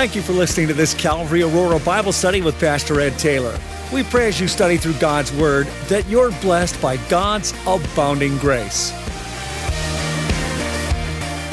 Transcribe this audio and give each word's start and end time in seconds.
Thank 0.00 0.16
you 0.16 0.22
for 0.22 0.32
listening 0.32 0.66
to 0.68 0.72
this 0.72 0.94
Calvary 0.94 1.42
Aurora 1.42 1.78
Bible 1.78 2.12
study 2.12 2.40
with 2.40 2.58
Pastor 2.58 3.02
Ed 3.02 3.18
Taylor. 3.18 3.54
We 3.92 4.02
pray 4.02 4.28
as 4.28 4.40
you 4.40 4.48
study 4.48 4.78
through 4.78 4.94
God's 4.94 5.30
Word 5.30 5.66
that 5.88 6.08
you're 6.08 6.30
blessed 6.40 6.80
by 6.80 6.96
God's 7.10 7.52
abounding 7.66 8.38
grace. 8.38 8.92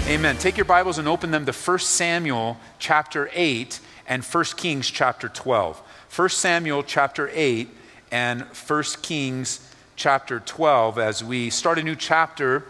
Amen. 0.07 0.37
Take 0.37 0.55
your 0.55 0.63
Bibles 0.63 0.97
and 0.97 1.09
open 1.09 1.31
them 1.31 1.45
to 1.45 1.51
1 1.51 1.79
Samuel 1.79 2.55
chapter 2.79 3.29
8 3.33 3.81
and 4.07 4.23
1 4.23 4.43
Kings 4.55 4.89
chapter 4.89 5.27
12. 5.27 5.79
1 6.15 6.29
Samuel 6.29 6.83
chapter 6.83 7.29
8 7.33 7.67
and 8.13 8.43
1 8.43 8.83
Kings 9.01 9.73
chapter 9.97 10.39
12 10.39 10.97
as 10.97 11.21
we 11.21 11.49
start 11.49 11.79
a 11.79 11.83
new 11.83 11.97
chapter 11.97 12.63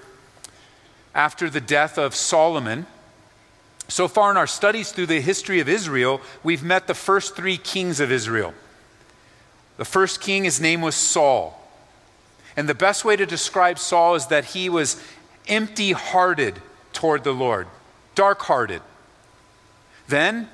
after 1.13 1.51
the 1.51 1.61
death 1.61 1.99
of 1.99 2.15
Solomon. 2.15 2.87
So 3.87 4.07
far 4.07 4.31
in 4.31 4.37
our 4.37 4.47
studies 4.47 4.91
through 4.91 5.05
the 5.05 5.21
history 5.21 5.59
of 5.59 5.69
Israel, 5.69 6.21
we've 6.43 6.63
met 6.63 6.87
the 6.87 6.93
first 6.93 7.35
three 7.35 7.57
kings 7.57 7.99
of 7.99 8.11
Israel. 8.11 8.53
The 9.77 9.85
first 9.85 10.19
king, 10.19 10.43
his 10.43 10.59
name 10.59 10.81
was 10.81 10.95
Saul. 10.95 11.53
And 12.57 12.67
the 12.67 12.75
best 12.75 13.05
way 13.05 13.15
to 13.15 13.25
describe 13.25 13.79
Saul 13.79 14.15
is 14.15 14.27
that 14.27 14.45
he 14.45 14.67
was 14.67 15.01
empty 15.47 15.91
hearted 15.91 16.59
toward 16.91 17.23
the 17.23 17.31
Lord, 17.31 17.67
dark 18.15 18.41
hearted. 18.41 18.81
Then, 20.07 20.49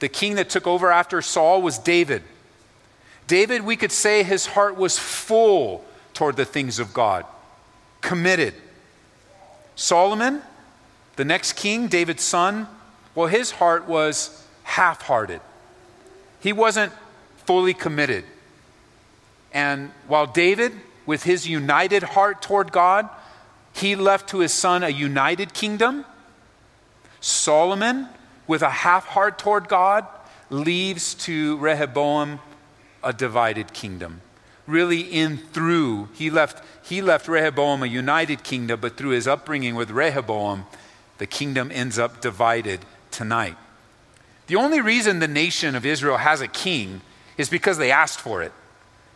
the 0.00 0.08
king 0.08 0.34
that 0.34 0.50
took 0.50 0.66
over 0.66 0.90
after 0.90 1.22
Saul 1.22 1.62
was 1.62 1.78
David. 1.78 2.22
David, 3.26 3.62
we 3.62 3.76
could 3.76 3.92
say 3.92 4.22
his 4.22 4.46
heart 4.46 4.76
was 4.76 4.98
full 4.98 5.84
toward 6.14 6.36
the 6.36 6.44
things 6.44 6.78
of 6.78 6.92
God, 6.92 7.24
committed. 8.00 8.54
Solomon, 9.76 10.42
the 11.20 11.24
next 11.26 11.52
king, 11.52 11.86
David's 11.86 12.22
son, 12.22 12.66
well, 13.14 13.26
his 13.26 13.50
heart 13.50 13.86
was 13.86 14.42
half 14.62 15.02
hearted. 15.02 15.42
He 16.40 16.54
wasn't 16.54 16.94
fully 17.44 17.74
committed. 17.74 18.24
And 19.52 19.90
while 20.08 20.26
David, 20.26 20.72
with 21.04 21.24
his 21.24 21.46
united 21.46 22.02
heart 22.02 22.40
toward 22.40 22.72
God, 22.72 23.06
he 23.74 23.96
left 23.96 24.30
to 24.30 24.38
his 24.38 24.54
son 24.54 24.82
a 24.82 24.88
united 24.88 25.52
kingdom, 25.52 26.06
Solomon, 27.20 28.08
with 28.46 28.62
a 28.62 28.70
half 28.70 29.04
heart 29.04 29.38
toward 29.38 29.68
God, 29.68 30.06
leaves 30.48 31.12
to 31.26 31.58
Rehoboam 31.58 32.40
a 33.04 33.12
divided 33.12 33.74
kingdom. 33.74 34.22
Really, 34.66 35.02
in 35.02 35.36
through, 35.36 36.08
he 36.14 36.30
left, 36.30 36.64
he 36.82 37.02
left 37.02 37.28
Rehoboam 37.28 37.82
a 37.82 37.86
united 37.86 38.42
kingdom, 38.42 38.80
but 38.80 38.96
through 38.96 39.10
his 39.10 39.28
upbringing 39.28 39.74
with 39.74 39.90
Rehoboam, 39.90 40.64
the 41.20 41.26
kingdom 41.26 41.70
ends 41.70 41.98
up 41.98 42.22
divided 42.22 42.80
tonight. 43.10 43.56
The 44.46 44.56
only 44.56 44.80
reason 44.80 45.18
the 45.18 45.28
nation 45.28 45.76
of 45.76 45.84
Israel 45.84 46.16
has 46.16 46.40
a 46.40 46.48
king 46.48 47.02
is 47.36 47.50
because 47.50 47.76
they 47.76 47.92
asked 47.92 48.18
for 48.18 48.42
it. 48.42 48.52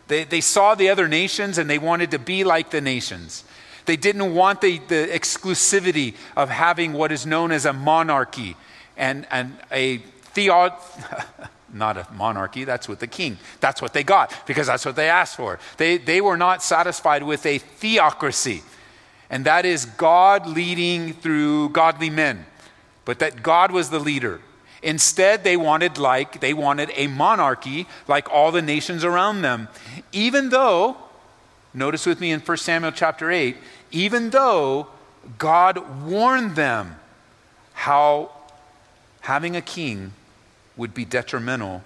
They, 0.07 0.23
they 0.23 0.39
saw 0.39 0.75
the 0.75 0.87
other 0.89 1.07
nations 1.07 1.57
and 1.57 1.67
they 1.67 1.79
wanted 1.79 2.11
to 2.11 2.19
be 2.19 2.43
like 2.43 2.69
the 2.69 2.79
nations. 2.79 3.43
They 3.87 3.97
didn't 3.97 4.35
want 4.35 4.61
the, 4.61 4.77
the 4.87 5.07
exclusivity 5.11 6.13
of 6.37 6.49
having 6.49 6.93
what 6.93 7.11
is 7.11 7.25
known 7.25 7.51
as 7.51 7.65
a 7.65 7.73
monarchy 7.73 8.55
and, 8.95 9.25
and 9.31 9.57
a 9.71 9.97
theo, 9.97 10.77
not 11.73 11.97
a 11.97 12.07
monarchy, 12.13 12.65
that's 12.65 12.87
what 12.87 12.99
the 12.99 13.07
king, 13.07 13.39
that's 13.61 13.81
what 13.81 13.93
they 13.93 14.03
got 14.03 14.31
because 14.45 14.67
that's 14.67 14.85
what 14.85 14.95
they 14.95 15.09
asked 15.09 15.37
for. 15.37 15.57
They, 15.77 15.97
they 15.97 16.21
were 16.21 16.37
not 16.37 16.61
satisfied 16.61 17.23
with 17.23 17.47
a 17.47 17.57
theocracy, 17.57 18.61
and 19.29 19.45
that 19.45 19.65
is 19.65 19.85
God 19.85 20.47
leading 20.47 21.13
through 21.13 21.69
godly 21.69 22.09
men, 22.09 22.45
but 23.05 23.19
that 23.19 23.43
God 23.43 23.71
was 23.71 23.89
the 23.89 23.99
leader. 23.99 24.41
Instead, 24.81 25.43
they 25.43 25.57
wanted 25.57 25.97
like 25.97 26.41
they 26.41 26.53
wanted 26.53 26.91
a 26.95 27.07
monarchy 27.07 27.87
like 28.07 28.29
all 28.29 28.51
the 28.51 28.61
nations 28.61 29.03
around 29.03 29.41
them. 29.41 29.67
Even 30.11 30.49
though, 30.49 30.95
notice 31.73 32.05
with 32.05 32.19
me 32.19 32.31
in 32.31 32.39
1 32.39 32.57
Samuel 32.57 32.91
chapter 32.91 33.31
8, 33.31 33.57
even 33.91 34.29
though 34.29 34.87
God 35.37 36.03
warned 36.03 36.55
them 36.55 36.97
how 37.73 38.31
having 39.21 39.55
a 39.55 39.61
king 39.61 40.13
would 40.77 40.93
be 40.93 41.03
detrimental 41.03 41.83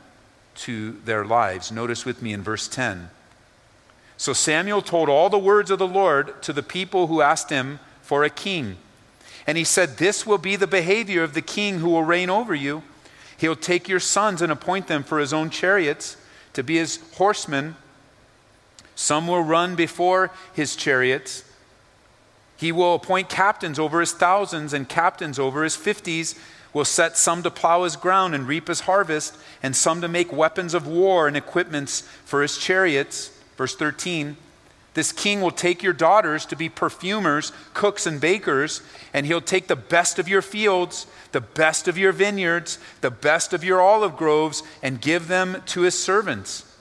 to 0.55 0.99
their 1.05 1.23
lives. 1.23 1.71
Notice 1.71 2.03
with 2.03 2.21
me 2.21 2.33
in 2.33 2.41
verse 2.41 2.67
10. 2.67 3.09
So 4.19 4.33
Samuel 4.33 4.81
told 4.81 5.07
all 5.07 5.29
the 5.29 5.39
words 5.39 5.71
of 5.71 5.79
the 5.79 5.87
Lord 5.87 6.43
to 6.43 6.51
the 6.51 6.61
people 6.61 7.07
who 7.07 7.21
asked 7.21 7.49
him 7.49 7.79
for 8.01 8.25
a 8.25 8.29
king. 8.29 8.75
And 9.47 9.57
he 9.57 9.63
said, 9.63 9.95
This 9.95 10.27
will 10.27 10.37
be 10.37 10.57
the 10.57 10.67
behavior 10.67 11.23
of 11.23 11.33
the 11.33 11.41
king 11.41 11.79
who 11.79 11.89
will 11.91 12.03
reign 12.03 12.29
over 12.29 12.53
you. 12.53 12.83
He'll 13.37 13.55
take 13.55 13.87
your 13.87 14.01
sons 14.01 14.41
and 14.41 14.51
appoint 14.51 14.87
them 14.87 15.03
for 15.03 15.19
his 15.19 15.31
own 15.31 15.49
chariots 15.49 16.17
to 16.51 16.63
be 16.63 16.75
his 16.75 16.99
horsemen. 17.13 17.77
Some 18.93 19.25
will 19.25 19.41
run 19.41 19.75
before 19.75 20.31
his 20.51 20.75
chariots. 20.75 21.45
He 22.57 22.73
will 22.73 22.95
appoint 22.95 23.29
captains 23.29 23.79
over 23.79 24.01
his 24.01 24.11
thousands 24.11 24.73
and 24.73 24.89
captains 24.89 25.39
over 25.39 25.63
his 25.63 25.77
fifties 25.77 26.35
will 26.73 26.83
set 26.83 27.15
some 27.15 27.41
to 27.43 27.49
plow 27.49 27.85
his 27.85 27.95
ground 27.95 28.35
and 28.35 28.49
reap 28.49 28.67
his 28.67 28.81
harvest, 28.81 29.37
and 29.63 29.73
some 29.73 30.01
to 30.01 30.09
make 30.09 30.33
weapons 30.33 30.73
of 30.73 30.85
war 30.85 31.25
and 31.25 31.37
equipments 31.37 32.01
for 32.25 32.41
his 32.41 32.57
chariots. 32.57 33.38
Verse 33.59 33.75
13 33.75 34.37
This 34.93 35.11
king 35.11 35.41
will 35.41 35.51
take 35.51 35.83
your 35.83 35.91
daughters 35.91 36.45
to 36.45 36.55
be 36.55 36.69
perfumers, 36.69 37.51
cooks, 37.73 38.05
and 38.05 38.21
bakers, 38.21 38.81
and 39.13 39.25
he'll 39.25 39.41
take 39.41 39.67
the 39.67 39.75
best 39.75 40.17
of 40.17 40.29
your 40.29 40.41
fields, 40.41 41.07
the 41.33 41.41
best 41.41 41.89
of 41.89 41.97
your 41.97 42.13
vineyards, 42.13 42.79
the 43.01 43.11
best 43.11 43.51
of 43.51 43.61
your 43.61 43.81
olive 43.81 44.15
groves, 44.15 44.63
and 44.81 45.01
give 45.01 45.27
them 45.27 45.61
to 45.65 45.81
his 45.81 46.01
servants. 46.01 46.73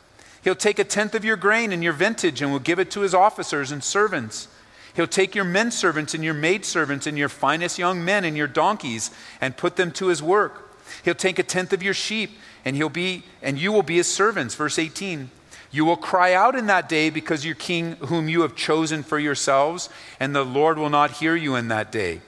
He'll 0.44 0.54
take 0.54 0.78
a 0.78 0.84
tenth 0.84 1.16
of 1.16 1.24
your 1.24 1.34
grain 1.34 1.72
and 1.72 1.82
your 1.82 1.92
vintage 1.92 2.40
and 2.40 2.52
will 2.52 2.60
give 2.60 2.78
it 2.78 2.92
to 2.92 3.00
his 3.00 3.12
officers 3.12 3.72
and 3.72 3.82
servants. 3.82 4.46
He'll 4.94 5.08
take 5.08 5.34
your 5.34 5.44
men 5.44 5.72
servants 5.72 6.14
and 6.14 6.22
your 6.22 6.32
maid 6.32 6.64
servants 6.64 7.08
and 7.08 7.18
your 7.18 7.28
finest 7.28 7.76
young 7.76 8.04
men 8.04 8.24
and 8.24 8.36
your 8.36 8.46
donkeys 8.46 9.10
and 9.40 9.56
put 9.56 9.74
them 9.74 9.90
to 9.92 10.06
his 10.06 10.22
work. 10.22 10.78
He'll 11.04 11.16
take 11.16 11.40
a 11.40 11.42
tenth 11.42 11.72
of 11.72 11.82
your 11.82 11.92
sheep 11.92 12.38
and 12.64 12.76
he'll 12.76 12.88
be 12.88 13.24
and 13.42 13.58
you 13.58 13.72
will 13.72 13.82
be 13.82 13.96
his 13.96 14.06
servants. 14.06 14.54
Verse 14.54 14.78
18. 14.78 15.32
You 15.70 15.84
will 15.84 15.96
cry 15.96 16.32
out 16.32 16.54
in 16.54 16.66
that 16.66 16.88
day 16.88 17.10
because 17.10 17.44
your 17.44 17.54
king 17.54 17.96
whom 17.96 18.28
you 18.28 18.42
have 18.42 18.56
chosen 18.56 19.02
for 19.02 19.18
yourselves, 19.18 19.88
and 20.18 20.34
the 20.34 20.44
Lord 20.44 20.78
will 20.78 20.90
not 20.90 21.12
hear 21.12 21.36
you 21.36 21.54
in 21.54 21.68
that 21.68 21.92
day. 21.92 22.20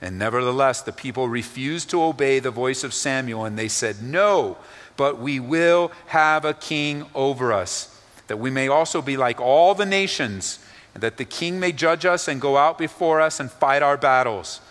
And 0.00 0.18
nevertheless, 0.18 0.82
the 0.82 0.92
people 0.92 1.28
refused 1.28 1.90
to 1.90 2.02
obey 2.02 2.38
the 2.38 2.50
voice 2.50 2.84
of 2.84 2.94
Samuel, 2.94 3.44
and 3.44 3.58
they 3.58 3.68
said, 3.68 4.02
No, 4.02 4.56
but 4.96 5.18
we 5.18 5.40
will 5.40 5.92
have 6.06 6.44
a 6.44 6.54
king 6.54 7.06
over 7.14 7.52
us, 7.52 8.00
that 8.28 8.38
we 8.38 8.50
may 8.50 8.68
also 8.68 9.02
be 9.02 9.16
like 9.16 9.40
all 9.40 9.74
the 9.74 9.86
nations 9.86 10.58
and 10.96 11.02
that 11.02 11.18
the 11.18 11.26
king 11.26 11.60
may 11.60 11.72
judge 11.72 12.06
us 12.06 12.26
and 12.26 12.40
go 12.40 12.56
out 12.56 12.78
before 12.78 13.20
us 13.20 13.38
and 13.38 13.52
fight 13.52 13.82
our 13.82 13.98
battles. 13.98 14.62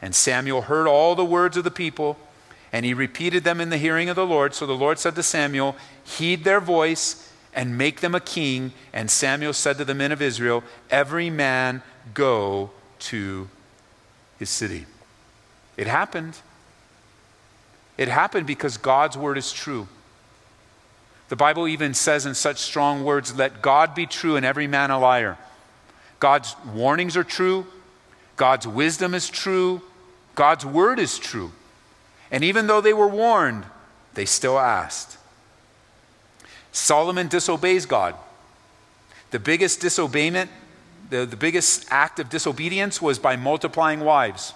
And 0.00 0.14
Samuel 0.14 0.62
heard 0.62 0.86
all 0.86 1.14
the 1.14 1.26
words 1.26 1.58
of 1.58 1.64
the 1.64 1.70
people, 1.70 2.16
and 2.72 2.86
he 2.86 2.94
repeated 2.94 3.44
them 3.44 3.60
in 3.60 3.68
the 3.68 3.76
hearing 3.76 4.08
of 4.08 4.16
the 4.16 4.24
Lord. 4.24 4.54
So 4.54 4.64
the 4.64 4.72
Lord 4.72 4.98
said 4.98 5.14
to 5.16 5.22
Samuel, 5.22 5.76
Heed 6.02 6.44
their 6.44 6.58
voice 6.58 7.30
and 7.54 7.78
make 7.78 8.00
them 8.00 8.14
a 8.14 8.20
king. 8.20 8.72
And 8.92 9.10
Samuel 9.10 9.52
said 9.52 9.78
to 9.78 9.84
the 9.84 9.94
men 9.94 10.12
of 10.12 10.20
Israel, 10.20 10.64
Every 10.90 11.30
man 11.30 11.82
go 12.12 12.70
to 13.00 13.48
his 14.38 14.50
city. 14.50 14.86
It 15.76 15.86
happened. 15.86 16.38
It 17.96 18.08
happened 18.08 18.46
because 18.46 18.76
God's 18.76 19.16
word 19.16 19.38
is 19.38 19.52
true. 19.52 19.88
The 21.28 21.36
Bible 21.36 21.66
even 21.66 21.94
says 21.94 22.26
in 22.26 22.34
such 22.34 22.58
strong 22.58 23.04
words, 23.04 23.34
Let 23.34 23.62
God 23.62 23.94
be 23.94 24.06
true 24.06 24.36
and 24.36 24.44
every 24.44 24.66
man 24.66 24.90
a 24.90 24.98
liar. 24.98 25.38
God's 26.20 26.54
warnings 26.72 27.16
are 27.16 27.24
true, 27.24 27.66
God's 28.36 28.66
wisdom 28.66 29.14
is 29.14 29.28
true, 29.28 29.82
God's 30.34 30.64
word 30.64 30.98
is 30.98 31.18
true. 31.18 31.52
And 32.30 32.42
even 32.42 32.66
though 32.66 32.80
they 32.80 32.92
were 32.92 33.08
warned, 33.08 33.64
they 34.14 34.24
still 34.24 34.58
asked. 34.58 35.18
Solomon 36.74 37.28
disobeys 37.28 37.86
God. 37.86 38.16
The 39.30 39.38
biggest 39.38 39.80
disobeyment, 39.80 40.48
the, 41.08 41.24
the 41.24 41.36
biggest 41.36 41.86
act 41.88 42.18
of 42.18 42.28
disobedience 42.28 43.00
was 43.00 43.18
by 43.18 43.36
multiplying 43.36 44.00
wives, 44.00 44.54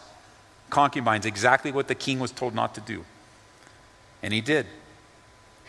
concubines, 0.69 1.25
exactly 1.25 1.70
what 1.70 1.87
the 1.87 1.94
king 1.94 2.19
was 2.19 2.32
told 2.32 2.55
not 2.55 2.75
to 2.75 2.81
do. 2.81 3.05
And 4.20 4.35
he 4.35 4.41
did. 4.41 4.67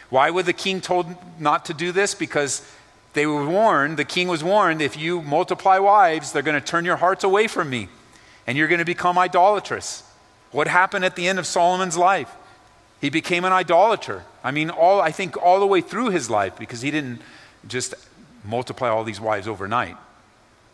Why 0.10 0.31
was 0.31 0.48
the 0.48 0.54
king 0.54 0.81
told 0.81 1.16
not 1.40 1.66
to 1.66 1.74
do 1.74 1.92
this? 1.92 2.16
Because 2.16 2.68
they 3.13 3.28
were 3.28 3.48
warned, 3.48 3.98
the 3.98 4.06
king 4.06 4.28
was 4.28 4.44
warned, 4.44 4.81
if 4.81 4.98
you 4.98 5.22
multiply 5.22 5.78
wives, 5.78 6.31
they're 6.31 6.42
going 6.42 6.60
to 6.60 6.66
turn 6.66 6.84
your 6.84 6.98
hearts 6.98 7.24
away 7.24 7.48
from 7.48 7.69
me 7.69 7.90
and 8.48 8.57
you're 8.57 8.68
going 8.68 8.80
to 8.80 8.86
become 8.86 9.19
idolatrous. 9.19 10.01
What 10.51 10.68
happened 10.68 11.06
at 11.06 11.16
the 11.16 11.28
end 11.28 11.38
of 11.38 11.46
Solomon's 11.46 11.96
life? 11.96 12.31
He 13.01 13.10
became 13.10 13.46
an 13.46 13.54
idolater. 13.54 14.24
I 14.44 14.51
mean, 14.51 14.69
all, 14.69 15.01
I 15.01 15.12
think 15.12 15.38
all 15.38 15.60
the 15.60 15.68
way 15.68 15.81
through 15.81 16.10
his 16.10 16.30
life 16.30 16.57
because 16.57 16.81
he 16.81 16.92
didn't 16.92 17.22
just 17.68 17.94
multiply 18.44 18.90
all 18.90 19.04
these 19.04 19.22
wives 19.22 19.48
overnight. 19.48 19.98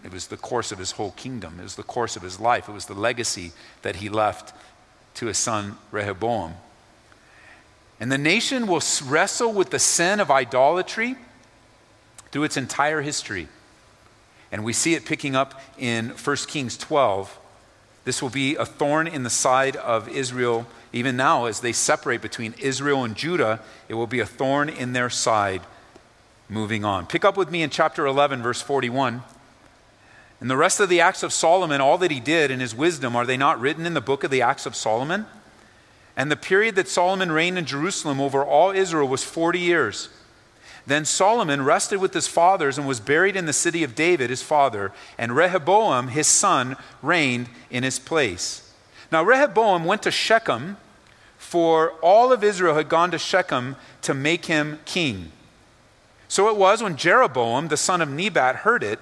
It 0.04 0.12
was 0.12 0.27
the 0.27 0.38
course 0.38 0.72
of 0.72 0.77
his 0.77 0.92
whole 0.92 1.12
kingdom, 1.12 1.60
it 1.60 1.63
was 1.63 1.75
the 1.75 1.83
course 1.83 2.16
of 2.16 2.22
his 2.22 2.39
life, 2.39 2.69
it 2.69 2.72
was 2.72 2.86
the 2.86 2.94
legacy 2.94 3.51
that 3.81 3.98
he 3.98 4.10
left 4.10 4.54
to 5.16 5.25
his 5.25 5.38
son 5.38 5.77
Rehoboam. 5.92 6.54
And 8.00 8.12
the 8.12 8.18
nation 8.18 8.68
will 8.68 8.83
wrestle 9.06 9.54
with 9.54 9.69
the 9.69 9.80
sin 9.80 10.19
of 10.19 10.30
idolatry 10.30 11.16
through 12.31 12.44
its 12.44 12.57
entire 12.57 13.01
history. 13.01 13.48
And 14.51 14.63
we 14.63 14.74
see 14.74 14.94
it 14.94 15.06
picking 15.06 15.36
up 15.36 15.60
in 15.77 16.10
1 16.10 16.36
Kings 16.48 16.77
12. 16.77 17.39
This 18.04 18.22
will 18.22 18.30
be 18.30 18.56
a 18.56 18.66
thorn 18.66 19.07
in 19.07 19.24
the 19.24 19.30
side 19.30 19.75
of 19.77 20.07
Israel. 20.10 20.68
Even 20.95 21.18
now, 21.18 21.44
as 21.44 21.59
they 21.59 21.74
separate 21.74 22.21
between 22.21 22.56
Israel 22.57 23.03
and 23.03 23.18
Judah, 23.18 23.59
it 23.89 23.95
will 23.95 24.07
be 24.07 24.21
a 24.21 24.25
thorn 24.25 24.69
in 24.69 24.94
their 24.94 25.09
side 25.09 25.62
moving 26.47 26.86
on. 26.86 27.06
Pick 27.06 27.25
up 27.25 27.36
with 27.36 27.51
me 27.51 27.62
in 27.62 27.69
chapter 27.69 28.06
11, 28.06 28.42
verse 28.42 28.62
41. 28.62 29.21
And 30.39 30.50
the 30.50 30.56
rest 30.56 30.80
of 30.80 30.88
the 30.88 31.01
acts 31.01 31.21
of 31.21 31.33
Solomon, 31.33 31.81
all 31.81 31.97
that 31.97 32.12
he 32.12 32.21
did 32.21 32.50
in 32.50 32.62
his 32.62 32.74
wisdom, 32.74 33.13
are 33.13 33.25
they 33.25 33.36
not 33.36 33.59
written 33.59 33.86
in 33.86 33.94
the 33.94 34.00
book 34.00 34.24
of 34.24 34.31
the 34.31 34.42
Acts 34.42 34.65
of 34.65 34.74
Solomon? 34.74 35.25
And 36.15 36.31
the 36.31 36.38
period 36.38 36.75
that 36.75 36.88
Solomon 36.88 37.30
reigned 37.30 37.57
in 37.57 37.65
Jerusalem 37.65 38.21
over 38.21 38.41
all 38.41 38.71
Israel 38.71 39.09
was 39.09 39.21
40 39.21 39.59
years. 39.59 40.07
Then 40.88 41.03
Solomon 41.03 41.65
rested 41.65 42.00
with 42.00 42.13
his 42.13 42.30
fathers 42.30 42.77
and 42.77 42.88
was 42.88 43.01
buried 43.01 43.36
in 43.36 43.48
the 43.48 43.51
city 43.53 43.83
of 43.83 43.95
David, 43.95 44.30
his 44.30 44.41
father, 44.41 44.94
and 45.18 45.36
Rehoboam, 45.36 46.07
his 46.07 46.27
son, 46.27 46.77
reigned 47.01 47.50
in 47.69 47.83
his 47.83 48.00
place. 48.00 48.71
Now, 49.12 49.24
Rehoboam 49.24 49.83
went 49.83 50.01
to 50.03 50.12
Shechem, 50.12 50.77
for 51.38 51.92
all 52.02 52.32
of 52.32 52.44
Israel 52.44 52.76
had 52.76 52.90
gone 52.90 53.12
to 53.12 53.18
Shechem 53.18 53.76
to 54.02 54.14
make 54.14 54.46
him 54.46 54.80
king. 54.86 55.32
So 56.28 56.50
it 56.50 56.58
was 56.58 56.82
when 56.82 56.98
Jeroboam, 56.98 57.68
the 57.68 57.78
son 57.78 58.02
of 58.02 58.10
Nebat, 58.10 58.58
heard 58.58 58.84
it, 58.84 59.00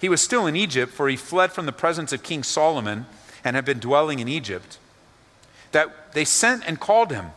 he 0.00 0.08
was 0.08 0.22
still 0.22 0.46
in 0.46 0.56
Egypt, 0.56 0.92
for 0.92 1.08
he 1.08 1.16
fled 1.16 1.52
from 1.52 1.66
the 1.66 1.72
presence 1.72 2.12
of 2.12 2.22
King 2.22 2.42
Solomon 2.42 3.06
and 3.44 3.54
had 3.54 3.64
been 3.64 3.78
dwelling 3.78 4.18
in 4.18 4.28
Egypt, 4.28 4.78
that 5.72 6.14
they 6.14 6.24
sent 6.24 6.66
and 6.66 6.80
called 6.80 7.10
him. 7.10 7.32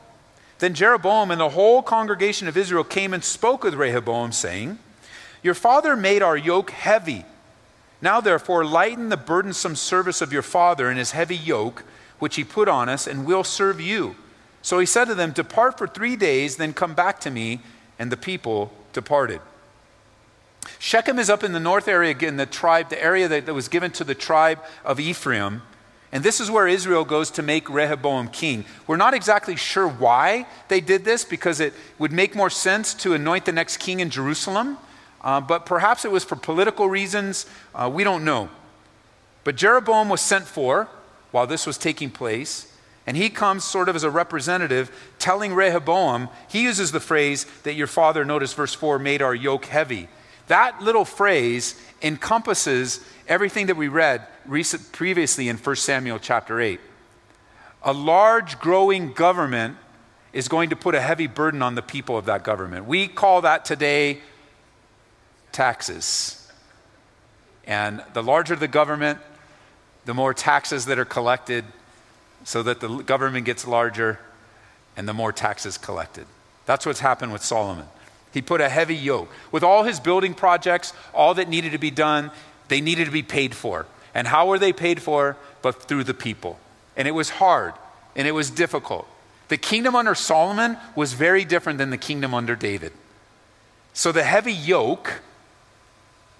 Then 0.60 0.74
Jeroboam 0.74 1.30
and 1.30 1.42
the 1.42 1.50
whole 1.50 1.82
congregation 1.82 2.48
of 2.48 2.56
Israel 2.56 2.86
came 2.86 3.14
and 3.14 3.24
spoke 3.24 3.64
with 3.64 3.74
Rehoboam, 3.74 4.32
saying, 4.32 4.80
Your 5.42 5.56
father 5.56 5.96
made 5.96 6.22
our 6.22 6.38
yoke 6.38 6.72
heavy. 6.72 7.26
Now, 8.02 8.22
therefore, 8.22 8.64
lighten 8.64 9.10
the 9.10 9.18
burdensome 9.18 9.76
service 9.76 10.22
of 10.22 10.32
your 10.32 10.42
father 10.42 10.90
and 10.90 10.98
his 10.98 11.12
heavy 11.12 11.36
yoke, 11.36 11.84
which 12.20 12.36
he 12.36 12.44
put 12.44 12.70
on 12.70 12.88
us, 12.88 13.08
and 13.08 13.26
we'll 13.26 13.44
serve 13.44 13.82
you. 13.82 14.16
So 14.64 14.80
he 14.80 14.88
said 14.88 15.06
to 15.06 15.14
them, 15.14 15.32
Depart 15.32 15.78
for 15.78 15.88
three 15.88 16.16
days, 16.16 16.56
then 16.56 16.74
come 16.74 16.96
back 16.96 17.20
to 17.20 17.30
me. 17.30 17.60
And 18.00 18.12
the 18.12 18.18
people 18.18 18.74
departed. 18.92 19.40
Shechem 20.80 21.20
is 21.20 21.30
up 21.30 21.44
in 21.44 21.52
the 21.52 21.60
north 21.60 21.88
area, 21.88 22.10
again, 22.10 22.38
the 22.38 22.46
tribe, 22.46 22.90
the 22.90 23.02
area 23.02 23.28
that, 23.28 23.46
that 23.46 23.54
was 23.54 23.68
given 23.68 23.92
to 23.92 24.04
the 24.04 24.16
tribe 24.16 24.60
of 24.84 25.00
Ephraim. 25.00 25.62
And 26.12 26.24
this 26.24 26.40
is 26.40 26.50
where 26.50 26.68
Israel 26.68 27.06
goes 27.06 27.32
to 27.32 27.44
make 27.44 27.70
Rehoboam 27.70 28.30
king. 28.30 28.66
We're 28.88 28.98
not 28.98 29.14
exactly 29.14 29.56
sure 29.56 29.88
why 29.88 30.48
they 30.70 30.80
did 30.80 31.06
this, 31.06 31.26
because 31.26 31.60
it 31.60 31.74
would 32.00 32.12
make 32.12 32.36
more 32.36 32.50
sense 32.50 32.94
to 32.96 33.14
anoint 33.14 33.46
the 33.46 33.52
next 33.52 33.78
king 33.78 34.00
in 34.00 34.10
Jerusalem. 34.10 34.78
Uh, 35.22 35.42
but 35.42 35.66
perhaps 35.66 36.06
it 36.06 36.12
was 36.12 36.24
for 36.24 36.36
political 36.36 36.90
reasons. 36.90 37.46
Uh, 37.74 37.90
we 37.94 38.04
don't 38.04 38.24
know. 38.24 38.50
But 39.44 39.56
Jeroboam 39.56 40.10
was 40.10 40.22
sent 40.22 40.46
for 40.46 40.88
while 41.32 41.48
this 41.48 41.66
was 41.66 41.78
taking 41.78 42.10
place. 42.10 42.73
And 43.06 43.18
he 43.18 43.30
comes 43.30 43.64
sort 43.64 43.90
of 43.90 43.96
as 43.96 44.04
a 44.04 44.10
representative 44.10 44.92
telling 45.20 45.54
Rehoboam, 45.54 46.30
he 46.48 46.64
uses 46.64 46.92
the 46.92 47.00
phrase 47.00 47.46
that 47.64 47.74
your 47.74 47.88
father, 47.88 48.24
notice 48.24 48.54
verse 48.54 48.74
4, 48.74 48.98
made 48.98 49.22
our 49.22 49.36
yoke 49.36 49.66
heavy. 49.66 50.08
That 50.48 50.82
little 50.82 51.06
phrase 51.06 51.80
encompasses 52.02 53.02
everything 53.28 53.68
that 53.68 53.76
we 53.76 53.88
read 53.88 54.26
recent, 54.46 54.92
previously 54.92 55.50
in 55.50 55.58
1 55.58 55.76
Samuel 55.76 56.20
chapter 56.20 56.60
8. 56.62 56.80
A 57.84 57.94
large 57.94 58.60
growing 58.60 59.14
government 59.14 59.78
is 60.32 60.48
going 60.48 60.70
to 60.70 60.76
put 60.76 60.96
a 60.96 61.02
heavy 61.02 61.28
burden 61.28 61.62
on 61.62 61.76
the 61.76 61.82
people 61.82 62.18
of 62.18 62.26
that 62.26 62.44
government. 62.44 62.86
We 62.86 63.08
call 63.08 63.42
that 63.42 63.66
today 63.66 64.22
taxes. 65.52 66.52
And 67.66 68.04
the 68.14 68.24
larger 68.24 68.56
the 68.56 68.68
government, 68.68 69.20
the 70.06 70.14
more 70.14 70.34
taxes 70.34 70.86
that 70.86 71.00
are 71.00 71.06
collected, 71.06 71.64
so 72.44 72.64
that 72.64 72.80
the 72.80 72.88
government 73.04 73.46
gets 73.46 73.68
larger 73.68 74.20
and 74.96 75.08
the 75.08 75.14
more 75.14 75.32
taxes 75.32 75.78
collected. 75.78 76.26
That's 76.66 76.86
what's 76.86 77.00
happened 77.00 77.34
with 77.34 77.44
Solomon. 77.44 77.88
He 78.34 78.42
put 78.42 78.62
a 78.62 78.70
heavy 78.70 78.96
yoke. 78.96 79.32
With 79.52 79.64
all 79.64 79.84
his 79.84 80.00
building 80.00 80.34
projects, 80.34 80.94
all 81.14 81.34
that 81.36 81.48
needed 81.50 81.72
to 81.74 81.78
be 81.78 81.92
done, 81.92 82.32
they 82.68 82.82
needed 82.82 83.06
to 83.06 83.12
be 83.12 83.24
paid 83.24 83.54
for. 83.54 83.86
And 84.14 84.28
how 84.28 84.48
were 84.48 84.60
they 84.60 84.74
paid 84.74 85.02
for? 85.02 85.38
But 85.62 85.84
through 85.84 86.04
the 86.06 86.14
people. 86.14 86.60
And 86.96 87.08
it 87.08 87.12
was 87.12 87.30
hard 87.32 87.74
and 88.16 88.28
it 88.28 88.32
was 88.32 88.50
difficult. 88.50 89.08
The 89.50 89.58
kingdom 89.58 89.96
under 89.96 90.16
Solomon 90.16 90.78
was 90.96 91.14
very 91.14 91.46
different 91.46 91.78
than 91.78 91.90
the 91.90 91.98
kingdom 91.98 92.34
under 92.34 92.56
David. 92.56 92.94
So 93.94 94.12
the 94.12 94.24
heavy 94.24 94.54
yoke, 94.54 95.22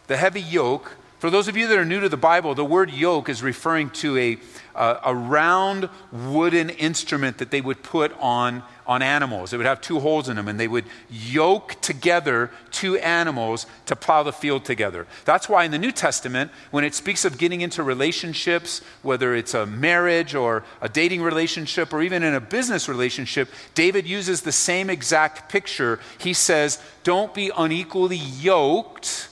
the 0.08 0.18
heavy 0.18 0.42
yoke, 0.42 0.96
for 1.24 1.30
those 1.30 1.48
of 1.48 1.56
you 1.56 1.68
that 1.70 1.78
are 1.78 1.86
new 1.86 2.02
to 2.02 2.10
the 2.10 2.18
Bible, 2.18 2.54
the 2.54 2.66
word 2.66 2.92
yoke 2.92 3.30
is 3.30 3.42
referring 3.42 3.92
to 3.92 4.18
a, 4.18 4.38
a, 4.76 5.16
round 5.16 5.88
wooden 6.12 6.70
instrument 6.70 7.38
that 7.38 7.50
they 7.50 7.62
would 7.62 7.82
put 7.82 8.12
on 8.20 8.62
on 8.86 9.02
animals. 9.02 9.54
It 9.54 9.56
would 9.56 9.66
have 9.66 9.80
two 9.80 10.02
holes 10.02 10.28
in 10.28 10.36
them, 10.36 10.50
and 10.50 10.60
they 10.60 10.68
would 10.68 10.84
yoke 11.10 11.80
together 11.80 12.52
two 12.72 12.98
animals 12.98 13.68
to 13.86 13.96
plow 13.96 14.24
the 14.24 14.34
field 14.34 14.66
together. 14.66 15.08
That's 15.24 15.48
why 15.48 15.64
in 15.64 15.72
the 15.72 15.78
New 15.78 15.94
Testament, 15.94 16.52
when 16.72 16.84
it 16.84 16.94
speaks 16.94 17.24
of 17.24 17.38
getting 17.38 17.62
into 17.62 17.84
relationships, 17.84 18.82
whether 19.02 19.34
it's 19.34 19.54
a 19.54 19.66
marriage 19.66 20.36
or 20.36 20.66
a 20.82 20.90
dating 20.90 21.22
relationship 21.22 21.94
or 21.94 22.02
even 22.02 22.22
in 22.22 22.34
a 22.34 22.42
business 22.42 22.90
relationship, 22.90 23.48
David 23.76 24.06
uses 24.06 24.42
the 24.42 24.52
same 24.52 24.90
exact 24.90 25.50
picture. 25.50 26.02
He 26.18 26.34
says, 26.34 26.84
Don't 27.06 27.34
be 27.34 27.50
unequally 27.56 28.18
yoked 28.18 29.30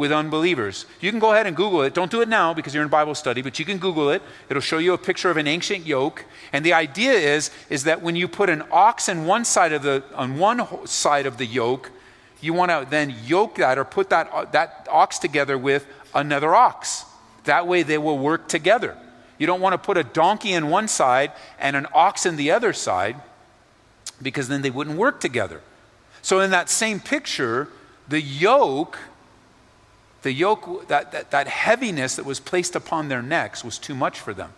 with 0.00 0.12
unbelievers. 0.12 0.86
You 1.02 1.10
can 1.10 1.20
go 1.20 1.32
ahead 1.34 1.46
and 1.46 1.54
Google 1.54 1.82
it. 1.82 1.92
Don't 1.92 2.10
do 2.10 2.22
it 2.22 2.28
now 2.28 2.54
because 2.54 2.74
you're 2.74 2.82
in 2.82 2.88
Bible 2.88 3.14
study, 3.14 3.42
but 3.42 3.58
you 3.58 3.66
can 3.66 3.76
Google 3.76 4.08
it. 4.08 4.22
It'll 4.48 4.62
show 4.62 4.78
you 4.78 4.94
a 4.94 4.98
picture 4.98 5.28
of 5.28 5.36
an 5.36 5.46
ancient 5.46 5.84
yoke. 5.84 6.24
And 6.54 6.64
the 6.64 6.72
idea 6.72 7.12
is, 7.12 7.50
is 7.68 7.84
that 7.84 8.00
when 8.00 8.16
you 8.16 8.26
put 8.26 8.48
an 8.48 8.62
ox 8.70 9.10
on 9.10 9.26
one 9.26 9.44
side 9.44 9.74
of 9.74 9.82
the, 9.82 10.02
on 10.14 10.38
one 10.38 10.86
side 10.86 11.26
of 11.26 11.36
the 11.36 11.44
yoke, 11.44 11.90
you 12.40 12.54
want 12.54 12.70
to 12.70 12.86
then 12.88 13.14
yoke 13.26 13.56
that 13.56 13.76
or 13.76 13.84
put 13.84 14.08
that, 14.08 14.30
uh, 14.32 14.46
that 14.52 14.88
ox 14.90 15.18
together 15.18 15.58
with 15.58 15.86
another 16.14 16.54
ox. 16.54 17.04
That 17.44 17.66
way 17.66 17.82
they 17.82 17.98
will 17.98 18.18
work 18.18 18.48
together. 18.48 18.96
You 19.36 19.46
don't 19.46 19.60
want 19.60 19.74
to 19.74 19.78
put 19.78 19.98
a 19.98 20.04
donkey 20.04 20.54
in 20.54 20.70
one 20.70 20.88
side 20.88 21.32
and 21.58 21.76
an 21.76 21.86
ox 21.92 22.24
in 22.24 22.36
the 22.36 22.52
other 22.52 22.72
side 22.72 23.16
because 24.22 24.48
then 24.48 24.62
they 24.62 24.70
wouldn't 24.70 24.96
work 24.96 25.20
together. 25.20 25.60
So, 26.22 26.40
in 26.40 26.52
that 26.52 26.70
same 26.70 27.00
picture, 27.00 27.68
the 28.08 28.20
yoke 28.22 28.98
the 30.22 30.32
yoke, 30.32 30.88
that, 30.88 31.12
that, 31.12 31.30
that 31.30 31.48
heaviness 31.48 32.16
that 32.16 32.26
was 32.26 32.40
placed 32.40 32.76
upon 32.76 33.08
their 33.08 33.22
necks 33.22 33.64
was 33.64 33.78
too 33.78 33.94
much 33.94 34.18
for 34.18 34.34
them. 34.34 34.52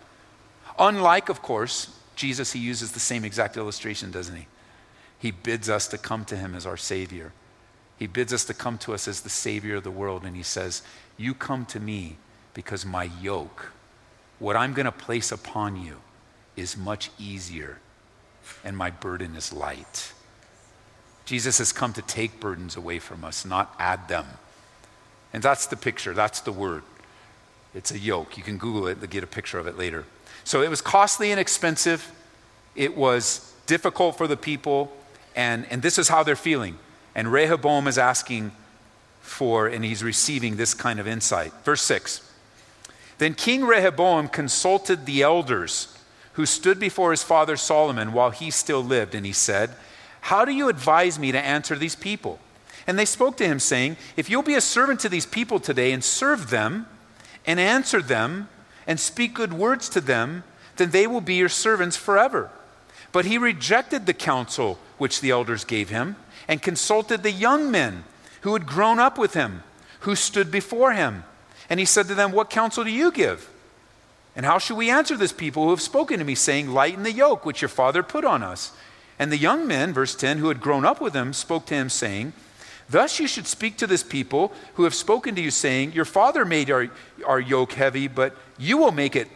Unlike, 0.77 1.29
of 1.29 1.41
course, 1.41 1.97
Jesus, 2.15 2.51
he 2.51 2.59
uses 2.59 2.91
the 2.91 2.99
same 2.99 3.23
exact 3.23 3.57
illustration, 3.57 4.11
doesn't 4.11 4.35
he? 4.35 4.47
He 5.17 5.31
bids 5.31 5.69
us 5.69 5.87
to 5.87 5.97
come 5.97 6.25
to 6.25 6.35
him 6.35 6.53
as 6.53 6.65
our 6.65 6.77
Savior. 6.77 7.31
He 7.97 8.07
bids 8.07 8.33
us 8.33 8.43
to 8.45 8.53
come 8.53 8.77
to 8.79 8.93
us 8.93 9.07
as 9.07 9.21
the 9.21 9.29
Savior 9.29 9.75
of 9.75 9.83
the 9.83 9.91
world, 9.91 10.25
and 10.25 10.35
he 10.35 10.43
says, 10.43 10.81
You 11.17 11.33
come 11.33 11.65
to 11.67 11.79
me 11.79 12.17
because 12.53 12.85
my 12.85 13.09
yoke, 13.21 13.71
what 14.39 14.57
I'm 14.57 14.73
going 14.73 14.85
to 14.85 14.91
place 14.91 15.31
upon 15.31 15.81
you, 15.81 16.01
is 16.55 16.75
much 16.75 17.09
easier, 17.17 17.79
and 18.63 18.75
my 18.75 18.89
burden 18.89 19.35
is 19.35 19.53
light. 19.53 20.13
Jesus 21.25 21.59
has 21.59 21.71
come 21.71 21.93
to 21.93 22.01
take 22.01 22.39
burdens 22.39 22.75
away 22.75 22.99
from 22.99 23.23
us, 23.23 23.45
not 23.45 23.73
add 23.79 24.07
them. 24.07 24.25
And 25.33 25.41
that's 25.41 25.65
the 25.65 25.75
picture, 25.75 26.13
that's 26.13 26.41
the 26.41 26.51
word. 26.51 26.83
It's 27.73 27.91
a 27.91 27.97
yoke. 27.97 28.37
You 28.37 28.43
can 28.43 28.57
Google 28.57 28.87
it 28.87 29.01
to 29.01 29.07
get 29.07 29.23
a 29.23 29.27
picture 29.27 29.57
of 29.57 29.65
it 29.65 29.77
later. 29.77 30.05
So 30.43 30.61
it 30.61 30.69
was 30.69 30.81
costly 30.81 31.31
and 31.31 31.39
expensive. 31.39 32.11
It 32.75 32.95
was 32.95 33.51
difficult 33.65 34.17
for 34.17 34.27
the 34.27 34.37
people. 34.37 34.95
And, 35.35 35.65
and 35.71 35.81
this 35.81 35.97
is 35.97 36.07
how 36.07 36.23
they're 36.23 36.35
feeling. 36.35 36.77
And 37.15 37.31
Rehoboam 37.31 37.87
is 37.87 37.97
asking 37.97 38.51
for, 39.21 39.67
and 39.67 39.83
he's 39.83 40.03
receiving 40.03 40.57
this 40.57 40.73
kind 40.73 40.99
of 40.99 41.07
insight. 41.07 41.53
Verse 41.63 41.81
6 41.81 42.29
Then 43.17 43.33
King 43.33 43.63
Rehoboam 43.63 44.27
consulted 44.27 45.05
the 45.05 45.23
elders 45.23 45.97
who 46.33 46.45
stood 46.45 46.79
before 46.79 47.11
his 47.11 47.23
father 47.23 47.55
Solomon 47.55 48.13
while 48.13 48.31
he 48.31 48.51
still 48.51 48.83
lived, 48.83 49.15
and 49.15 49.25
he 49.25 49.33
said, 49.33 49.71
How 50.21 50.45
do 50.45 50.51
you 50.51 50.67
advise 50.67 51.17
me 51.17 51.31
to 51.31 51.39
answer 51.39 51.75
these 51.75 51.95
people? 51.95 52.39
And 52.85 52.99
they 52.99 53.05
spoke 53.05 53.37
to 53.37 53.45
him, 53.45 53.59
saying, 53.59 53.97
If 54.17 54.29
you'll 54.29 54.43
be 54.43 54.55
a 54.55 54.61
servant 54.61 54.99
to 55.01 55.09
these 55.09 55.25
people 55.25 55.59
today 55.59 55.91
and 55.91 56.03
serve 56.03 56.49
them 56.49 56.87
and 57.45 57.59
answer 57.59 58.01
them 58.01 58.49
and 58.85 58.99
speak 58.99 59.33
good 59.33 59.53
words 59.53 59.87
to 59.89 60.01
them, 60.01 60.43
then 60.77 60.91
they 60.91 61.07
will 61.07 61.21
be 61.21 61.35
your 61.35 61.49
servants 61.49 61.95
forever. 61.95 62.49
But 63.11 63.25
he 63.25 63.37
rejected 63.37 64.05
the 64.05 64.13
counsel 64.13 64.79
which 64.97 65.21
the 65.21 65.31
elders 65.31 65.63
gave 65.63 65.89
him 65.89 66.15
and 66.47 66.61
consulted 66.61 67.23
the 67.23 67.31
young 67.31 67.71
men 67.71 68.03
who 68.41 68.53
had 68.53 68.65
grown 68.65 68.99
up 68.99 69.17
with 69.17 69.33
him, 69.33 69.63
who 70.01 70.15
stood 70.15 70.51
before 70.51 70.93
him. 70.93 71.23
And 71.69 71.79
he 71.79 71.85
said 71.85 72.07
to 72.07 72.15
them, 72.15 72.31
What 72.31 72.49
counsel 72.49 72.83
do 72.83 72.91
you 72.91 73.11
give? 73.11 73.49
And 74.35 74.45
how 74.45 74.57
should 74.57 74.77
we 74.77 74.89
answer 74.89 75.15
this 75.15 75.31
people 75.31 75.63
who 75.63 75.69
have 75.69 75.81
spoken 75.81 76.19
to 76.19 76.25
me, 76.25 76.35
saying, 76.35 76.69
Lighten 76.69 77.03
the 77.03 77.11
yoke 77.11 77.45
which 77.45 77.61
your 77.61 77.69
father 77.69 78.03
put 78.03 78.25
on 78.25 78.43
us? 78.43 78.75
And 79.19 79.31
the 79.31 79.37
young 79.37 79.67
men, 79.67 79.93
verse 79.93 80.15
10, 80.15 80.39
who 80.39 80.47
had 80.47 80.59
grown 80.59 80.85
up 80.85 80.99
with 80.99 81.13
him, 81.13 81.33
spoke 81.33 81.67
to 81.67 81.75
him, 81.75 81.89
saying, 81.89 82.33
Thus 82.89 83.19
you 83.19 83.27
should 83.27 83.47
speak 83.47 83.77
to 83.77 83.87
this 83.87 84.03
people 84.03 84.51
who 84.75 84.83
have 84.83 84.93
spoken 84.93 85.35
to 85.35 85.41
you, 85.41 85.51
saying, 85.51 85.93
Your 85.93 86.05
father 86.05 86.45
made 86.45 86.69
our, 86.69 86.89
our 87.25 87.39
yoke 87.39 87.73
heavy, 87.73 88.07
but 88.07 88.35
you 88.57 88.77
will 88.77 88.91
make 88.91 89.15
it 89.15 89.27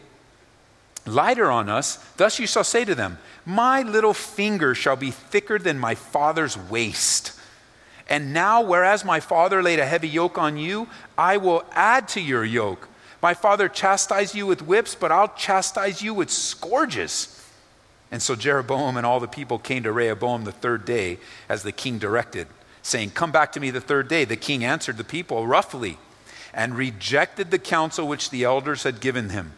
lighter 1.05 1.49
on 1.49 1.69
us. 1.69 1.97
Thus 2.17 2.39
you 2.39 2.47
shall 2.47 2.63
say 2.63 2.85
to 2.85 2.95
them, 2.95 3.17
My 3.45 3.81
little 3.81 4.13
finger 4.13 4.75
shall 4.75 4.95
be 4.95 5.11
thicker 5.11 5.57
than 5.57 5.79
my 5.79 5.95
father's 5.95 6.57
waist. 6.57 7.33
And 8.09 8.33
now, 8.33 8.61
whereas 8.61 9.03
my 9.03 9.19
father 9.19 9.61
laid 9.61 9.79
a 9.79 9.85
heavy 9.85 10.07
yoke 10.07 10.37
on 10.37 10.57
you, 10.57 10.87
I 11.17 11.37
will 11.37 11.65
add 11.71 12.07
to 12.09 12.21
your 12.21 12.45
yoke. 12.45 12.87
My 13.21 13.33
father 13.33 13.67
chastised 13.67 14.35
you 14.35 14.45
with 14.45 14.61
whips, 14.61 14.95
but 14.95 15.11
I'll 15.11 15.33
chastise 15.35 16.01
you 16.01 16.13
with 16.13 16.29
scourges. 16.29 17.33
And 18.11 18.21
so 18.21 18.35
Jeroboam 18.35 18.95
and 18.95 19.05
all 19.05 19.19
the 19.19 19.27
people 19.27 19.59
came 19.59 19.83
to 19.83 19.91
Rehoboam 19.91 20.45
the 20.45 20.51
third 20.51 20.85
day, 20.85 21.17
as 21.49 21.63
the 21.63 21.71
king 21.71 21.97
directed, 21.97 22.47
saying, 22.87 23.11
Come 23.11 23.31
back 23.31 23.51
to 23.51 23.59
me 23.59 23.69
the 23.69 23.81
third 23.81 24.07
day. 24.07 24.25
The 24.25 24.35
king 24.35 24.63
answered 24.63 24.97
the 24.97 25.03
people 25.03 25.45
roughly 25.45 25.97
and 26.53 26.75
rejected 26.75 27.51
the 27.51 27.59
counsel 27.59 28.07
which 28.07 28.29
the 28.29 28.43
elders 28.43 28.83
had 28.83 28.99
given 28.99 29.29
him. 29.29 29.53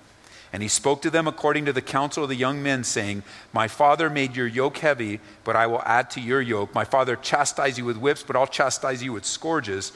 And 0.51 0.63
he 0.63 0.69
spoke 0.69 1.03
to 1.03 1.11
them 1.11 1.27
according 1.27 1.65
to 1.65 1.73
the 1.73 1.81
counsel 1.81 2.23
of 2.23 2.29
the 2.29 2.35
young 2.35 2.63
men, 2.63 2.83
saying, 2.83 3.21
My 3.53 3.67
father 3.67 4.09
made 4.09 4.35
your 4.35 4.47
yoke 4.47 4.79
heavy, 4.79 5.19
but 5.43 5.55
I 5.55 5.67
will 5.67 5.83
add 5.83 6.09
to 6.11 6.21
your 6.21 6.41
yoke. 6.41 6.73
My 6.73 6.83
father 6.83 7.15
chastised 7.15 7.77
you 7.77 7.85
with 7.85 7.97
whips, 7.97 8.23
but 8.23 8.35
I'll 8.35 8.47
chastise 8.47 9.03
you 9.03 9.13
with 9.13 9.25
scourges. 9.25 9.91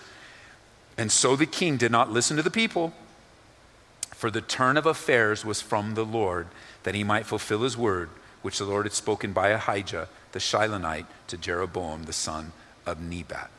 And 0.95 1.11
so 1.11 1.35
the 1.35 1.47
king 1.47 1.77
did 1.77 1.91
not 1.91 2.11
listen 2.11 2.37
to 2.37 2.43
the 2.43 2.51
people, 2.51 2.93
for 4.11 4.29
the 4.29 4.41
turn 4.41 4.77
of 4.77 4.85
affairs 4.85 5.43
was 5.43 5.59
from 5.59 5.95
the 5.95 6.05
Lord, 6.05 6.47
that 6.83 6.93
he 6.93 7.03
might 7.03 7.25
fulfill 7.25 7.63
his 7.63 7.75
word, 7.75 8.09
which 8.43 8.59
the 8.59 8.65
Lord 8.65 8.85
had 8.85 8.93
spoken 8.93 9.33
by 9.33 9.49
Ahijah 9.49 10.07
the 10.33 10.39
Shilonite 10.39 11.07
to 11.27 11.37
Jeroboam 11.37 12.03
the 12.03 12.13
son 12.13 12.51
of 12.85 13.01
Nebat. 13.01 13.49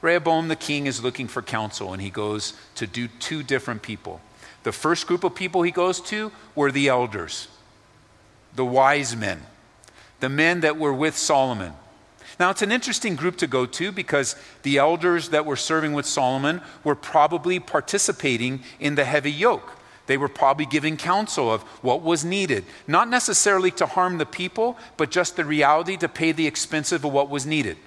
Rehoboam 0.00 0.48
the 0.48 0.56
king 0.56 0.86
is 0.86 1.02
looking 1.02 1.28
for 1.28 1.40
counsel, 1.40 1.92
and 1.92 2.02
he 2.02 2.10
goes 2.10 2.52
to 2.74 2.86
do 2.86 3.08
two 3.08 3.42
different 3.42 3.82
people. 3.82 4.20
The 4.62 4.72
first 4.72 5.06
group 5.06 5.24
of 5.24 5.34
people 5.34 5.62
he 5.62 5.70
goes 5.70 6.00
to 6.02 6.30
were 6.54 6.70
the 6.70 6.88
elders, 6.88 7.48
the 8.54 8.64
wise 8.64 9.16
men, 9.16 9.42
the 10.20 10.28
men 10.28 10.60
that 10.60 10.76
were 10.76 10.92
with 10.92 11.16
Solomon. 11.16 11.72
Now, 12.38 12.50
it's 12.50 12.62
an 12.62 12.72
interesting 12.72 13.16
group 13.16 13.36
to 13.36 13.46
go 13.46 13.64
to 13.64 13.92
because 13.92 14.36
the 14.62 14.78
elders 14.78 15.28
that 15.30 15.46
were 15.46 15.56
serving 15.56 15.92
with 15.92 16.06
Solomon 16.06 16.60
were 16.82 16.96
probably 16.96 17.60
participating 17.60 18.62
in 18.80 18.96
the 18.96 19.04
heavy 19.04 19.30
yoke. 19.32 19.78
They 20.06 20.16
were 20.18 20.28
probably 20.28 20.66
giving 20.66 20.96
counsel 20.96 21.50
of 21.50 21.62
what 21.82 22.02
was 22.02 22.24
needed, 22.24 22.64
not 22.86 23.08
necessarily 23.08 23.70
to 23.72 23.86
harm 23.86 24.18
the 24.18 24.26
people, 24.26 24.76
but 24.96 25.10
just 25.10 25.36
the 25.36 25.44
reality 25.44 25.96
to 25.96 26.08
pay 26.08 26.32
the 26.32 26.46
expenses 26.46 27.04
of 27.04 27.04
what 27.04 27.30
was 27.30 27.46
needed. 27.46 27.78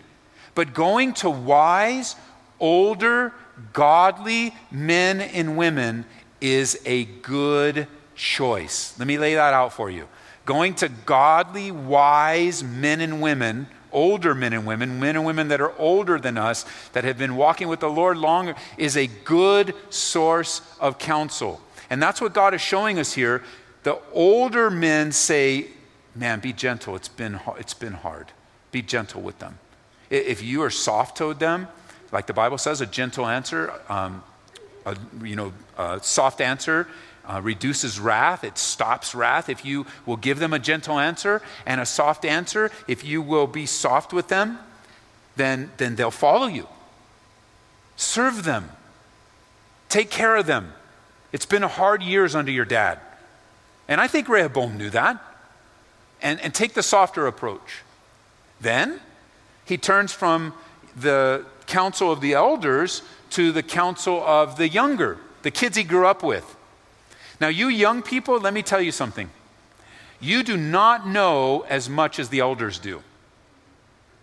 But 0.58 0.74
going 0.74 1.14
to 1.14 1.30
wise, 1.30 2.16
older, 2.60 3.32
godly 3.74 4.56
men 4.72 5.22
and 5.22 5.56
women 5.56 6.04
is 6.42 6.82
a 6.84 7.06
good 7.06 7.86
choice. 8.16 8.98
Let 8.98 9.08
me 9.08 9.20
lay 9.20 9.36
that 9.36 9.54
out 9.54 9.72
for 9.72 9.92
you. 9.92 10.08
Going 10.48 10.74
to 10.76 10.90
godly, 10.90 11.70
wise 11.70 12.64
men 12.64 13.02
and 13.02 13.22
women, 13.22 13.68
older 13.92 14.34
men 14.34 14.52
and 14.52 14.66
women, 14.66 15.00
men 15.00 15.16
and 15.16 15.28
women 15.28 15.50
that 15.50 15.62
are 15.62 15.78
older 15.78 16.18
than 16.18 16.40
us, 16.40 16.66
that 16.94 17.04
have 17.04 17.20
been 17.20 17.36
walking 17.36 17.68
with 17.68 17.80
the 17.80 17.90
Lord 17.92 18.18
longer, 18.18 18.56
is 18.80 18.98
a 18.98 19.06
good 19.06 19.76
source 19.92 20.64
of 20.80 20.98
counsel. 20.98 21.62
And 21.92 22.02
that's 22.02 22.20
what 22.20 22.34
God 22.34 22.56
is 22.56 22.62
showing 22.62 22.98
us 22.98 23.14
here. 23.14 23.44
The 23.84 24.00
older 24.12 24.72
men 24.72 25.12
say, 25.12 25.68
Man, 26.16 26.40
be 26.40 26.52
gentle. 26.52 26.96
It's 26.96 27.10
been, 27.10 27.40
it's 27.60 27.76
been 27.76 27.94
hard. 27.94 28.32
Be 28.72 28.82
gentle 28.82 29.22
with 29.22 29.38
them. 29.38 29.60
If 30.10 30.44
you 30.44 30.64
are 30.64 30.70
soft 30.70 31.18
toward 31.18 31.40
them, 31.40 31.68
like 32.12 32.28
the 32.28 32.34
Bible 32.34 32.58
says, 32.58 32.82
a 32.82 32.86
gentle 32.86 33.28
answer 33.28 33.74
um, 33.90 34.24
a, 34.88 34.96
you 35.24 35.36
know, 35.36 35.54
a 35.78 36.00
soft 36.02 36.42
answer 36.42 36.88
uh, 37.26 37.42
reduces 37.44 38.00
wrath, 38.00 38.44
it 38.44 38.58
stops 38.58 39.14
wrath. 39.14 39.50
If 39.50 39.66
you 39.66 39.86
will 40.06 40.16
give 40.16 40.40
them 40.40 40.54
a 40.54 40.60
gentle 40.60 40.98
answer 40.98 41.42
and 41.66 41.82
a 41.82 41.86
soft 41.86 42.24
answer, 42.24 42.72
if 42.88 43.04
you 43.04 43.22
will 43.22 43.48
be 43.48 43.66
soft 43.66 44.14
with 44.14 44.30
them, 44.30 44.60
then, 45.36 45.72
then 45.78 45.96
they'll 45.96 46.10
follow 46.10 46.48
you. 46.48 46.68
Serve 47.98 48.44
them, 48.44 48.70
take 49.90 50.10
care 50.10 50.36
of 50.38 50.46
them. 50.46 50.74
It's 51.34 51.46
been 51.46 51.64
hard 51.64 52.02
years 52.02 52.34
under 52.34 52.52
your 52.52 52.66
dad. 52.66 53.00
And 53.90 54.00
I 54.00 54.08
think 54.08 54.30
Rehoboam 54.30 54.78
knew 54.78 54.90
that. 54.92 55.22
And, 56.22 56.40
and 56.40 56.54
take 56.54 56.74
the 56.74 56.82
softer 56.82 57.28
approach. 57.28 57.84
Then 58.62 59.02
he 59.68 59.78
turns 59.78 60.14
from 60.14 60.54
the 60.96 61.46
council 61.68 62.12
of 62.12 62.22
the 62.22 62.34
elders 62.34 63.02
to 63.32 63.52
the 63.52 63.62
council 63.62 64.24
of 64.26 64.58
the 64.58 64.70
younger, 64.70 65.18
the 65.44 65.52
kids 65.52 65.78
he 65.78 65.84
grew 65.84 66.08
up 66.08 66.24
with. 66.24 66.56
Now, 67.40 67.50
you 67.50 67.68
young 67.68 68.02
people, 68.02 68.40
let 68.40 68.54
me 68.54 68.64
tell 68.64 68.82
you 68.82 68.92
something. 68.92 69.30
You 70.20 70.42
do 70.42 70.58
not 70.58 71.08
know 71.08 71.66
as 71.70 71.90
much 71.90 72.18
as 72.18 72.30
the 72.30 72.40
elders 72.40 72.80
do. 72.80 73.04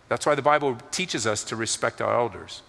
That's 0.09 0.25
why 0.25 0.35
the 0.35 0.41
Bible 0.41 0.77
teaches 0.91 1.25
us 1.25 1.43
to 1.45 1.55
respect 1.55 2.01
our 2.01 2.13
elders. 2.13 2.61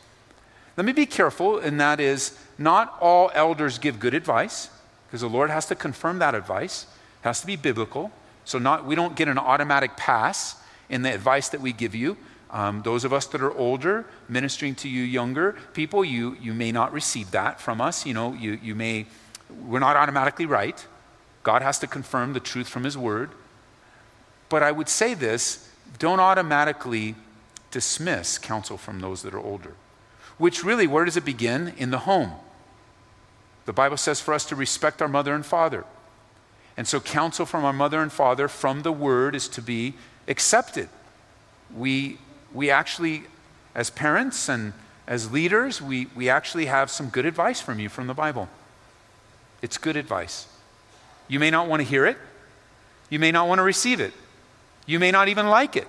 Let 0.77 0.85
me 0.85 0.93
be 0.93 1.07
careful, 1.07 1.59
and 1.59 1.81
that 1.81 1.99
is 1.99 2.39
not 2.59 2.97
all 3.01 3.31
elders 3.35 3.79
give 3.79 3.99
good 3.99 4.15
advice, 4.15 4.69
because 5.07 5.23
the 5.23 5.29
Lord 5.29 5.51
has 5.51 5.67
to 5.67 5.75
confirm 5.75 6.19
that 6.19 6.35
advice. 6.35 6.87
It 7.23 7.27
has 7.27 7.41
to 7.41 7.47
be 7.47 7.57
biblical. 7.57 8.13
So 8.45 8.59
not, 8.59 8.85
we 8.85 8.95
don't 8.95 9.17
get 9.17 9.27
an 9.27 9.39
automatic 9.39 9.97
pass 9.97 10.57
in 10.89 11.03
the 11.03 11.13
advice 11.13 11.49
that 11.49 11.61
we 11.61 11.73
give 11.73 11.95
you. 11.95 12.17
Um, 12.57 12.81
those 12.85 13.05
of 13.05 13.13
us 13.13 13.27
that 13.27 13.43
are 13.43 13.53
older, 13.53 14.07
ministering 14.31 14.75
to 14.77 14.89
you 14.89 15.03
younger 15.03 15.57
people, 15.75 16.03
you, 16.03 16.39
you 16.41 16.55
may 16.55 16.73
not 16.73 16.91
receive 16.91 17.31
that 17.33 17.61
from 17.61 17.83
us. 17.83 18.07
You 18.07 18.15
know, 18.15 18.33
you, 18.33 18.59
you 18.63 18.75
may, 18.75 19.05
we're 19.67 19.79
not 19.79 19.95
automatically 19.95 20.47
right. 20.47 20.87
God 21.43 21.61
has 21.61 21.79
to 21.81 21.87
confirm 21.87 22.33
the 22.33 22.41
truth 22.41 22.67
from 22.67 22.85
His 22.85 22.97
Word. 22.97 23.29
But 24.49 24.63
I 24.63 24.73
would 24.73 24.89
say 24.89 25.13
this 25.13 25.71
don't 25.99 26.19
automatically 26.19 27.15
dismiss 27.71 28.39
counsel 28.39 28.79
from 28.79 29.01
those 29.01 29.21
that 29.21 29.35
are 29.35 29.39
older. 29.39 29.75
Which 30.39 30.65
really, 30.65 30.87
where 30.87 31.05
does 31.05 31.19
it 31.19 31.27
begin? 31.27 31.75
In 31.77 31.91
the 31.91 32.01
home. 32.01 32.33
The 33.67 33.75
Bible 33.75 33.99
says 33.99 34.19
for 34.19 34.33
us 34.33 34.47
to 34.47 34.57
respect 34.57 35.03
our 35.03 35.09
mother 35.09 35.35
and 35.35 35.45
father. 35.45 35.85
And 36.75 36.89
so, 36.89 37.01
counsel 37.01 37.45
from 37.45 37.67
our 37.67 37.75
mother 37.75 38.01
and 38.01 38.11
father 38.11 38.49
from 38.49 38.81
the 38.81 38.93
Word 38.93 39.35
is 39.35 39.47
to 39.49 39.61
be 39.61 39.93
accepted. 40.27 40.89
We 41.77 42.17
we 42.57 42.71
actually, 42.71 43.25
as 43.75 43.91
parents 43.91 44.49
and 44.49 44.73
as 45.07 45.31
leaders, 45.31 45.81
we, 45.81 46.07
we 46.17 46.29
actually 46.29 46.67
have 46.67 46.91
some 46.91 47.11
good 47.11 47.27
advice 47.27 47.61
from 47.61 47.79
you 47.79 47.89
from 47.89 48.07
the 48.07 48.15
Bible. 48.15 48.49
It's 49.61 49.79
good 49.79 49.97
advice. 49.97 50.49
You 51.29 51.39
may 51.39 51.51
not 51.51 51.69
want 51.69 51.81
to 51.81 51.89
hear 51.89 52.07
it, 52.07 52.17
you 53.11 53.19
may 53.19 53.31
not 53.31 53.47
want 53.47 53.59
to 53.59 53.63
receive 53.63 54.01
it, 54.01 54.15
you 54.87 54.99
may 54.99 55.11
not 55.11 55.29
even 55.29 55.49
like 55.49 55.77
it, 55.77 55.87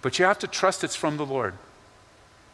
but 0.00 0.18
you 0.18 0.24
have 0.24 0.38
to 0.40 0.46
trust 0.46 0.82
it's 0.82 0.96
from 0.96 1.18
the 1.18 1.26
Lord. 1.26 1.54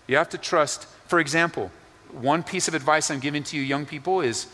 You 0.07 0.17
have 0.17 0.29
to 0.31 0.39
trust, 0.39 0.87
for 1.07 1.21
example, 1.21 1.71
one 2.11 2.43
piece 2.43 2.67
of 2.67 2.75
advice 2.75 3.11
I'm 3.11 3.21
giving 3.21 3.45
to 3.45 3.57
you, 3.57 3.63
young 3.63 3.87
people, 3.87 4.21
is 4.21 4.49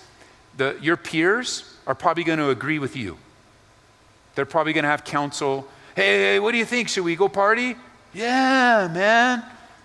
the, 0.58 0.76
your 0.82 0.98
peers 0.98 1.64
are 1.86 1.94
probably 1.94 2.24
going 2.24 2.38
to 2.38 2.50
agree 2.50 2.78
with 2.78 2.94
you. 2.94 3.16
They're 4.34 4.44
probably 4.44 4.74
going 4.74 4.84
to 4.84 4.90
have 4.90 5.04
counsel. 5.04 5.66
Hey, 5.94 6.38
what 6.38 6.52
do 6.52 6.58
you 6.58 6.66
think? 6.66 6.90
Should 6.90 7.04
we 7.04 7.16
go 7.16 7.28
party? 7.28 7.76
Yeah, 8.16 8.88
man. 8.92 9.42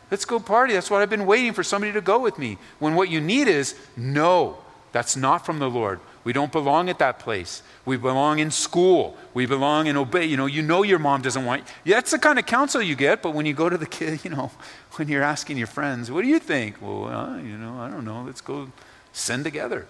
Let's 0.09 0.23
go 0.23 0.39
party. 0.39 0.73
That's 0.73 0.89
what 0.89 1.01
I've 1.01 1.09
been 1.09 1.25
waiting 1.25 1.51
for 1.51 1.63
somebody 1.63 1.91
to 1.91 2.01
go 2.01 2.19
with 2.19 2.39
me. 2.39 2.57
When 2.79 2.95
what 2.95 3.09
you 3.09 3.19
need 3.19 3.49
is, 3.49 3.75
no, 3.97 4.57
that's 4.93 5.17
not 5.17 5.45
from 5.45 5.59
the 5.59 5.69
Lord. 5.69 5.99
We 6.23 6.31
don't 6.31 6.51
belong 6.51 6.87
at 6.89 6.99
that 6.99 7.19
place. 7.19 7.61
We 7.83 7.97
belong 7.97 8.39
in 8.39 8.49
school. 8.51 9.17
We 9.33 9.47
belong 9.47 9.87
in 9.87 9.97
obey. 9.97 10.25
You 10.25 10.37
know, 10.37 10.45
you 10.45 10.61
know 10.61 10.83
your 10.83 10.99
mom 10.99 11.21
doesn't 11.21 11.43
want 11.43 11.61
you. 11.61 11.67
Yeah, 11.83 11.95
That's 11.97 12.11
the 12.11 12.19
kind 12.19 12.39
of 12.39 12.45
counsel 12.45 12.81
you 12.81 12.95
get, 12.95 13.21
but 13.21 13.33
when 13.33 13.45
you 13.45 13.53
go 13.53 13.69
to 13.69 13.77
the 13.77 13.85
kid, 13.85 14.21
you 14.23 14.29
know, 14.29 14.51
when 14.93 15.09
you're 15.09 15.23
asking 15.23 15.57
your 15.57 15.67
friends, 15.67 16.09
what 16.09 16.21
do 16.21 16.27
you 16.29 16.39
think? 16.39 16.81
Well, 16.81 17.07
uh, 17.07 17.37
you 17.37 17.57
know, 17.57 17.79
I 17.79 17.89
don't 17.89 18.05
know. 18.05 18.23
Let's 18.23 18.41
go 18.41 18.69
sin 19.11 19.43
together. 19.43 19.87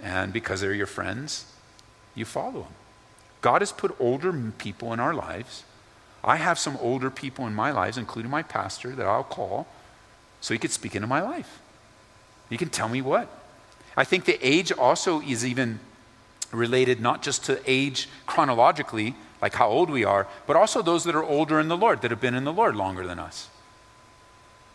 And 0.00 0.32
because 0.32 0.60
they're 0.60 0.72
your 0.72 0.86
friends, 0.86 1.46
you 2.14 2.24
follow 2.24 2.62
them. 2.62 2.74
God 3.40 3.60
has 3.62 3.72
put 3.72 3.96
older 3.98 4.32
people 4.58 4.92
in 4.92 5.00
our 5.00 5.14
lives 5.14 5.64
I 6.22 6.36
have 6.36 6.58
some 6.58 6.76
older 6.80 7.10
people 7.10 7.46
in 7.46 7.54
my 7.54 7.70
lives, 7.70 7.96
including 7.96 8.30
my 8.30 8.42
pastor, 8.42 8.94
that 8.94 9.06
I'll 9.06 9.24
call 9.24 9.66
so 10.40 10.54
he 10.54 10.58
could 10.58 10.70
speak 10.70 10.94
into 10.94 11.06
my 11.06 11.20
life. 11.20 11.60
He 12.48 12.56
can 12.56 12.68
tell 12.68 12.88
me 12.88 13.00
what. 13.00 13.28
I 13.96 14.04
think 14.04 14.24
the 14.24 14.38
age 14.46 14.72
also 14.72 15.20
is 15.20 15.44
even 15.44 15.80
related 16.52 17.00
not 17.00 17.22
just 17.22 17.44
to 17.44 17.60
age 17.66 18.08
chronologically, 18.26 19.14
like 19.40 19.54
how 19.54 19.68
old 19.68 19.90
we 19.90 20.04
are, 20.04 20.26
but 20.46 20.56
also 20.56 20.82
those 20.82 21.04
that 21.04 21.14
are 21.14 21.24
older 21.24 21.60
in 21.60 21.68
the 21.68 21.76
Lord, 21.76 22.02
that 22.02 22.10
have 22.10 22.20
been 22.20 22.34
in 22.34 22.44
the 22.44 22.52
Lord 22.52 22.76
longer 22.76 23.06
than 23.06 23.18
us. 23.18 23.48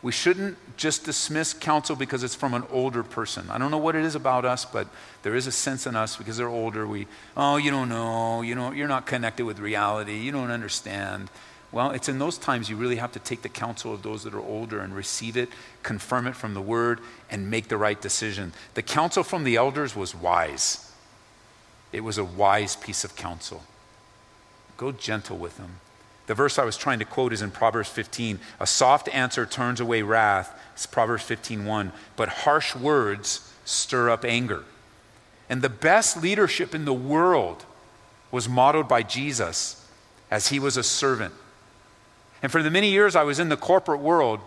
We 0.06 0.12
shouldn't 0.12 0.56
just 0.78 1.04
dismiss 1.04 1.52
counsel 1.52 1.96
because 1.96 2.22
it's 2.24 2.36
from 2.36 2.54
an 2.54 2.64
older 2.70 3.02
person. 3.02 3.50
I 3.50 3.58
don't 3.58 3.72
know 3.72 3.80
what 3.80 3.96
it 3.96 4.06
is 4.06 4.14
about 4.14 4.46
us, 4.46 4.64
but 4.64 4.88
there 5.24 5.34
is 5.34 5.48
a 5.48 5.52
sense 5.52 5.88
in 5.88 5.96
us 5.96 6.16
because 6.16 6.38
they're 6.38 6.48
older. 6.48 6.86
We, 6.86 7.08
oh, 7.36 7.58
you 7.58 7.72
don't 7.72 7.90
know, 7.90 8.44
you 8.44 8.54
know, 8.54 8.72
you're 8.72 8.88
not 8.88 9.08
connected 9.08 9.46
with 9.46 9.58
reality, 9.58 10.20
you 10.20 10.32
don't 10.32 10.52
understand. 10.52 11.32
Well, 11.72 11.90
it's 11.90 12.08
in 12.08 12.20
those 12.20 12.38
times 12.38 12.70
you 12.70 12.76
really 12.76 12.98
have 12.98 13.14
to 13.14 13.20
take 13.20 13.42
the 13.42 13.50
counsel 13.50 13.96
of 13.96 14.04
those 14.04 14.24
that 14.26 14.36
are 14.36 14.40
older 14.40 14.80
and 14.80 14.96
receive 14.96 15.36
it, 15.38 15.50
confirm 15.82 16.28
it 16.28 16.36
from 16.36 16.54
the 16.54 16.62
word, 16.62 17.00
and 17.32 17.50
make 17.50 17.68
the 17.70 17.78
right 17.78 18.00
decision. 18.00 18.54
The 18.76 18.84
counsel 18.84 19.24
from 19.24 19.44
the 19.44 19.56
elders 19.56 19.96
was 19.96 20.14
wise. 20.14 20.94
It 21.92 22.04
was 22.04 22.20
a 22.20 22.24
wise 22.24 22.76
piece 22.76 23.04
of 23.04 23.16
counsel. 23.16 23.64
Go 24.78 24.92
gentle 24.92 25.40
with 25.40 25.58
them. 25.58 25.78
The 26.28 26.34
verse 26.34 26.58
I 26.58 26.66
was 26.66 26.78
trying 26.78 27.00
to 27.00 27.06
quote 27.06 27.34
is 27.34 27.42
in 27.42 27.52
Proverbs 27.52 27.90
15. 27.90 28.40
A 28.60 28.68
soft 28.68 29.10
answer 29.10 29.46
turns 29.46 29.80
away 29.80 30.02
wrath. 30.02 30.58
It's 30.74 30.86
Proverbs 30.86 31.24
15:1. 31.24 31.92
But 32.16 32.30
harsh 32.30 32.76
words 32.76 33.52
stir 33.64 34.10
up 34.10 34.26
anger. 34.26 34.64
And 35.50 35.62
the 35.62 35.70
best 35.70 36.18
leadership 36.18 36.74
in 36.74 36.86
the 36.86 36.94
world 36.94 37.66
was 38.32 38.50
modeled 38.50 38.88
by 38.88 39.04
Jesus 39.04 39.86
as 40.32 40.48
he 40.48 40.60
was 40.60 40.78
a 40.78 40.84
servant. 40.84 41.34
And 42.42 42.52
for 42.52 42.64
the 42.64 42.72
many 42.72 42.90
years 42.90 43.16
I 43.16 43.24
was 43.24 43.40
in 43.40 43.50
the 43.50 43.58
corporate 43.58 44.02
world, 44.02 44.40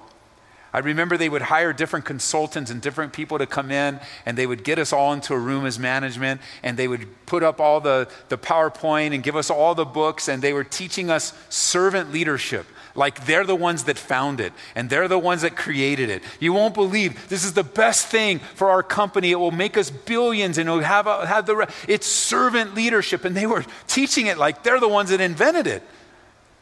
I 0.73 0.81
remember 0.81 1.17
they 1.17 1.31
would 1.31 1.43
hire 1.43 1.73
different 1.73 2.05
consultants 2.05 2.71
and 2.71 2.83
different 2.83 3.15
people 3.15 3.39
to 3.39 3.47
come 3.47 3.71
in, 3.71 4.01
and 4.27 4.37
they 4.37 4.47
would 4.47 4.65
get 4.65 4.79
us 4.79 4.93
all 4.93 5.15
into 5.15 5.33
a 5.33 5.39
room 5.39 5.65
as 5.65 5.79
management, 5.79 6.43
and 6.63 6.77
they 6.77 6.89
would 6.89 7.07
put 7.25 7.43
up 7.43 7.59
all 7.59 7.81
the, 7.81 8.09
the 8.29 8.37
PowerPoint 8.37 9.15
and 9.15 9.23
give 9.23 9.35
us 9.35 9.49
all 9.51 9.75
the 9.75 9.87
books, 9.87 10.29
and 10.29 10.43
they 10.43 10.53
were 10.53 10.65
teaching 10.65 11.11
us 11.11 11.33
servant 11.49 12.13
leadership. 12.13 12.67
Like 12.95 13.25
they're 13.27 13.45
the 13.45 13.57
ones 13.57 13.85
that 13.85 13.97
found 13.97 14.41
it, 14.41 14.53
and 14.75 14.91
they're 14.91 15.09
the 15.09 15.19
ones 15.19 15.43
that 15.43 15.57
created 15.57 16.11
it. 16.11 16.23
You 16.41 16.53
won't 16.53 16.75
believe 16.75 17.29
this 17.29 17.45
is 17.45 17.55
the 17.55 17.63
best 17.63 18.09
thing 18.09 18.41
for 18.55 18.71
our 18.71 18.83
company. 18.83 19.31
It 19.31 19.37
will 19.37 19.53
make 19.53 19.79
us 19.79 19.89
billions, 19.89 20.59
and 20.59 20.69
it'll 20.69 20.81
have, 20.81 21.07
a, 21.07 21.27
have 21.27 21.47
the. 21.47 21.73
It's 21.87 22.07
servant 22.07 22.75
leadership, 22.75 23.25
and 23.25 23.37
they 23.37 23.47
were 23.47 23.65
teaching 23.87 24.27
it 24.27 24.37
like 24.37 24.65
they're 24.65 24.81
the 24.81 24.89
ones 24.89 25.11
that 25.11 25.21
invented 25.21 25.67
it. 25.67 25.83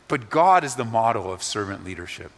But 0.08 0.30
God 0.30 0.62
is 0.62 0.76
the 0.76 0.84
model 0.84 1.32
of 1.32 1.42
servant 1.42 1.84
leadership. 1.84 2.30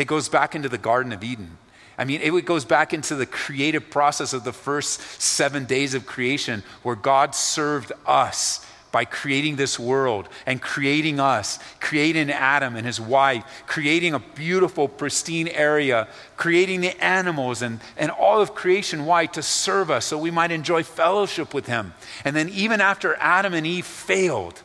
It 0.00 0.06
goes 0.06 0.28
back 0.30 0.54
into 0.54 0.68
the 0.68 0.78
Garden 0.78 1.12
of 1.12 1.22
Eden. 1.22 1.58
I 1.98 2.04
mean, 2.04 2.22
it 2.22 2.46
goes 2.46 2.64
back 2.64 2.94
into 2.94 3.14
the 3.14 3.26
creative 3.26 3.90
process 3.90 4.32
of 4.32 4.44
the 4.44 4.52
first 4.54 5.00
seven 5.20 5.66
days 5.66 5.92
of 5.92 6.06
creation 6.06 6.62
where 6.82 6.96
God 6.96 7.34
served 7.34 7.92
us 8.06 8.64
by 8.90 9.04
creating 9.04 9.56
this 9.56 9.78
world 9.78 10.28
and 10.46 10.62
creating 10.62 11.20
us, 11.20 11.58
creating 11.78 12.30
Adam 12.30 12.74
and 12.74 12.86
his 12.86 12.98
wife, 12.98 13.44
creating 13.66 14.14
a 14.14 14.18
beautiful, 14.18 14.88
pristine 14.88 15.48
area, 15.48 16.08
creating 16.38 16.80
the 16.80 16.98
animals 17.04 17.60
and, 17.60 17.80
and 17.98 18.10
all 18.10 18.40
of 18.40 18.54
creation. 18.54 19.04
Why? 19.04 19.26
To 19.26 19.42
serve 19.42 19.90
us 19.90 20.06
so 20.06 20.16
we 20.16 20.30
might 20.30 20.50
enjoy 20.50 20.82
fellowship 20.82 21.52
with 21.52 21.66
him. 21.66 21.92
And 22.24 22.34
then, 22.34 22.48
even 22.48 22.80
after 22.80 23.14
Adam 23.16 23.52
and 23.52 23.66
Eve 23.66 23.84
failed 23.84 24.62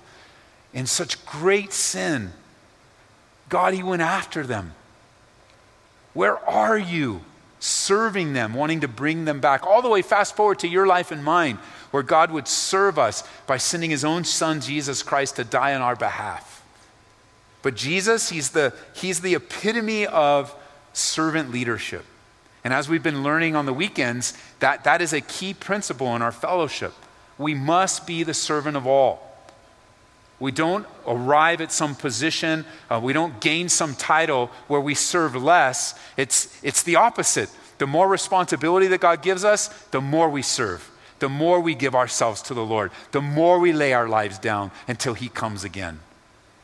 in 0.73 0.85
such 0.85 1.23
great 1.25 1.73
sin, 1.73 2.31
God, 3.49 3.73
he 3.73 3.83
went 3.83 4.01
after 4.01 4.47
them 4.47 4.73
where 6.15 6.37
are 6.49 6.77
you? 6.77 7.21
Serving 7.59 8.33
them, 8.33 8.53
wanting 8.53 8.81
to 8.81 8.87
bring 8.87 9.25
them 9.25 9.39
back. 9.39 9.65
All 9.65 9.81
the 9.81 9.89
way 9.89 10.01
fast 10.01 10.35
forward 10.35 10.59
to 10.59 10.67
your 10.67 10.87
life 10.87 11.11
and 11.11 11.23
mine, 11.23 11.59
where 11.91 12.03
God 12.03 12.31
would 12.31 12.47
serve 12.47 12.97
us 12.97 13.23
by 13.45 13.57
sending 13.57 13.91
his 13.91 14.03
own 14.03 14.23
son, 14.23 14.61
Jesus 14.61 15.03
Christ, 15.03 15.35
to 15.35 15.43
die 15.43 15.75
on 15.75 15.81
our 15.81 15.95
behalf. 15.95 16.63
But 17.61 17.75
Jesus, 17.75 18.29
he's 18.29 18.51
the, 18.51 18.73
he's 18.93 19.21
the 19.21 19.35
epitome 19.35 20.07
of 20.07 20.55
servant 20.93 21.51
leadership. 21.51 22.05
And 22.63 22.73
as 22.73 22.87
we've 22.87 23.03
been 23.03 23.23
learning 23.23 23.55
on 23.55 23.65
the 23.65 23.73
weekends, 23.73 24.33
that, 24.59 24.85
that 24.85 25.01
is 25.01 25.13
a 25.13 25.21
key 25.21 25.53
principle 25.53 26.15
in 26.15 26.21
our 26.21 26.31
fellowship. 26.31 26.93
We 27.37 27.53
must 27.53 28.07
be 28.07 28.23
the 28.23 28.33
servant 28.33 28.77
of 28.77 28.87
all. 28.87 29.24
We 30.39 30.51
don't 30.51 30.85
arrive 31.07 31.61
at 31.61 31.71
some 31.71 31.95
position, 31.95 32.65
uh, 32.89 32.99
we 33.01 33.13
don't 33.13 33.39
gain 33.39 33.69
some 33.69 33.95
title 33.95 34.51
where 34.67 34.81
we 34.81 34.93
serve 34.93 35.35
less. 35.35 35.97
It's, 36.17 36.61
it's 36.63 36.83
the 36.83 36.97
opposite. 36.97 37.49
The 37.77 37.87
more 37.87 38.07
responsibility 38.07 38.87
that 38.87 39.01
God 39.01 39.21
gives 39.21 39.43
us, 39.43 39.67
the 39.91 40.01
more 40.01 40.29
we 40.29 40.41
serve, 40.41 40.89
the 41.19 41.29
more 41.29 41.59
we 41.59 41.75
give 41.75 41.95
ourselves 41.95 42.41
to 42.43 42.53
the 42.53 42.65
Lord, 42.65 42.91
the 43.11 43.21
more 43.21 43.59
we 43.59 43.71
lay 43.71 43.93
our 43.93 44.07
lives 44.07 44.37
down 44.37 44.71
until 44.87 45.13
He 45.13 45.29
comes 45.29 45.63
again. 45.63 45.99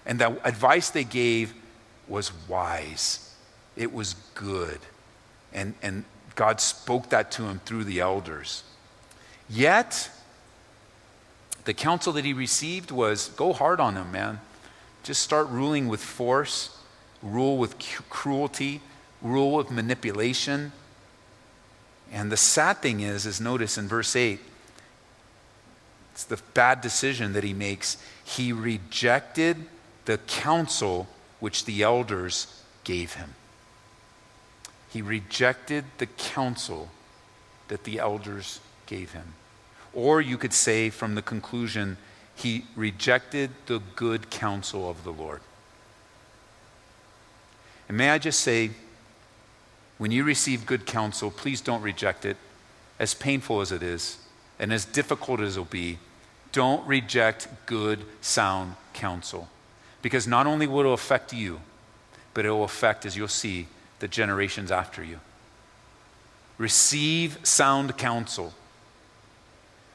And 0.05 0.19
the 0.19 0.45
advice 0.45 0.89
they 0.89 1.03
gave 1.03 1.53
was 2.07 2.31
wise, 2.47 3.35
it 3.75 3.93
was 3.93 4.15
good. 4.35 4.79
And, 5.53 5.75
and 5.81 6.05
God 6.35 6.61
spoke 6.61 7.09
that 7.09 7.31
to 7.31 7.43
him 7.43 7.59
through 7.65 7.83
the 7.83 7.99
elders. 7.99 8.63
Yet, 9.49 10.09
the 11.65 11.73
counsel 11.73 12.13
that 12.13 12.25
he 12.25 12.33
received 12.33 12.91
was 12.91 13.29
go 13.29 13.53
hard 13.53 13.79
on 13.79 13.95
them, 13.95 14.11
man. 14.11 14.39
Just 15.03 15.21
start 15.21 15.47
ruling 15.49 15.87
with 15.87 16.01
force, 16.01 16.77
rule 17.21 17.57
with 17.57 17.75
cruelty, 18.09 18.81
rule 19.21 19.53
with 19.53 19.71
manipulation. 19.71 20.71
And 22.11 22.31
the 22.31 22.37
sad 22.37 22.81
thing 22.81 22.99
is, 23.01 23.25
is 23.25 23.39
notice 23.39 23.77
in 23.77 23.87
verse 23.87 24.15
8, 24.15 24.39
it's 26.13 26.23
the 26.25 26.41
bad 26.53 26.81
decision 26.81 27.33
that 27.33 27.43
he 27.43 27.53
makes. 27.53 27.97
He 28.23 28.51
rejected 28.51 29.57
the 30.05 30.17
counsel 30.17 31.07
which 31.39 31.65
the 31.65 31.81
elders 31.83 32.61
gave 32.83 33.13
him. 33.13 33.35
He 34.89 35.01
rejected 35.01 35.85
the 35.99 36.05
counsel 36.05 36.89
that 37.69 37.85
the 37.85 37.99
elders 37.99 38.59
gave 38.85 39.13
him. 39.13 39.33
Or 39.93 40.21
you 40.21 40.37
could 40.37 40.53
say 40.53 40.89
from 40.89 41.15
the 41.15 41.21
conclusion, 41.21 41.97
he 42.35 42.65
rejected 42.75 43.51
the 43.65 43.81
good 43.95 44.29
counsel 44.29 44.89
of 44.89 45.03
the 45.03 45.11
Lord. 45.11 45.41
And 47.87 47.97
may 47.97 48.09
I 48.09 48.17
just 48.17 48.39
say, 48.39 48.71
when 49.97 50.11
you 50.11 50.23
receive 50.23 50.65
good 50.65 50.85
counsel, 50.85 51.29
please 51.29 51.61
don't 51.61 51.81
reject 51.81 52.25
it, 52.25 52.37
as 52.99 53.13
painful 53.13 53.61
as 53.61 53.71
it 53.71 53.83
is 53.83 54.17
and 54.59 54.71
as 54.71 54.85
difficult 54.85 55.41
as 55.41 55.57
it'll 55.57 55.65
be. 55.65 55.97
Don't 56.51 56.85
reject 56.87 57.47
good, 57.65 58.05
sound 58.21 58.75
counsel. 58.93 59.49
Because 60.01 60.27
not 60.27 60.47
only 60.47 60.67
will 60.67 60.91
it 60.91 60.93
affect 60.93 61.33
you, 61.33 61.61
but 62.33 62.45
it 62.45 62.49
will 62.49 62.63
affect, 62.63 63.05
as 63.05 63.15
you'll 63.17 63.27
see, 63.27 63.67
the 63.99 64.07
generations 64.07 64.71
after 64.71 65.03
you. 65.03 65.19
Receive 66.57 67.37
sound 67.43 67.97
counsel. 67.97 68.53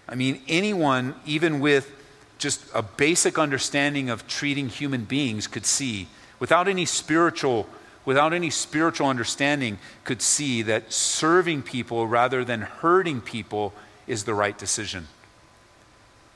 I 0.09 0.15
mean, 0.15 0.41
anyone, 0.47 1.15
even 1.25 1.61
with 1.61 1.93
just 2.39 2.65
a 2.75 2.83
basic 2.83 3.39
understanding 3.39 4.11
of 4.11 4.27
treating 4.29 4.69
human 4.69 5.05
beings, 5.05 5.47
could 5.47 5.67
see, 5.67 6.09
without 6.39 6.69
any 6.69 6.85
spiritual, 6.85 7.67
without 8.05 8.33
any 8.33 8.51
spiritual 8.51 9.09
understanding, 9.09 9.79
could 10.05 10.23
see 10.23 10.63
that 10.63 10.93
serving 10.93 11.63
people 11.63 12.07
rather 12.07 12.45
than 12.45 12.61
hurting 12.61 13.21
people 13.21 13.73
is 14.07 14.25
the 14.25 14.35
right 14.35 14.57
decision. 14.57 15.09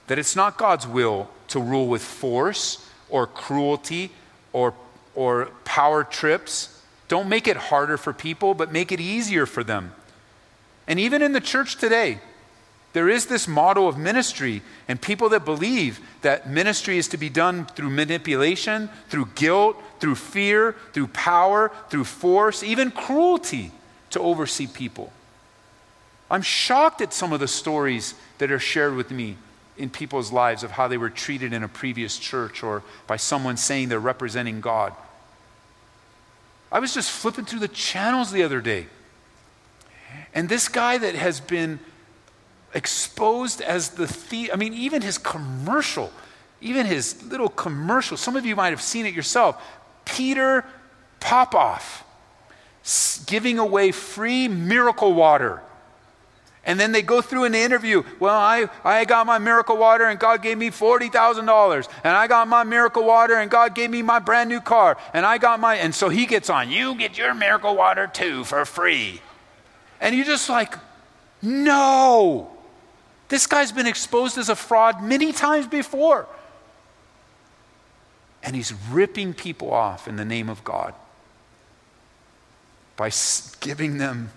That 0.08 0.18
it's 0.18 0.34
not 0.34 0.56
God's 0.56 0.86
will 0.86 1.30
to 1.48 1.60
rule 1.60 1.86
with 1.86 2.02
force 2.02 2.88
or 3.08 3.26
cruelty 3.26 4.10
or, 4.52 4.74
or 5.14 5.46
power 5.64 6.02
trips. 6.02 6.82
Don't 7.06 7.28
make 7.28 7.46
it 7.46 7.56
harder 7.56 7.96
for 7.96 8.12
people, 8.12 8.54
but 8.54 8.72
make 8.72 8.90
it 8.90 9.00
easier 9.00 9.46
for 9.46 9.62
them. 9.62 9.92
And 10.88 10.98
even 10.98 11.22
in 11.22 11.32
the 11.32 11.40
church 11.40 11.76
today, 11.76 12.18
there 12.92 13.08
is 13.08 13.26
this 13.26 13.46
model 13.46 13.86
of 13.88 13.96
ministry, 13.96 14.62
and 14.88 15.00
people 15.00 15.28
that 15.28 15.44
believe 15.44 16.00
that 16.22 16.50
ministry 16.50 16.98
is 16.98 17.08
to 17.08 17.16
be 17.16 17.28
done 17.28 17.66
through 17.66 17.90
manipulation, 17.90 18.90
through 19.08 19.28
guilt, 19.36 19.76
through 20.00 20.16
fear, 20.16 20.74
through 20.92 21.06
power, 21.08 21.70
through 21.88 22.04
force, 22.04 22.62
even 22.62 22.90
cruelty 22.90 23.70
to 24.10 24.18
oversee 24.18 24.66
people. 24.66 25.12
I'm 26.30 26.42
shocked 26.42 27.00
at 27.00 27.12
some 27.12 27.32
of 27.32 27.40
the 27.40 27.48
stories 27.48 28.14
that 28.38 28.50
are 28.50 28.58
shared 28.58 28.96
with 28.96 29.10
me 29.10 29.36
in 29.76 29.88
people's 29.88 30.32
lives 30.32 30.62
of 30.62 30.72
how 30.72 30.88
they 30.88 30.98
were 30.98 31.10
treated 31.10 31.52
in 31.52 31.62
a 31.62 31.68
previous 31.68 32.18
church 32.18 32.62
or 32.62 32.82
by 33.06 33.16
someone 33.16 33.56
saying 33.56 33.88
they're 33.88 34.00
representing 34.00 34.60
God. 34.60 34.92
I 36.72 36.80
was 36.80 36.92
just 36.92 37.10
flipping 37.10 37.44
through 37.44 37.60
the 37.60 37.68
channels 37.68 38.30
the 38.32 38.42
other 38.42 38.60
day, 38.60 38.86
and 40.34 40.48
this 40.48 40.68
guy 40.68 40.98
that 40.98 41.14
has 41.14 41.40
been 41.40 41.78
exposed 42.74 43.60
as 43.60 43.90
the 43.90 44.06
thief. 44.06 44.50
I 44.52 44.56
mean, 44.56 44.74
even 44.74 45.02
his 45.02 45.18
commercial, 45.18 46.12
even 46.60 46.86
his 46.86 47.22
little 47.24 47.48
commercial, 47.48 48.16
some 48.16 48.36
of 48.36 48.46
you 48.46 48.56
might 48.56 48.70
have 48.70 48.82
seen 48.82 49.06
it 49.06 49.14
yourself. 49.14 49.62
Peter 50.04 50.64
Popoff 51.20 52.04
giving 53.26 53.58
away 53.58 53.92
free 53.92 54.48
miracle 54.48 55.12
water. 55.12 55.62
And 56.64 56.78
then 56.78 56.92
they 56.92 57.02
go 57.02 57.22
through 57.22 57.44
an 57.44 57.54
interview. 57.54 58.02
Well, 58.18 58.36
I, 58.36 58.68
I 58.84 59.04
got 59.06 59.26
my 59.26 59.38
miracle 59.38 59.76
water 59.76 60.04
and 60.04 60.18
God 60.18 60.42
gave 60.42 60.58
me 60.58 60.70
$40,000. 60.70 61.88
And 62.04 62.16
I 62.16 62.26
got 62.26 62.48
my 62.48 62.64
miracle 62.64 63.04
water 63.04 63.34
and 63.34 63.50
God 63.50 63.74
gave 63.74 63.90
me 63.90 64.02
my 64.02 64.18
brand 64.18 64.50
new 64.50 64.60
car. 64.60 64.98
And 65.14 65.24
I 65.24 65.38
got 65.38 65.58
my, 65.58 65.76
and 65.76 65.94
so 65.94 66.10
he 66.10 66.26
gets 66.26 66.50
on, 66.50 66.70
you 66.70 66.94
get 66.96 67.16
your 67.16 67.32
miracle 67.32 67.74
water 67.74 68.06
too 68.06 68.44
for 68.44 68.64
free. 68.64 69.22
And 70.00 70.14
you're 70.14 70.26
just 70.26 70.50
like, 70.50 70.74
no. 71.40 72.50
This 73.30 73.46
guy's 73.46 73.70
been 73.70 73.86
exposed 73.86 74.36
as 74.36 74.48
a 74.48 74.56
fraud 74.56 75.02
many 75.02 75.32
times 75.32 75.68
before. 75.68 76.26
And 78.42 78.56
he's 78.56 78.74
ripping 78.90 79.34
people 79.34 79.72
off 79.72 80.08
in 80.08 80.16
the 80.16 80.24
name 80.24 80.48
of 80.48 80.64
God 80.64 80.94
by 82.96 83.10
giving 83.60 83.98
them 83.98 84.30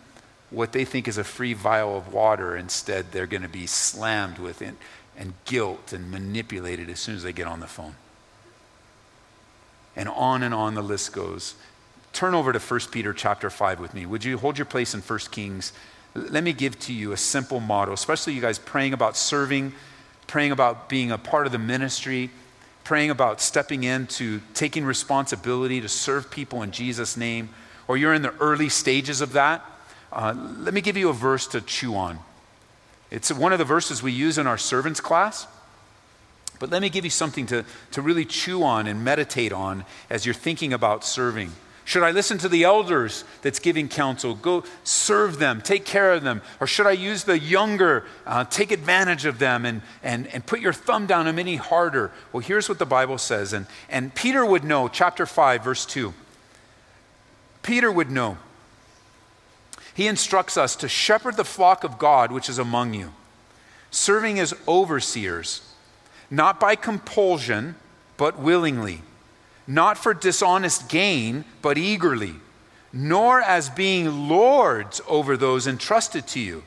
what 0.51 0.73
they 0.73 0.85
think 0.85 1.07
is 1.07 1.17
a 1.17 1.23
free 1.23 1.53
vial 1.53 1.97
of 1.97 2.13
water. 2.13 2.55
Instead, 2.55 3.11
they're 3.11 3.25
going 3.25 3.41
to 3.41 3.49
be 3.49 3.65
slammed 3.65 4.37
with 4.37 4.61
it 4.61 4.75
and 5.17 5.33
guilt 5.45 5.91
and 5.91 6.11
manipulated 6.11 6.87
as 6.89 6.99
soon 6.99 7.15
as 7.15 7.23
they 7.23 7.33
get 7.33 7.47
on 7.47 7.61
the 7.61 7.67
phone. 7.67 7.95
And 9.95 10.07
on 10.07 10.43
and 10.43 10.53
on 10.53 10.75
the 10.75 10.83
list 10.83 11.13
goes. 11.13 11.55
Turn 12.13 12.35
over 12.35 12.53
to 12.53 12.59
1 12.59 12.79
Peter 12.91 13.11
chapter 13.11 13.49
5 13.49 13.79
with 13.79 13.95
me. 13.95 14.05
Would 14.05 14.23
you 14.23 14.37
hold 14.37 14.59
your 14.59 14.65
place 14.65 14.93
in 14.93 15.01
1 15.01 15.19
Kings? 15.31 15.73
Let 16.15 16.43
me 16.43 16.53
give 16.53 16.79
to 16.81 16.93
you 16.93 17.11
a 17.11 17.17
simple 17.17 17.59
motto, 17.59 17.91
especially 17.93 18.33
you 18.33 18.41
guys 18.41 18.59
praying 18.59 18.93
about 18.93 19.17
serving, 19.17 19.73
praying 20.27 20.51
about 20.51 20.89
being 20.89 21.11
a 21.11 21.17
part 21.17 21.45
of 21.45 21.51
the 21.51 21.59
ministry, 21.59 22.29
praying 22.83 23.09
about 23.09 23.41
stepping 23.41 23.83
into 23.83 24.41
taking 24.53 24.85
responsibility 24.85 25.81
to 25.81 25.89
serve 25.89 26.29
people 26.29 26.61
in 26.61 26.71
Jesus' 26.71 27.17
name, 27.17 27.49
or 27.87 27.97
you're 27.97 28.13
in 28.13 28.21
the 28.21 28.33
early 28.35 28.69
stages 28.69 29.21
of 29.21 29.33
that. 29.33 29.65
Uh, 30.11 30.33
let 30.59 30.73
me 30.73 30.81
give 30.81 30.97
you 30.97 31.09
a 31.09 31.13
verse 31.13 31.47
to 31.47 31.61
chew 31.61 31.95
on. 31.95 32.19
It's 33.09 33.31
one 33.31 33.53
of 33.53 33.59
the 33.59 33.65
verses 33.65 34.03
we 34.03 34.11
use 34.11 34.37
in 34.37 34.47
our 34.47 34.57
servants 34.57 34.99
class. 34.99 35.47
But 36.59 36.69
let 36.69 36.81
me 36.81 36.89
give 36.89 37.03
you 37.03 37.09
something 37.09 37.45
to, 37.47 37.65
to 37.91 38.01
really 38.01 38.25
chew 38.25 38.63
on 38.63 38.87
and 38.87 39.03
meditate 39.03 39.51
on 39.51 39.85
as 40.09 40.25
you're 40.25 40.35
thinking 40.35 40.71
about 40.71 41.03
serving. 41.03 41.51
Should 41.85 42.03
I 42.03 42.11
listen 42.11 42.37
to 42.39 42.49
the 42.49 42.63
elders 42.63 43.25
that's 43.41 43.59
giving 43.59 43.89
counsel? 43.89 44.35
Go 44.35 44.63
serve 44.83 45.39
them, 45.39 45.61
take 45.61 45.83
care 45.83 46.13
of 46.13 46.23
them. 46.23 46.41
Or 46.61 46.67
should 46.67 46.87
I 46.87 46.91
use 46.91 47.25
the 47.25 47.37
younger, 47.37 48.05
uh, 48.25 48.45
take 48.45 48.71
advantage 48.71 49.25
of 49.25 49.37
them 49.39 49.65
and, 49.65 49.81
and, 50.01 50.27
and 50.27 50.45
put 50.45 50.61
your 50.61 50.71
thumb 50.71 51.07
down 51.07 51.25
them 51.25 51.39
any 51.39 51.57
harder? 51.57 52.11
Well, 52.31 52.41
here's 52.41 52.69
what 52.69 52.79
the 52.79 52.85
Bible 52.85 53.17
says. 53.17 53.51
And, 53.51 53.67
and 53.89 54.15
Peter 54.15 54.45
would 54.45 54.63
know, 54.63 54.87
chapter 54.87 55.25
5, 55.25 55.63
verse 55.63 55.85
2. 55.85 56.13
Peter 57.63 57.91
would 57.91 58.09
know 58.09 58.37
he 59.93 60.07
instructs 60.07 60.57
us 60.57 60.75
to 60.77 60.87
shepherd 60.87 61.37
the 61.37 61.43
flock 61.43 61.83
of 61.83 61.99
God 61.99 62.31
which 62.31 62.49
is 62.49 62.57
among 62.57 62.93
you, 62.93 63.13
serving 63.91 64.39
as 64.39 64.53
overseers, 64.67 65.61
not 66.31 66.59
by 66.59 66.75
compulsion, 66.75 67.75
but 68.17 68.39
willingly, 68.39 69.01
not 69.67 69.97
for 69.97 70.13
dishonest 70.13 70.89
gain, 70.89 71.45
but 71.61 71.77
eagerly, 71.77 72.35
nor 72.91 73.41
as 73.41 73.69
being 73.69 74.27
lords 74.27 75.01
over 75.07 75.35
those 75.37 75.67
entrusted 75.67 76.27
to 76.27 76.39
you, 76.39 76.63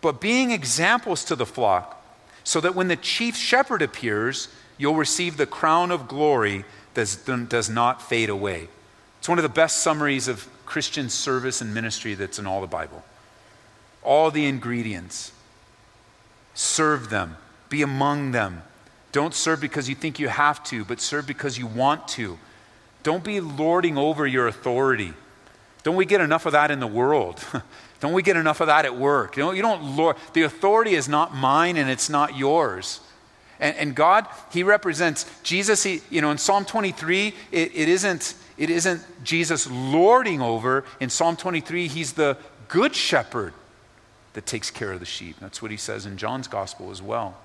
but 0.00 0.20
being 0.20 0.50
examples 0.50 1.24
to 1.24 1.36
the 1.36 1.46
flock, 1.46 2.04
so 2.44 2.60
that 2.60 2.74
when 2.74 2.88
the 2.88 2.96
chief 2.96 3.36
shepherd 3.36 3.82
appears, 3.82 4.48
you'll 4.76 4.94
receive 4.94 5.36
the 5.36 5.46
crown 5.46 5.90
of 5.90 6.08
glory 6.08 6.64
that 6.94 7.46
does 7.48 7.70
not 7.70 8.02
fade 8.02 8.28
away. 8.28 8.68
It's 9.18 9.28
one 9.28 9.38
of 9.38 9.42
the 9.42 9.48
best 9.48 9.78
summaries 9.78 10.28
of 10.28 10.48
Christian 10.66 11.08
service 11.08 11.60
and 11.60 11.74
ministry 11.74 12.14
that's 12.14 12.38
in 12.38 12.46
all 12.46 12.60
the 12.60 12.66
Bible. 12.66 13.04
All 14.02 14.30
the 14.30 14.46
ingredients. 14.46 15.32
Serve 16.54 17.10
them, 17.10 17.36
be 17.68 17.82
among 17.82 18.32
them. 18.32 18.62
Don't 19.12 19.34
serve 19.34 19.60
because 19.60 19.88
you 19.88 19.94
think 19.94 20.18
you 20.18 20.28
have 20.28 20.62
to, 20.64 20.84
but 20.84 21.00
serve 21.00 21.26
because 21.26 21.58
you 21.58 21.66
want 21.66 22.08
to. 22.08 22.38
Don't 23.02 23.24
be 23.24 23.40
lording 23.40 23.96
over 23.96 24.26
your 24.26 24.46
authority. 24.46 25.14
Don't 25.82 25.96
we 25.96 26.04
get 26.04 26.20
enough 26.20 26.46
of 26.46 26.52
that 26.52 26.70
in 26.70 26.80
the 26.80 26.86
world? 26.86 27.42
don't 28.00 28.12
we 28.12 28.22
get 28.22 28.36
enough 28.36 28.60
of 28.60 28.66
that 28.66 28.84
at 28.84 28.96
work? 28.96 29.36
You, 29.36 29.44
know, 29.44 29.52
you 29.52 29.62
don't 29.62 29.96
lord. 29.96 30.16
The 30.34 30.42
authority 30.42 30.94
is 30.94 31.08
not 31.08 31.34
mine 31.34 31.76
and 31.76 31.88
it's 31.88 32.10
not 32.10 32.36
yours. 32.36 33.00
And, 33.60 33.76
and 33.76 33.94
God, 33.94 34.26
He 34.52 34.62
represents 34.62 35.24
Jesus. 35.42 35.82
He, 35.82 36.02
you 36.10 36.20
know, 36.20 36.30
in 36.30 36.38
Psalm 36.38 36.64
23, 36.64 37.34
it, 37.50 37.72
it 37.74 37.88
isn't 37.88 38.34
it 38.58 38.70
isn't 38.70 39.02
Jesus 39.24 39.70
lording 39.70 40.42
over. 40.42 40.84
In 40.98 41.10
Psalm 41.10 41.36
23, 41.36 41.86
he's 41.86 42.14
the 42.14 42.36
good 42.66 42.94
shepherd 42.94 43.54
that 44.32 44.46
takes 44.46 44.70
care 44.70 44.92
of 44.92 45.00
the 45.00 45.06
sheep. 45.06 45.36
That's 45.40 45.62
what 45.62 45.70
he 45.70 45.76
says 45.76 46.04
in 46.04 46.16
John's 46.16 46.48
gospel 46.48 46.90
as 46.90 47.00
well. 47.00 47.36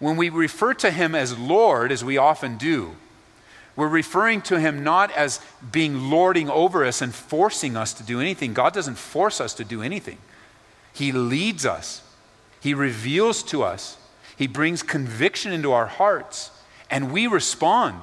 When 0.00 0.16
we 0.16 0.30
refer 0.30 0.74
to 0.74 0.90
him 0.90 1.14
as 1.14 1.38
Lord, 1.38 1.92
as 1.92 2.02
we 2.02 2.16
often 2.16 2.56
do, 2.56 2.96
we're 3.76 3.86
referring 3.86 4.40
to 4.42 4.58
him 4.58 4.82
not 4.82 5.12
as 5.12 5.40
being 5.70 6.10
lording 6.10 6.50
over 6.50 6.84
us 6.84 7.00
and 7.00 7.14
forcing 7.14 7.76
us 7.76 7.92
to 7.94 8.02
do 8.02 8.18
anything. 8.18 8.52
God 8.52 8.72
doesn't 8.72 8.98
force 8.98 9.40
us 9.40 9.54
to 9.54 9.64
do 9.64 9.82
anything, 9.82 10.18
He 10.92 11.12
leads 11.12 11.64
us, 11.64 12.02
He 12.60 12.74
reveals 12.74 13.42
to 13.44 13.62
us, 13.62 13.98
He 14.36 14.46
brings 14.46 14.82
conviction 14.82 15.52
into 15.52 15.70
our 15.70 15.86
hearts, 15.86 16.50
and 16.90 17.12
we 17.12 17.26
respond. 17.26 18.02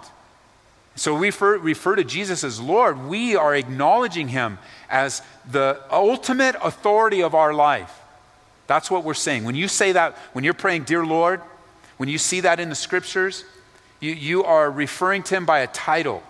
So 0.95 1.13
we 1.13 1.27
refer, 1.27 1.57
refer 1.59 1.95
to 1.95 2.03
Jesus 2.03 2.43
as 2.43 2.59
Lord. 2.59 3.05
We 3.05 3.35
are 3.35 3.53
acknowledging 3.55 4.29
him 4.29 4.57
as 4.89 5.21
the 5.49 5.79
ultimate 5.91 6.55
authority 6.63 7.21
of 7.21 7.35
our 7.35 7.53
life. 7.53 8.01
That's 8.65 8.89
what 8.89 9.03
we're 9.03 9.13
saying. 9.13 9.43
When 9.43 9.53
you 9.53 9.67
say 9.67 9.91
that, 9.91 10.17
when 10.33 10.43
you're 10.43 10.55
praying, 10.55 10.85
Dear 10.85 11.05
Lord, 11.05 11.41
when 11.97 12.09
you 12.09 12.17
see 12.17 12.41
that 12.41 12.59
in 12.59 12.69
the 12.69 12.75
scriptures, 12.75 13.43
you, 13.99 14.13
you 14.13 14.43
are 14.43 14.69
referring 14.69 15.23
to 15.23 15.35
him 15.35 15.45
by 15.45 15.59
a 15.59 15.67
title. 15.67 16.23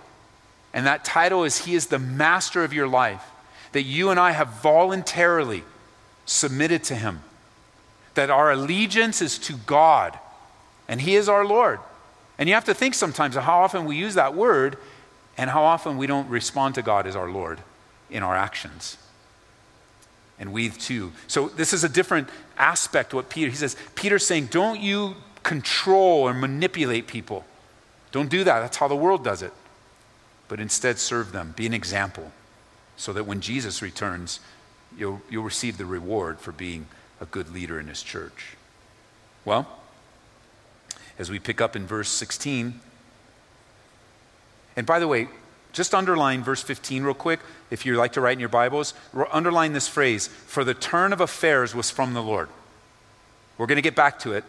And 0.73 0.85
that 0.85 1.05
title 1.05 1.43
is 1.43 1.65
He 1.65 1.75
is 1.75 1.87
the 1.87 1.99
master 1.99 2.63
of 2.63 2.73
your 2.73 2.87
life. 2.87 3.23
That 3.71 3.83
you 3.83 4.09
and 4.09 4.19
I 4.19 4.31
have 4.31 4.61
voluntarily 4.61 5.63
submitted 6.25 6.83
to 6.85 6.95
Him. 6.95 7.21
That 8.13 8.29
our 8.29 8.51
allegiance 8.51 9.21
is 9.21 9.37
to 9.39 9.53
God. 9.53 10.17
And 10.87 11.01
He 11.01 11.15
is 11.15 11.27
our 11.27 11.45
Lord. 11.45 11.79
And 12.37 12.47
you 12.47 12.55
have 12.55 12.65
to 12.65 12.73
think 12.73 12.93
sometimes 12.93 13.35
of 13.35 13.43
how 13.43 13.59
often 13.59 13.85
we 13.85 13.95
use 13.95 14.13
that 14.13 14.35
word 14.35 14.77
and 15.37 15.49
how 15.49 15.63
often 15.63 15.97
we 15.97 16.07
don't 16.07 16.29
respond 16.29 16.75
to 16.75 16.81
God 16.81 17.07
as 17.07 17.15
our 17.15 17.29
Lord 17.29 17.59
in 18.09 18.23
our 18.23 18.35
actions. 18.35 18.97
And 20.39 20.53
we 20.53 20.69
too. 20.69 21.11
So 21.27 21.49
this 21.49 21.73
is 21.73 21.83
a 21.83 21.89
different 21.89 22.29
aspect 22.57 23.13
what 23.13 23.29
Peter, 23.29 23.49
he 23.49 23.55
says, 23.55 23.75
Peter's 23.95 24.25
saying, 24.25 24.47
don't 24.47 24.79
you 24.79 25.15
control 25.47 26.27
or 26.27 26.33
manipulate 26.33 27.07
people. 27.07 27.45
Don't 28.11 28.29
do 28.29 28.43
that. 28.43 28.59
That's 28.59 28.75
how 28.75 28.89
the 28.89 28.97
world 28.97 29.23
does 29.23 29.41
it. 29.41 29.53
But 30.49 30.59
instead 30.59 30.99
serve 30.99 31.31
them. 31.31 31.53
Be 31.55 31.65
an 31.65 31.73
example 31.73 32.33
so 32.97 33.13
that 33.13 33.25
when 33.25 33.39
Jesus 33.39 33.81
returns, 33.81 34.41
you'll, 34.97 35.21
you'll 35.29 35.45
receive 35.45 35.77
the 35.77 35.85
reward 35.85 36.41
for 36.41 36.51
being 36.51 36.87
a 37.21 37.25
good 37.25 37.53
leader 37.53 37.79
in 37.79 37.87
his 37.87 38.03
church. 38.03 38.57
Well, 39.45 39.65
as 41.17 41.31
we 41.31 41.39
pick 41.39 41.61
up 41.61 41.77
in 41.77 41.87
verse 41.87 42.09
16. 42.09 42.81
And 44.75 44.85
by 44.85 44.99
the 44.99 45.07
way, 45.07 45.29
just 45.71 45.95
underline 45.95 46.43
verse 46.43 46.61
15 46.61 47.03
real 47.03 47.13
quick, 47.13 47.39
if 47.71 47.85
you 47.85 47.95
like 47.95 48.11
to 48.13 48.21
write 48.21 48.33
in 48.33 48.41
your 48.41 48.49
Bibles. 48.49 48.93
Underline 49.31 49.71
this 49.71 49.87
phrase 49.87 50.27
For 50.27 50.65
the 50.65 50.73
turn 50.73 51.13
of 51.13 51.21
affairs 51.21 51.73
was 51.73 51.89
from 51.89 52.13
the 52.13 52.21
Lord. 52.21 52.49
We're 53.57 53.67
going 53.67 53.77
to 53.77 53.81
get 53.81 53.95
back 53.95 54.19
to 54.19 54.33
it, 54.33 54.43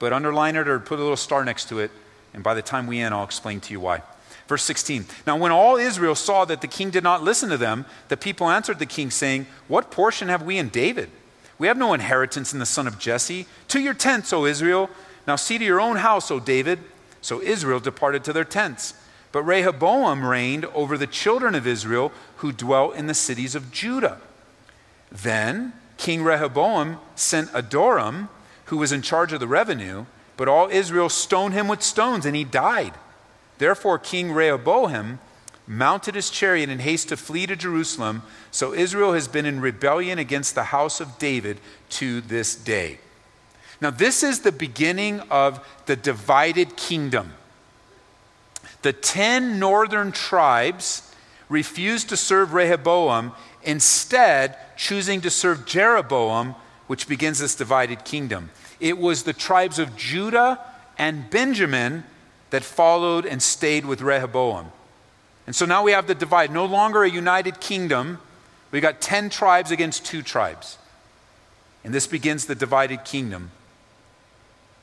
but 0.00 0.12
underline 0.12 0.56
it 0.56 0.66
or 0.66 0.80
put 0.80 0.98
a 0.98 1.02
little 1.02 1.16
star 1.16 1.44
next 1.44 1.68
to 1.68 1.78
it, 1.78 1.92
and 2.34 2.42
by 2.42 2.54
the 2.54 2.62
time 2.62 2.88
we 2.88 2.98
end, 2.98 3.14
I'll 3.14 3.22
explain 3.22 3.60
to 3.60 3.72
you 3.72 3.78
why. 3.78 4.02
Verse 4.48 4.64
16. 4.64 5.04
Now, 5.28 5.36
when 5.36 5.52
all 5.52 5.76
Israel 5.76 6.16
saw 6.16 6.44
that 6.46 6.60
the 6.60 6.66
king 6.66 6.90
did 6.90 7.04
not 7.04 7.22
listen 7.22 7.50
to 7.50 7.56
them, 7.56 7.86
the 8.08 8.16
people 8.16 8.48
answered 8.50 8.80
the 8.80 8.86
king, 8.86 9.12
saying, 9.12 9.46
What 9.68 9.92
portion 9.92 10.26
have 10.26 10.42
we 10.42 10.58
in 10.58 10.70
David? 10.70 11.10
We 11.58 11.68
have 11.68 11.76
no 11.76 11.94
inheritance 11.94 12.52
in 12.52 12.58
the 12.58 12.66
son 12.66 12.88
of 12.88 12.98
Jesse. 12.98 13.46
To 13.68 13.78
your 13.78 13.94
tents, 13.94 14.32
O 14.32 14.46
Israel. 14.46 14.90
Now 15.26 15.36
see 15.36 15.58
to 15.58 15.64
your 15.64 15.80
own 15.80 15.96
house, 15.96 16.30
O 16.30 16.40
David. 16.40 16.80
So 17.20 17.40
Israel 17.40 17.78
departed 17.78 18.24
to 18.24 18.32
their 18.32 18.44
tents. 18.44 18.94
But 19.30 19.44
Rehoboam 19.44 20.24
reigned 20.24 20.64
over 20.66 20.98
the 20.98 21.06
children 21.06 21.54
of 21.54 21.66
Israel 21.66 22.12
who 22.36 22.50
dwelt 22.50 22.96
in 22.96 23.06
the 23.06 23.14
cities 23.14 23.54
of 23.54 23.70
Judah. 23.70 24.20
Then 25.12 25.74
King 25.96 26.24
Rehoboam 26.24 26.98
sent 27.14 27.50
Adoram, 27.52 28.28
who 28.70 28.76
was 28.76 28.92
in 28.92 29.02
charge 29.02 29.32
of 29.32 29.40
the 29.40 29.48
revenue, 29.48 30.06
but 30.36 30.46
all 30.46 30.68
Israel 30.68 31.08
stoned 31.08 31.52
him 31.52 31.66
with 31.66 31.82
stones, 31.82 32.24
and 32.24 32.36
he 32.36 32.44
died. 32.44 32.94
Therefore, 33.58 33.98
King 33.98 34.30
Rehoboam 34.32 35.18
mounted 35.66 36.14
his 36.14 36.30
chariot 36.30 36.70
in 36.70 36.78
haste 36.78 37.08
to 37.08 37.16
flee 37.16 37.46
to 37.46 37.56
Jerusalem. 37.56 38.22
So 38.52 38.72
Israel 38.72 39.12
has 39.12 39.26
been 39.26 39.44
in 39.44 39.60
rebellion 39.60 40.20
against 40.20 40.54
the 40.54 40.64
house 40.64 41.00
of 41.00 41.18
David 41.18 41.58
to 41.90 42.20
this 42.20 42.54
day. 42.54 43.00
Now, 43.80 43.90
this 43.90 44.22
is 44.22 44.40
the 44.40 44.52
beginning 44.52 45.18
of 45.30 45.66
the 45.86 45.96
divided 45.96 46.76
kingdom. 46.76 47.32
The 48.82 48.92
10 48.92 49.58
northern 49.58 50.12
tribes 50.12 51.12
refused 51.48 52.08
to 52.10 52.16
serve 52.16 52.54
Rehoboam, 52.54 53.32
instead, 53.64 54.56
choosing 54.76 55.20
to 55.22 55.30
serve 55.30 55.66
Jeroboam, 55.66 56.54
which 56.86 57.08
begins 57.08 57.40
this 57.40 57.56
divided 57.56 58.04
kingdom. 58.04 58.50
It 58.80 58.98
was 58.98 59.22
the 59.22 59.32
tribes 59.32 59.78
of 59.78 59.96
Judah 59.96 60.58
and 60.98 61.28
Benjamin 61.30 62.04
that 62.50 62.64
followed 62.64 63.26
and 63.26 63.42
stayed 63.42 63.84
with 63.84 64.00
Rehoboam. 64.00 64.72
And 65.46 65.54
so 65.54 65.66
now 65.66 65.82
we 65.82 65.92
have 65.92 66.06
the 66.06 66.14
divide. 66.14 66.50
No 66.50 66.64
longer 66.64 67.04
a 67.04 67.10
united 67.10 67.60
kingdom. 67.60 68.18
We've 68.70 68.82
got 68.82 69.00
10 69.00 69.30
tribes 69.30 69.70
against 69.70 70.04
two 70.04 70.22
tribes. 70.22 70.78
And 71.84 71.94
this 71.94 72.06
begins 72.06 72.46
the 72.46 72.54
divided 72.54 73.04
kingdom. 73.04 73.50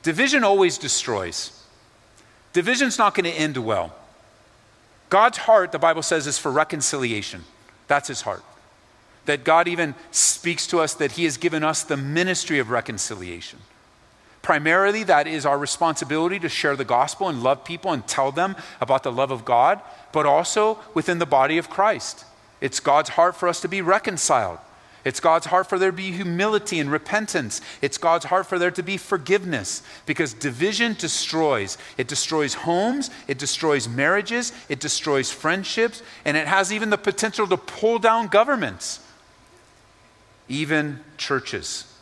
Division 0.02 0.44
always 0.44 0.78
destroys. 0.78 1.64
Division's 2.52 2.98
not 2.98 3.14
going 3.14 3.24
to 3.24 3.30
end 3.30 3.56
well. 3.58 3.94
God's 5.10 5.38
heart, 5.38 5.72
the 5.72 5.78
Bible 5.78 6.02
says, 6.02 6.26
is 6.26 6.38
for 6.38 6.50
reconciliation. 6.50 7.44
That's 7.86 8.08
his 8.08 8.22
heart 8.22 8.42
that 9.28 9.44
God 9.44 9.68
even 9.68 9.94
speaks 10.10 10.66
to 10.68 10.80
us 10.80 10.94
that 10.94 11.12
He 11.12 11.24
has 11.24 11.36
given 11.36 11.62
us 11.62 11.82
the 11.82 11.98
ministry 11.98 12.60
of 12.60 12.70
reconciliation. 12.70 13.58
Primarily, 14.48 15.02
that 15.02 15.26
is 15.26 15.44
our 15.44 15.58
responsibility 15.58 16.38
to 16.38 16.48
share 16.48 16.74
the 16.74 16.82
gospel 16.82 17.28
and 17.28 17.42
love 17.42 17.64
people 17.64 17.92
and 17.92 18.06
tell 18.06 18.32
them 18.32 18.56
about 18.80 19.02
the 19.02 19.12
love 19.12 19.30
of 19.30 19.44
God, 19.44 19.78
but 20.10 20.24
also 20.24 20.78
within 20.94 21.18
the 21.18 21.26
body 21.26 21.58
of 21.58 21.68
Christ. 21.68 22.24
It's 22.62 22.80
God's 22.80 23.10
heart 23.10 23.36
for 23.36 23.46
us 23.46 23.60
to 23.60 23.68
be 23.68 23.82
reconciled. 23.82 24.56
It's 25.04 25.20
God's 25.20 25.44
heart 25.44 25.66
for 25.66 25.78
there 25.78 25.90
to 25.90 25.96
be 25.98 26.12
humility 26.12 26.80
and 26.80 26.90
repentance. 26.90 27.60
It's 27.82 27.98
God's 27.98 28.24
heart 28.24 28.46
for 28.46 28.58
there 28.58 28.70
to 28.70 28.82
be 28.82 28.96
forgiveness 28.96 29.82
because 30.06 30.32
division 30.32 30.96
destroys. 30.98 31.76
It 31.98 32.08
destroys 32.08 32.54
homes, 32.54 33.10
it 33.26 33.36
destroys 33.36 33.86
marriages, 33.86 34.54
it 34.70 34.80
destroys 34.80 35.30
friendships, 35.30 36.02
and 36.24 36.38
it 36.38 36.46
has 36.46 36.72
even 36.72 36.88
the 36.88 36.96
potential 36.96 37.46
to 37.48 37.58
pull 37.58 37.98
down 37.98 38.28
governments 38.28 39.00
even 40.48 41.00
churches. 41.18 41.97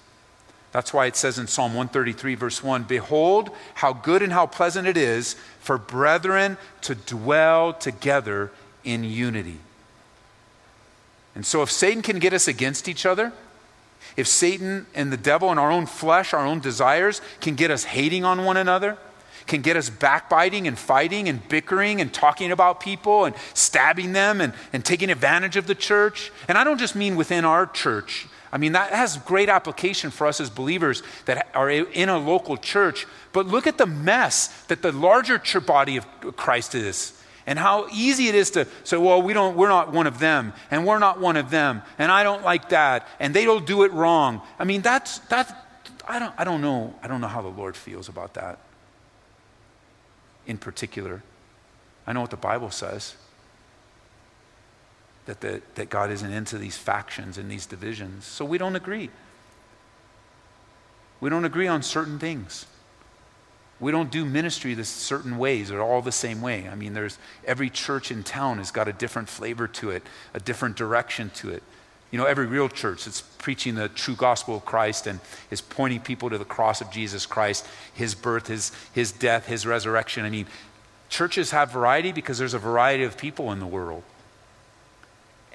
That's 0.77 0.93
why 0.93 1.07
it 1.07 1.17
says 1.17 1.39
in 1.39 1.47
Psalm 1.47 1.73
133, 1.73 2.35
verse 2.35 2.63
1 2.63 2.83
Behold, 2.83 3.49
how 3.77 3.95
good 3.95 4.21
and 4.21 4.31
how 4.31 4.45
pleasant 4.45 4.87
it 4.87 4.99
is 4.99 5.35
for 5.59 5.79
brethren 5.79 6.59
to 6.83 6.95
dwell 6.95 7.73
together 7.73 8.53
in 8.85 9.03
unity. 9.03 9.57
And 11.35 11.47
so, 11.47 11.63
if 11.63 11.71
Satan 11.71 12.03
can 12.03 12.19
get 12.19 12.35
us 12.35 12.47
against 12.47 12.89
each 12.89 13.07
other, 13.07 13.33
if 14.19 14.29
Satan 14.29 14.85
and 14.95 15.11
the 15.11 15.17
devil 15.17 15.51
and 15.51 15.59
our 15.59 15.71
own 15.71 15.87
flesh, 15.87 16.35
our 16.35 16.45
own 16.45 16.61
desires, 16.61 17.23
can 17.41 17.55
get 17.55 17.71
us 17.71 17.85
hating 17.85 18.27
on 18.27 18.45
one 18.45 18.59
another, 18.59 18.99
can 19.47 19.63
get 19.63 19.79
us 19.79 19.89
backbiting 19.89 20.69
and 20.69 20.79
fighting 20.79 21.27
and 21.27 21.49
bickering 21.49 22.03
and 22.03 22.13
talking 22.13 22.53
about 22.53 22.81
people 22.81 23.25
and 23.25 23.35
stabbing 23.55 24.13
them 24.13 24.43
and, 24.43 24.53
and 24.75 24.85
taking 24.85 25.09
advantage 25.09 25.57
of 25.57 25.69
the 25.69 25.75
church. 25.75 26.31
And 26.49 26.59
I 26.59 26.65
don't 26.65 26.77
just 26.77 26.95
mean 26.95 27.17
within 27.17 27.47
our 27.47 27.65
church, 27.65 28.27
I 28.57 28.59
mean, 28.59 28.73
that 28.73 28.91
has 28.91 29.19
great 29.19 29.51
application 29.51 30.11
for 30.11 30.27
us 30.27 30.41
as 30.41 30.49
believers 30.49 31.03
that 31.27 31.51
are 31.53 31.69
in 31.69 32.09
a 32.09 32.17
local 32.17 32.57
church. 32.57 33.07
But 33.35 33.45
look 33.45 33.67
at 33.67 33.77
the 33.77 33.85
mess 33.85 34.47
that 34.69 34.81
the 34.81 34.93
larger 34.93 35.37
church 35.37 35.67
body 35.67 35.99
of 35.99 36.07
Christ 36.37 36.75
is. 36.75 37.13
And 37.47 37.59
how 37.59 37.87
easy 37.93 38.29
it 38.29 38.35
is 38.35 38.53
to 38.53 38.67
say, 38.83 38.97
well, 38.97 39.21
we 39.21 39.35
don't, 39.35 39.59
we're 39.59 39.69
not 39.69 39.93
one 39.93 40.07
of 40.07 40.21
them, 40.21 40.55
and 40.71 40.87
we're 40.87 40.99
not 40.99 41.21
one 41.21 41.37
of 41.37 41.51
them, 41.51 41.83
and 41.99 42.11
I 42.11 42.23
don't 42.23 42.45
like 42.45 42.71
that, 42.71 43.07
and 43.21 43.35
they 43.35 43.45
don't 43.45 43.67
do 43.67 43.83
it 43.83 43.93
wrong. 43.93 44.41
I 44.59 44.65
mean, 44.65 44.81
that's, 44.81 45.19
that, 45.29 45.85
I 46.09 46.19
don't, 46.19 46.33
I 46.39 46.45
don't 46.45 46.63
know. 46.63 46.95
I 47.03 47.09
don't 47.09 47.21
know 47.21 47.29
how 47.29 47.43
the 47.43 47.49
Lord 47.49 47.77
feels 47.77 48.09
about 48.09 48.33
that 48.35 48.59
in 50.47 50.57
particular. 50.57 51.23
I 52.07 52.15
know 52.15 52.23
what 52.23 52.31
the 52.31 52.39
Bible 52.39 52.71
says 52.71 53.17
that, 55.27 55.41
the, 55.41 55.61
that 55.75 55.91
God 55.91 56.11
isn't 56.11 56.33
into 56.33 56.59
these 56.59 56.77
factions 56.77 57.37
and 57.39 57.51
these 57.51 57.67
divisions. 57.67 58.25
So 58.25 58.45
we 58.45 58.59
don't 58.59 58.77
agree. 58.77 59.11
We 61.21 61.31
don't 61.31 61.45
agree 61.45 61.67
on 61.67 61.83
certain 61.83 62.19
things. 62.19 62.67
We 63.79 63.93
don't 63.93 64.11
do 64.11 64.25
ministry 64.25 64.75
the 64.75 64.85
certain 64.85 65.37
ways 65.37 65.71
or 65.71 65.83
all 65.83 66.01
the 66.01 66.13
same 66.13 66.41
way. 66.41 66.69
I 66.69 66.75
mean, 66.75 66.95
there's 66.95 67.19
every 67.45 67.69
church 67.69 68.11
in 68.11 68.23
town 68.23 68.59
has 68.59 68.71
got 68.71 68.89
a 68.89 68.93
different 68.93 69.29
flavor 69.29 69.69
to 69.69 69.91
it, 69.91 70.03
a 70.33 70.41
different 70.41 70.77
direction 70.77 71.31
to 71.37 71.51
it. 71.51 71.63
You 72.11 72.19
know, 72.19 72.25
every 72.25 72.47
real 72.47 72.69
church 72.69 73.05
that's 73.05 73.21
preaching 73.21 73.75
the 73.75 73.89
true 73.89 74.15
gospel 74.15 74.57
of 74.57 74.65
Christ 74.65 75.07
and 75.07 75.21
is 75.51 75.61
pointing 75.61 76.01
people 76.01 76.31
to 76.31 76.39
the 76.39 76.45
cross 76.45 76.81
of 76.81 76.91
Jesus 76.91 77.27
Christ, 77.27 77.67
his 77.93 78.15
birth, 78.15 78.47
his, 78.47 78.73
his 78.93 79.13
death, 79.13 79.47
his 79.47 79.67
resurrection. 79.67 80.25
I 80.25 80.31
mean, 80.31 80.47
churches 81.09 81.51
have 81.51 81.71
variety 81.71 82.13
because 82.13 82.39
there's 82.39 82.55
a 82.55 82.59
variety 82.59 83.05
of 83.05 83.19
people 83.19 83.53
in 83.53 83.59
the 83.59 83.67
world. 83.67 84.05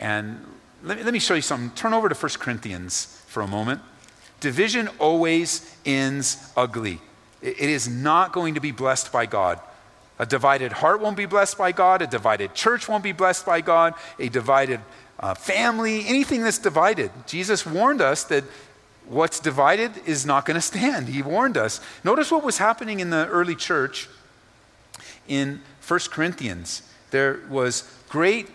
And 0.02 0.44
let 0.84 0.98
me, 0.98 1.04
let 1.04 1.14
me 1.14 1.20
show 1.20 1.36
you 1.36 1.42
something. 1.42 1.70
Turn 1.72 1.94
over 1.94 2.10
to 2.10 2.16
1 2.16 2.32
Corinthians 2.40 3.24
for 3.28 3.42
a 3.42 3.48
moment. 3.48 3.82
Division 4.40 4.90
always 5.00 5.74
ends 5.86 6.52
ugly. 6.58 7.00
It, 7.42 7.60
is 7.60 7.88
not 7.88 8.34
going 8.34 8.56
to 8.56 8.60
be 8.60 8.72
blessed 8.72 9.12
by 9.12 9.28
God. 9.28 9.60
A 10.20 10.26
divided 10.26 10.72
heart 10.72 11.02
won't 11.02 11.18
be 11.18 11.26
blessed 11.26 11.58
by 11.58 11.72
God. 11.72 12.02
A 12.02 12.08
divided 12.08 12.54
church 12.54 12.90
won't 12.90 13.04
be 13.04 13.12
blessed 13.12 13.46
by 13.46 13.62
God. 13.62 13.94
A 14.20 14.30
divided 14.30 14.80
uh, 15.20 15.36
family, 15.36 16.06
anything 16.08 16.44
that's 16.44 16.58
divided. 16.58 17.12
Jesus 17.28 17.66
warned 17.66 18.02
us 18.02 18.24
that 18.26 18.44
what's 19.06 19.40
divided 19.40 19.92
is 20.06 20.26
not 20.26 20.46
going 20.46 20.56
to 20.56 20.62
stand. 20.62 21.10
He 21.10 21.22
warned 21.22 21.58
us. 21.58 21.80
Notice 22.04 22.32
what 22.32 22.44
was 22.44 22.58
happening 22.58 23.00
in 23.00 23.12
the 23.12 23.28
early 23.28 23.56
church 23.56 24.10
in 25.28 25.62
1 25.88 26.00
Corinthians. 26.12 26.84
There 27.12 27.40
was 27.50 27.92
great 28.10 28.48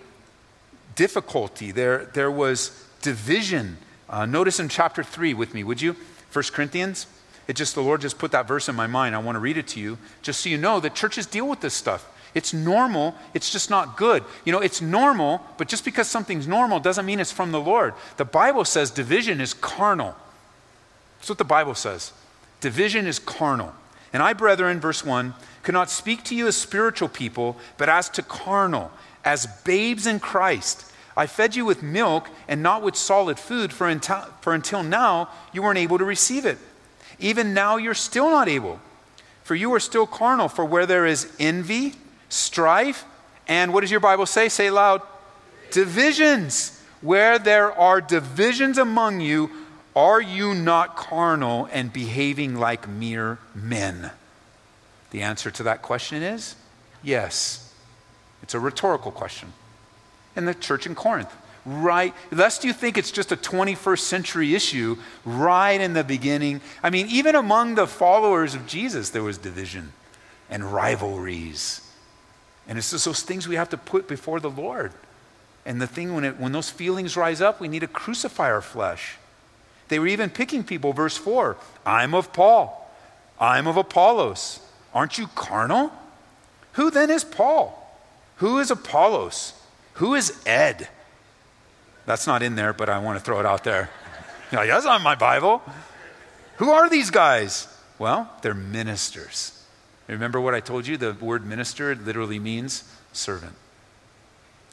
difficulty, 0.97 1.71
there, 1.71 2.07
there 2.15 2.31
was 2.31 2.85
division. 3.03 3.77
Uh, 4.11 4.27
notice 4.27 4.59
in 4.59 4.69
chapter 4.69 5.05
3 5.05 5.35
with 5.35 5.55
me, 5.55 5.63
would 5.63 5.81
you? 5.81 5.95
1 6.33 6.45
Corinthians. 6.53 7.07
It 7.47 7.55
just, 7.55 7.77
the 7.77 7.83
Lord 7.83 8.01
just 8.01 8.19
put 8.19 8.33
that 8.33 8.49
verse 8.49 8.69
in 8.69 8.75
my 8.75 8.89
mind. 8.89 9.15
I 9.15 9.19
want 9.19 9.37
to 9.37 9.41
read 9.41 9.57
it 9.57 9.69
to 9.69 9.81
you, 9.81 9.99
just 10.23 10.41
so 10.41 10.49
you 10.49 10.59
know 10.59 10.81
that 10.81 10.97
churches 10.97 11.27
deal 11.27 11.49
with 11.49 11.61
this 11.61 11.75
stuff. 11.75 12.13
It's 12.35 12.53
normal, 12.53 13.15
it's 13.33 13.51
just 13.51 13.71
not 13.71 13.97
good. 13.97 14.25
You 14.45 14.53
know, 14.53 14.61
it's 14.61 14.83
normal, 14.83 15.41
but 15.57 15.69
just 15.69 15.85
because 15.85 16.09
something's 16.09 16.47
normal 16.47 16.81
doesn't 16.81 17.07
mean 17.07 17.21
it's 17.21 17.33
from 17.33 17.53
the 17.53 17.61
Lord. 17.61 17.95
The 18.17 18.25
Bible 18.25 18.65
says 18.65 18.91
division 18.91 19.41
is 19.41 19.55
carnal. 19.55 20.15
That's 21.19 21.29
what 21.29 21.39
the 21.39 21.45
Bible 21.45 21.75
says. 21.75 22.13
Division 22.61 23.07
is 23.07 23.19
carnal. 23.19 23.73
And 24.13 24.23
I, 24.23 24.33
brethren, 24.33 24.81
verse 24.81 25.05
1, 25.05 25.35
could 25.63 25.73
not 25.73 25.91
speak 25.91 26.25
to 26.25 26.35
you 26.35 26.47
as 26.47 26.57
spiritual 26.57 27.09
people, 27.09 27.57
but 27.79 27.89
as 27.89 28.09
to 28.11 28.23
carnal 28.23 28.91
as 29.27 29.47
babes 29.65 30.07
in 30.07 30.21
Christ. 30.21 30.91
I 31.17 31.27
fed 31.27 31.57
you 31.57 31.65
with 31.65 31.83
milk 31.83 32.31
and 32.47 32.63
not 32.63 32.83
with 32.83 32.95
solid 32.95 33.39
food, 33.39 33.73
for 33.73 33.89
until, 33.89 34.21
for 34.41 34.55
until 34.55 34.83
now 34.83 35.31
you 35.53 35.63
weren't 35.63 35.79
able 35.79 35.99
to 35.99 36.05
receive 36.05 36.47
it. 36.47 36.59
Even 37.19 37.53
now 37.53 37.77
you're 37.77 37.95
still 37.95 38.31
not 38.31 38.49
able, 38.49 38.81
for 39.43 39.55
you 39.55 39.75
are 39.75 39.81
still 39.81 40.07
carnal. 40.07 40.49
For 40.49 40.65
where 40.65 40.87
there 40.87 41.07
is 41.07 41.31
envy, 41.41 41.95
strife, 42.29 43.05
and 43.49 43.73
what 43.73 43.81
does 43.81 43.91
your 43.91 44.01
Bible 44.01 44.27
say? 44.27 44.49
Say 44.49 44.71
loud 44.71 45.03
divisions. 45.71 46.81
Where 47.01 47.39
there 47.39 47.73
are 47.73 48.01
divisions 48.01 48.79
among 48.79 49.21
you, 49.21 49.51
are 49.95 50.21
you 50.21 50.55
not 50.55 50.97
carnal 50.97 51.69
and 51.73 51.93
behaving 51.93 52.57
like 52.57 52.89
mere 52.89 53.39
men? 53.55 54.11
The 55.11 55.23
answer 55.23 55.51
to 55.51 55.63
that 55.65 55.83
question 55.83 56.23
is 56.23 56.55
yes. 57.03 57.66
It's 58.47 58.55
a 58.55 58.61
rhetorical 58.61 59.11
question. 59.11 59.53
In 60.37 60.45
the 60.45 60.55
church 60.55 60.87
in 60.87 60.95
Corinth, 60.95 61.35
right, 61.65 62.15
lest 62.31 62.63
you 62.63 62.73
think 62.73 62.97
it's 62.97 63.11
just 63.11 63.33
a 63.33 63.37
21st 63.37 63.99
century 63.99 64.55
issue, 64.55 64.99
right 65.25 65.81
in 65.81 65.95
the 65.95 66.05
beginning. 66.05 66.61
I 66.81 66.91
mean, 66.91 67.09
even 67.09 67.35
among 67.35 67.75
the 67.75 67.89
followers 67.89 68.55
of 68.55 68.69
Jesus, 68.69 69.11
there 69.11 69.25
was 69.25 69.37
division 69.37 69.93
and 70.49 70.73
rivalries. 70.73 71.81
And 72.69 72.79
it's 72.79 72.93
just 72.93 73.05
those 73.05 73.23
things 73.23 73.49
we 73.49 73.57
have 73.57 73.71
to 73.71 73.77
put 73.77 74.07
before 74.07 74.39
the 74.39 74.51
Lord. 74.51 74.93
And 75.65 75.83
the 75.83 75.89
thing, 75.89 76.15
when, 76.15 76.23
it, 76.23 76.39
when 76.39 76.53
those 76.53 76.71
feelings 76.71 77.17
rise 77.17 77.41
up, 77.41 77.61
we 77.61 77.67
need 77.67 77.81
to 77.81 77.89
crucify 77.89 78.49
our 78.49 78.63
flesh. 78.63 79.17
They 79.89 79.99
were 79.99 80.07
even 80.07 80.31
picking 80.31 80.63
people, 80.63 80.93
verse 80.93 81.17
4 81.17 81.57
I'm 81.85 82.15
of 82.15 82.33
Paul, 82.33 82.95
I'm 83.41 83.67
of 83.67 83.77
Apollos. 83.77 84.61
Aren't 84.95 85.19
you 85.19 85.27
carnal? 85.35 85.91
Who 86.75 86.93
then 86.93 87.11
is 87.11 87.25
Paul? 87.25 87.83
Who 88.37 88.59
is 88.59 88.71
Apollos? 88.71 89.55
Who 89.95 90.15
is 90.15 90.43
Ed? 90.47 90.89
That's 92.05 92.27
not 92.27 92.43
in 92.43 92.55
there, 92.55 92.73
but 92.73 92.89
I 92.89 92.99
want 92.99 93.19
to 93.19 93.25
throw 93.25 93.41
it 93.41 93.47
out 93.47 93.65
there. 93.65 93.91
You 94.53 94.59
know, 94.59 94.67
that's 94.67 94.85
not 94.85 95.03
my 95.03 95.15
Bible. 95.15 95.63
Who 96.57 96.71
are 96.71 96.89
these 96.89 97.11
guys? 97.11 97.69
Well, 97.99 98.31
they're 98.43 98.55
ministers. 98.55 99.65
Remember 100.07 100.41
what 100.41 100.55
I 100.55 100.61
told 100.61 100.87
you? 100.87 100.97
The 100.97 101.15
word 101.15 101.45
minister 101.45 101.95
literally 101.95 102.39
means 102.39 102.85
servant. 103.13 103.55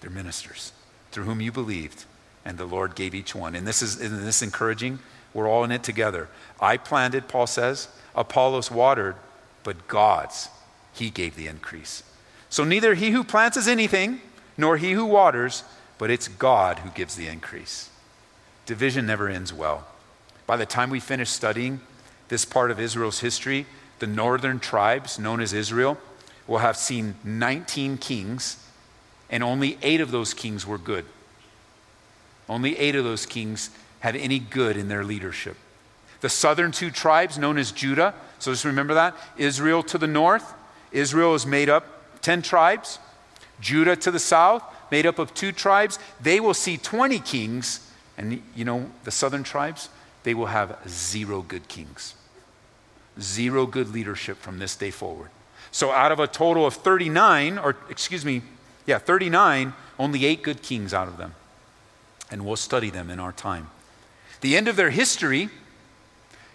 They're 0.02 0.12
ministers 0.12 0.74
through 1.12 1.24
whom 1.24 1.42
you 1.42 1.52
believed, 1.52 2.06
and 2.46 2.58
the 2.58 2.66
Lord 2.66 2.96
gave 2.96 3.16
each 3.16 3.34
one. 3.34 3.56
And 3.56 3.66
this 3.66 3.82
is 3.82 4.00
isn't 4.00 4.26
this 4.26 4.42
encouraging? 4.42 5.00
We're 5.34 5.48
all 5.48 5.64
in 5.64 5.72
it 5.72 5.84
together. 5.84 6.30
I 6.60 6.78
planted, 6.78 7.28
Paul 7.28 7.48
says, 7.48 7.88
Apollos 8.16 8.70
watered, 8.70 9.16
but 9.64 9.88
God's, 9.88 10.50
He 10.94 11.10
gave 11.10 11.36
the 11.36 11.48
increase. 11.48 12.04
So 12.54 12.64
neither 12.64 12.94
he 12.94 13.10
who 13.10 13.24
plants 13.24 13.58
is 13.58 13.68
anything, 13.68 14.22
nor 14.60 14.78
he 14.78 14.92
who 14.92 15.06
waters, 15.06 15.64
but 15.98 16.12
it's 16.12 16.28
God 16.28 16.78
who 16.78 16.92
gives 16.92 17.16
the 17.16 17.28
increase. 17.28 17.90
Division 18.68 19.08
never 19.08 19.28
ends 19.28 19.52
well. 19.52 19.88
By 20.46 20.58
the 20.58 20.66
time 20.68 20.92
we 20.92 21.00
finish 21.00 21.32
studying 21.32 21.82
this 22.28 22.46
part 22.46 22.70
of 22.70 22.80
Israel's 22.80 23.22
history, 23.22 23.66
the 23.98 24.06
northern 24.06 24.60
tribes, 24.60 25.18
known 25.18 25.42
as 25.42 25.52
Israel, 25.52 25.98
will 26.46 26.60
have 26.60 26.78
seen 26.78 27.16
19 27.24 27.98
kings, 27.98 28.64
and 29.32 29.44
only 29.44 29.80
eight 29.82 30.00
of 30.00 30.12
those 30.12 30.36
kings 30.36 30.68
were 30.68 30.78
good. 30.78 31.06
Only 32.48 32.78
eight 32.78 32.96
of 32.96 33.04
those 33.04 33.26
kings 33.26 33.72
had 34.02 34.16
any 34.16 34.38
good 34.38 34.78
in 34.78 34.90
their 34.90 35.04
leadership. 35.04 35.58
The 36.22 36.30
southern 36.30 36.72
two 36.72 36.92
tribes, 36.92 37.36
known 37.40 37.58
as 37.58 37.72
Judah, 37.72 38.14
so 38.38 38.52
just 38.52 38.64
remember 38.64 38.94
that 38.94 39.16
Israel 39.38 39.82
to 39.82 39.98
the 39.98 40.06
north, 40.06 40.54
Israel 40.92 41.34
is 41.34 41.48
made 41.48 41.68
up 41.68 41.93
10 42.24 42.42
tribes. 42.42 43.00
Judah 43.62 43.96
to 43.96 44.12
the 44.12 44.20
south, 44.20 44.64
made 44.92 45.06
up 45.06 45.20
of 45.20 45.34
two 45.34 45.52
tribes, 45.52 46.00
they 46.20 46.40
will 46.40 46.54
see 46.54 46.78
20 46.78 47.20
kings. 47.20 47.90
And 48.18 48.42
you 48.56 48.66
know, 48.66 48.90
the 49.04 49.12
southern 49.12 49.44
tribes, 49.44 49.90
they 50.24 50.34
will 50.34 50.48
have 50.48 50.78
zero 50.88 51.42
good 51.42 51.68
kings. 51.68 52.16
Zero 53.20 53.66
good 53.66 53.94
leadership 53.94 54.38
from 54.38 54.60
this 54.60 54.76
day 54.76 54.92
forward. 54.92 55.30
So 55.72 55.92
out 55.92 56.12
of 56.12 56.20
a 56.20 56.28
total 56.28 56.66
of 56.66 56.74
39, 56.74 57.58
or 57.58 57.76
excuse 57.90 58.26
me, 58.26 58.42
yeah, 58.86 58.98
39, 58.98 59.74
only 59.98 60.26
eight 60.26 60.42
good 60.42 60.62
kings 60.62 60.94
out 60.94 61.08
of 61.08 61.18
them. 61.18 61.36
And 62.30 62.46
we'll 62.46 62.56
study 62.56 62.90
them 62.90 63.10
in 63.10 63.20
our 63.20 63.32
time. 63.32 63.70
The 64.42 64.58
end 64.58 64.68
of 64.68 64.76
their 64.76 64.90
history 64.90 65.50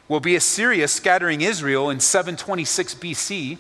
will 0.09 0.21
be 0.21 0.37
Assyria 0.37 0.89
scattering 0.89 1.41
Israel 1.41 1.91
in 1.91 2.01
726 2.01 2.95
BC 2.97 3.59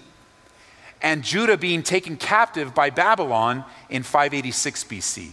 and 1.02 1.22
Judah 1.22 1.56
being 1.56 1.82
taken 1.82 2.16
captive 2.16 2.74
by 2.74 2.90
Babylon 2.90 3.64
in 3.88 4.02
586 4.02 4.84
BC. 4.84 5.30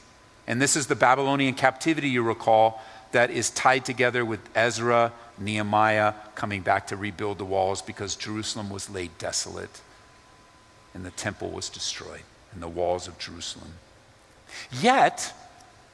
And 0.47 0.61
this 0.61 0.75
is 0.75 0.87
the 0.87 0.95
Babylonian 0.95 1.55
captivity, 1.55 2.09
you 2.09 2.21
recall, 2.21 2.81
that 3.11 3.31
is 3.31 3.49
tied 3.49 3.85
together 3.85 4.23
with 4.23 4.39
Ezra, 4.55 5.11
Nehemiah 5.37 6.13
coming 6.35 6.61
back 6.61 6.87
to 6.87 6.95
rebuild 6.95 7.37
the 7.37 7.45
walls 7.45 7.81
because 7.81 8.15
Jerusalem 8.15 8.69
was 8.69 8.89
laid 8.89 9.17
desolate 9.17 9.81
and 10.93 11.05
the 11.05 11.11
temple 11.11 11.49
was 11.49 11.69
destroyed 11.69 12.23
and 12.53 12.61
the 12.61 12.67
walls 12.67 13.07
of 13.07 13.17
Jerusalem. 13.17 13.73
Yet, 14.71 15.33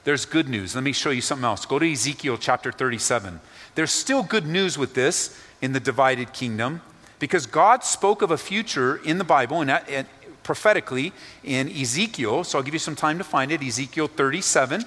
there's 0.04 0.26
good 0.26 0.50
news. 0.50 0.76
Let 0.76 0.84
me 0.84 0.94
show 0.94 1.10
you 1.12 1.22
something 1.22 1.46
else. 1.46 1.66
Go 1.66 1.80
to 1.80 1.92
Ezekiel 1.92 2.38
chapter 2.38 2.72
37. 2.72 3.40
There's 3.76 3.92
still 3.92 4.24
good 4.24 4.46
news 4.46 4.78
with 4.78 4.94
this 4.94 5.40
in 5.62 5.74
the 5.74 5.80
divided 5.80 6.34
kingdom 6.34 6.82
because 7.22 7.46
God 7.46 7.84
spoke 7.84 8.24
of 8.24 8.32
a 8.32 8.38
future 8.38 8.98
in 9.06 9.20
the 9.20 9.24
Bible 9.24 9.62
and, 9.62 9.70
uh, 9.70 9.80
and 9.88 10.08
prophetically 10.42 11.14
in 11.44 11.70
Ezekiel. 11.70 12.44
So 12.44 12.58
I'll 12.58 12.64
give 12.64 12.74
you 12.74 12.80
some 12.80 12.96
time 12.96 13.20
to 13.20 13.24
find 13.24 13.52
it. 13.52 13.62
Ezekiel 13.62 14.08
37. 14.08 14.84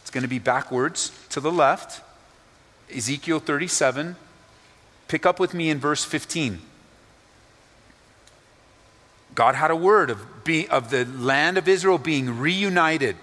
It's 0.00 0.10
going 0.10 0.22
to 0.22 0.28
be 0.28 0.38
backwards 0.38 1.12
to 1.28 1.40
the 1.40 1.52
left. 1.52 2.00
Ezekiel 2.90 3.38
37. 3.38 4.16
Pick 5.08 5.26
up 5.26 5.38
with 5.38 5.52
me 5.52 5.68
in 5.68 5.78
verse 5.78 6.06
15. 6.06 6.58
God 9.34 9.54
had 9.54 9.70
a 9.70 9.76
word 9.76 10.08
of, 10.08 10.44
be, 10.44 10.66
of 10.68 10.88
the 10.88 11.04
land 11.04 11.58
of 11.58 11.68
Israel 11.68 11.98
being 11.98 12.38
reunited 12.38 13.14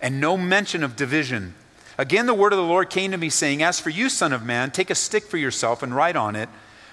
and 0.00 0.20
no 0.20 0.36
mention 0.36 0.82
of 0.82 0.96
division. 0.96 1.54
Again, 1.96 2.26
the 2.26 2.34
word 2.34 2.52
of 2.52 2.56
the 2.56 2.64
Lord 2.64 2.90
came 2.90 3.12
to 3.12 3.16
me, 3.16 3.28
saying, 3.28 3.62
As 3.62 3.78
for 3.78 3.90
you, 3.90 4.08
Son 4.08 4.32
of 4.32 4.44
Man, 4.44 4.72
take 4.72 4.90
a 4.90 4.96
stick 4.96 5.22
for 5.22 5.36
yourself 5.36 5.84
and 5.84 5.94
write 5.94 6.16
on 6.16 6.34
it 6.34 6.48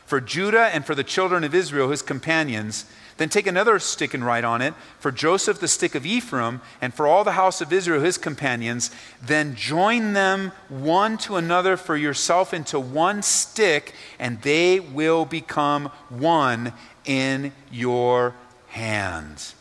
for 0.09 0.19
Judah 0.19 0.73
and 0.73 0.83
for 0.83 0.95
the 0.95 1.03
children 1.03 1.43
of 1.43 1.53
Israel, 1.53 1.91
his 1.91 2.01
companions. 2.01 2.85
Then 3.17 3.29
take 3.29 3.45
another 3.45 3.77
stick 3.77 4.15
and 4.15 4.25
write 4.25 4.43
on 4.43 4.59
it, 4.59 4.73
for 4.97 5.11
Joseph 5.11 5.59
the 5.59 5.67
stick 5.67 5.93
of 5.93 6.03
Ephraim, 6.03 6.61
and 6.81 6.95
for 6.95 7.05
all 7.05 7.23
the 7.23 7.33
house 7.33 7.61
of 7.61 7.71
Israel, 7.71 8.01
his 8.01 8.17
companions. 8.17 8.89
Then 9.21 9.53
join 9.53 10.13
them 10.13 10.51
one 10.67 11.19
to 11.19 11.35
another 11.35 11.77
for 11.77 11.95
yourself 11.95 12.55
into 12.55 12.79
one 12.79 13.21
stick, 13.21 13.93
and 14.17 14.41
they 14.41 14.79
will 14.79 15.25
become 15.25 15.91
one 16.09 16.73
in 17.05 17.51
your 17.71 18.33
hands. 18.69 19.53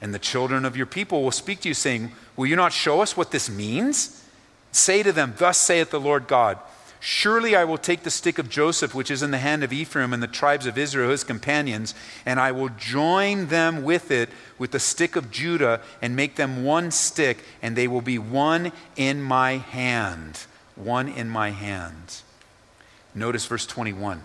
And 0.00 0.14
the 0.14 0.20
children 0.20 0.64
of 0.64 0.76
your 0.76 0.86
people 0.86 1.24
will 1.24 1.32
speak 1.32 1.62
to 1.62 1.68
you, 1.68 1.74
saying, 1.74 2.12
Will 2.36 2.46
you 2.46 2.54
not 2.56 2.72
show 2.72 3.00
us 3.00 3.16
what 3.16 3.32
this 3.32 3.50
means? 3.50 4.24
Say 4.70 5.02
to 5.02 5.10
them, 5.10 5.34
Thus 5.36 5.58
saith 5.58 5.90
the 5.90 5.98
Lord 5.98 6.28
God. 6.28 6.56
Surely 7.00 7.56
I 7.56 7.64
will 7.64 7.78
take 7.78 8.02
the 8.02 8.10
stick 8.10 8.38
of 8.38 8.50
Joseph, 8.50 8.94
which 8.94 9.10
is 9.10 9.22
in 9.22 9.30
the 9.30 9.38
hand 9.38 9.64
of 9.64 9.72
Ephraim 9.72 10.12
and 10.12 10.22
the 10.22 10.28
tribes 10.28 10.66
of 10.66 10.76
Israel, 10.76 11.10
his 11.10 11.24
companions, 11.24 11.94
and 12.26 12.38
I 12.38 12.52
will 12.52 12.68
join 12.68 13.46
them 13.46 13.82
with 13.82 14.10
it 14.10 14.28
with 14.58 14.70
the 14.72 14.78
stick 14.78 15.16
of 15.16 15.30
Judah 15.30 15.80
and 16.02 16.14
make 16.14 16.36
them 16.36 16.62
one 16.62 16.90
stick, 16.90 17.42
and 17.62 17.74
they 17.74 17.88
will 17.88 18.02
be 18.02 18.18
one 18.18 18.70
in 18.96 19.22
my 19.22 19.56
hand. 19.56 20.40
One 20.76 21.08
in 21.08 21.30
my 21.30 21.50
hand. 21.50 22.20
Notice 23.14 23.46
verse 23.46 23.66
21. 23.66 24.22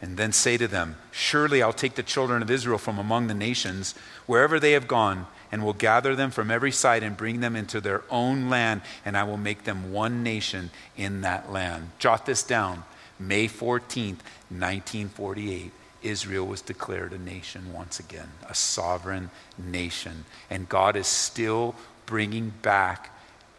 And 0.00 0.16
then 0.16 0.32
say 0.32 0.56
to 0.56 0.66
them, 0.66 0.96
Surely 1.10 1.62
I'll 1.62 1.74
take 1.74 1.94
the 1.94 2.02
children 2.02 2.40
of 2.40 2.50
Israel 2.50 2.78
from 2.78 2.98
among 2.98 3.26
the 3.26 3.34
nations, 3.34 3.94
wherever 4.24 4.58
they 4.58 4.72
have 4.72 4.88
gone 4.88 5.26
and 5.52 5.64
will 5.64 5.72
gather 5.72 6.14
them 6.14 6.30
from 6.30 6.50
every 6.50 6.72
side 6.72 7.02
and 7.02 7.16
bring 7.16 7.40
them 7.40 7.56
into 7.56 7.80
their 7.80 8.02
own 8.10 8.48
land, 8.48 8.82
and 9.04 9.16
I 9.16 9.24
will 9.24 9.36
make 9.36 9.64
them 9.64 9.92
one 9.92 10.22
nation 10.22 10.70
in 10.96 11.20
that 11.22 11.52
land. 11.52 11.90
Jot 11.98 12.26
this 12.26 12.42
down. 12.42 12.84
May 13.18 13.48
14th, 13.48 14.20
1948, 14.50 15.72
Israel 16.02 16.46
was 16.46 16.60
declared 16.60 17.12
a 17.12 17.18
nation 17.18 17.72
once 17.72 17.98
again, 17.98 18.28
a 18.48 18.54
sovereign 18.54 19.30
nation. 19.58 20.24
And 20.50 20.68
God 20.68 20.96
is 20.96 21.06
still 21.06 21.74
bringing 22.04 22.52
back 22.62 23.10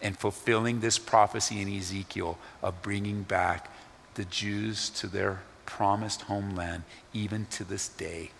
and 0.01 0.17
fulfilling 0.17 0.79
this 0.79 0.99
prophecy 0.99 1.61
in 1.61 1.75
Ezekiel 1.75 2.37
of 2.61 2.81
bringing 2.81 3.23
back 3.23 3.71
the 4.13 4.25
Jews 4.25 4.89
to 4.91 5.07
their 5.07 5.41
promised 5.65 6.23
homeland, 6.23 6.83
even 7.13 7.45
to 7.51 7.63
this 7.63 7.87
day. 7.87 8.31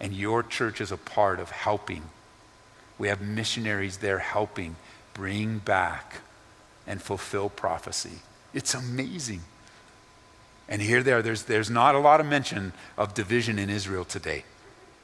And 0.00 0.12
your 0.12 0.42
church 0.42 0.80
is 0.80 0.92
a 0.92 0.96
part 0.96 1.40
of 1.40 1.50
helping 1.50 2.02
we 2.98 3.08
have 3.08 3.20
missionaries 3.20 3.98
there 3.98 4.18
helping 4.18 4.76
bring 5.12 5.58
back 5.58 6.16
and 6.86 7.00
fulfill 7.00 7.48
prophecy. 7.48 8.20
It's 8.52 8.74
amazing. 8.74 9.42
And 10.68 10.80
here 10.80 11.02
there, 11.02 11.22
there's, 11.22 11.44
there's 11.44 11.70
not 11.70 11.94
a 11.94 11.98
lot 11.98 12.20
of 12.20 12.26
mention 12.26 12.72
of 12.96 13.14
division 13.14 13.58
in 13.58 13.68
Israel 13.68 14.04
today 14.04 14.44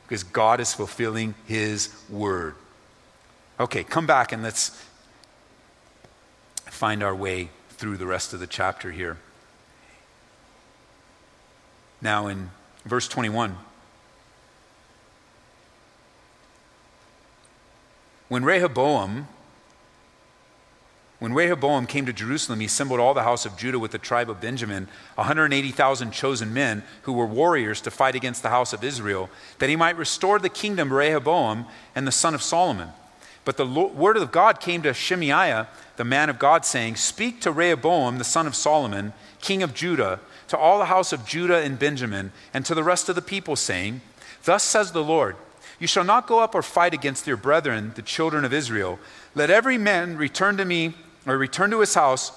because 0.05 0.23
God 0.23 0.61
is 0.61 0.73
fulfilling 0.73 1.35
his 1.47 1.95
word. 2.09 2.55
Okay, 3.59 3.85
come 3.85 4.07
back 4.07 4.33
and 4.33 4.43
let's 4.43 4.85
find 6.65 7.03
our 7.03 7.15
way 7.15 7.51
through 7.71 7.97
the 7.97 8.07
rest 8.07 8.33
of 8.33 8.41
the 8.41 8.47
chapter 8.47 8.91
here. 8.91 9.19
Now, 12.01 12.27
in 12.29 12.51
verse 12.85 13.07
21. 13.09 13.57
When 18.31 18.45
Rehoboam, 18.45 19.27
when 21.19 21.35
Rehoboam 21.35 21.89
came 21.89 22.07
to 22.07 22.13
Jerusalem, 22.13 22.61
he 22.61 22.67
assembled 22.67 23.01
all 23.01 23.13
the 23.13 23.25
house 23.25 23.45
of 23.45 23.57
Judah 23.57 23.81
with 23.81 23.91
the 23.91 23.99
tribe 23.99 24.31
of 24.31 24.41
Benjamin, 24.41 24.87
180,000 25.17 26.13
chosen 26.13 26.55
men 26.55 26.85
who 27.03 27.13
were 27.13 27.27
warriors 27.27 27.81
to 27.81 27.91
fight 27.91 28.15
against 28.15 28.45
the 28.45 28.51
house 28.51 28.73
of 28.73 28.85
Israel, 28.85 29.31
that 29.59 29.69
he 29.69 29.75
might 29.75 29.97
restore 29.97 30.39
the 30.39 30.49
kingdom 30.49 30.93
Rehoboam 30.93 31.67
and 31.97 32.07
the 32.07 32.13
son 32.13 32.33
of 32.33 32.41
Solomon. 32.41 32.91
But 33.45 33.57
the 33.57 33.67
word 33.67 34.17
of 34.17 34.31
God 34.31 34.61
came 34.61 34.83
to 34.83 34.95
Shemaiah, 34.95 35.67
the 35.97 36.05
man 36.05 36.31
of 36.31 36.39
God, 36.39 36.65
saying, 36.65 36.97
Speak 36.97 37.41
to 37.41 37.51
Rehoboam, 37.51 38.19
the 38.19 38.25
son 38.25 38.47
of 38.47 38.55
Solomon, 38.55 39.13
king 39.41 39.65
of 39.65 39.75
Judah, 39.75 40.21
to 40.47 40.57
all 40.57 40.79
the 40.79 40.85
house 40.85 41.13
of 41.13 41.27
Judah 41.27 41.59
and 41.59 41.81
Benjamin, 41.81 42.31
and 42.55 42.65
to 42.65 42.77
the 42.77 42.85
rest 42.85 43.09
of 43.09 43.17
the 43.17 43.23
people, 43.23 43.57
saying, 43.57 44.03
Thus 44.45 44.63
says 44.63 44.93
the 44.93 45.03
Lord, 45.03 45.35
you 45.81 45.87
shall 45.87 46.05
not 46.05 46.29
go 46.29 46.39
up 46.39 46.55
or 46.55 46.63
fight 46.63 46.95
against 46.95 47.27
your 47.27 47.39
brethren, 47.39 47.93
the 47.97 48.03
children 48.03 48.45
of 48.45 48.53
Israel. 48.53 49.01
Let 49.35 49.51
every 49.51 49.79
man 49.79 50.17
return 50.17 50.57
to 50.59 50.65
me, 50.65 50.95
or 51.27 51.37
return 51.37 51.71
to 51.71 51.81
his 51.81 51.95
house. 51.95 52.33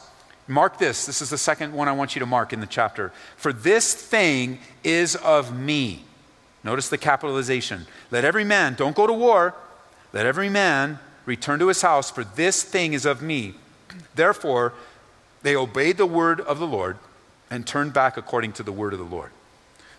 Mark 0.48 0.80
this. 0.80 1.06
This 1.06 1.22
is 1.22 1.30
the 1.30 1.38
second 1.38 1.74
one 1.74 1.88
I 1.88 1.92
want 1.92 2.16
you 2.16 2.20
to 2.22 2.26
mark 2.26 2.54
in 2.54 2.60
the 2.60 2.66
chapter. 2.66 3.12
For 3.38 3.54
this 3.54 3.94
thing 3.94 4.60
is 4.84 5.16
of 5.18 5.58
me. 5.58 6.04
Notice 6.64 6.90
the 6.90 6.98
capitalization. 6.98 7.86
Let 8.12 8.26
every 8.26 8.44
man, 8.44 8.76
don't 8.76 8.96
go 8.96 9.06
to 9.06 9.14
war, 9.14 9.54
let 10.14 10.26
every 10.26 10.50
man 10.50 11.00
return 11.26 11.60
to 11.60 11.68
his 11.68 11.82
house, 11.82 12.10
for 12.10 12.24
this 12.24 12.64
thing 12.64 12.94
is 12.94 13.06
of 13.06 13.22
me. 13.22 13.56
Therefore, 14.16 14.74
they 15.42 15.56
obeyed 15.56 15.98
the 15.98 16.06
word 16.06 16.40
of 16.42 16.60
the 16.60 16.68
Lord 16.68 16.98
and 17.50 17.68
turned 17.68 17.94
back 17.94 18.16
according 18.18 18.54
to 18.54 18.64
the 18.64 18.72
word 18.72 18.94
of 18.94 19.00
the 19.00 19.06
Lord. 19.06 19.32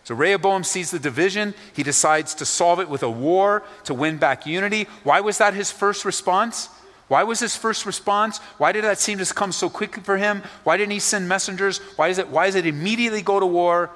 So 0.05 0.15
Rehoboam 0.15 0.65
sees 0.65 0.91
the 0.91 0.99
division. 0.99 1.55
He 1.75 1.83
decides 1.83 2.35
to 2.37 2.45
solve 2.45 2.79
it 2.79 2.89
with 2.89 3.03
a 3.03 3.11
war 3.11 3.63
to 3.85 3.95
win 3.95 4.19
back 4.19 4.47
unity. 4.47 4.87
Why 5.03 5.21
was 5.21 5.39
that 5.39 5.55
his 5.55 5.71
first 5.71 6.05
response? 6.05 6.69
Why 7.09 7.23
was 7.23 7.41
his 7.41 7.57
first 7.57 7.87
response? 7.87 8.39
Why 8.59 8.73
did 8.73 8.85
that 8.85 8.99
seem 8.99 9.19
to 9.19 9.35
come 9.35 9.53
so 9.53 9.69
quickly 9.71 10.03
for 10.03 10.19
him? 10.19 10.43
Why 10.63 10.77
didn't 10.77 10.93
he 10.93 11.01
send 11.01 11.29
messengers? 11.29 11.79
Why 11.97 12.09
is 12.09 12.19
it, 12.19 12.29
why 12.29 12.47
is 12.47 12.55
it 12.55 12.67
immediately 12.67 13.23
go 13.23 13.41
to 13.41 13.47
war? 13.47 13.91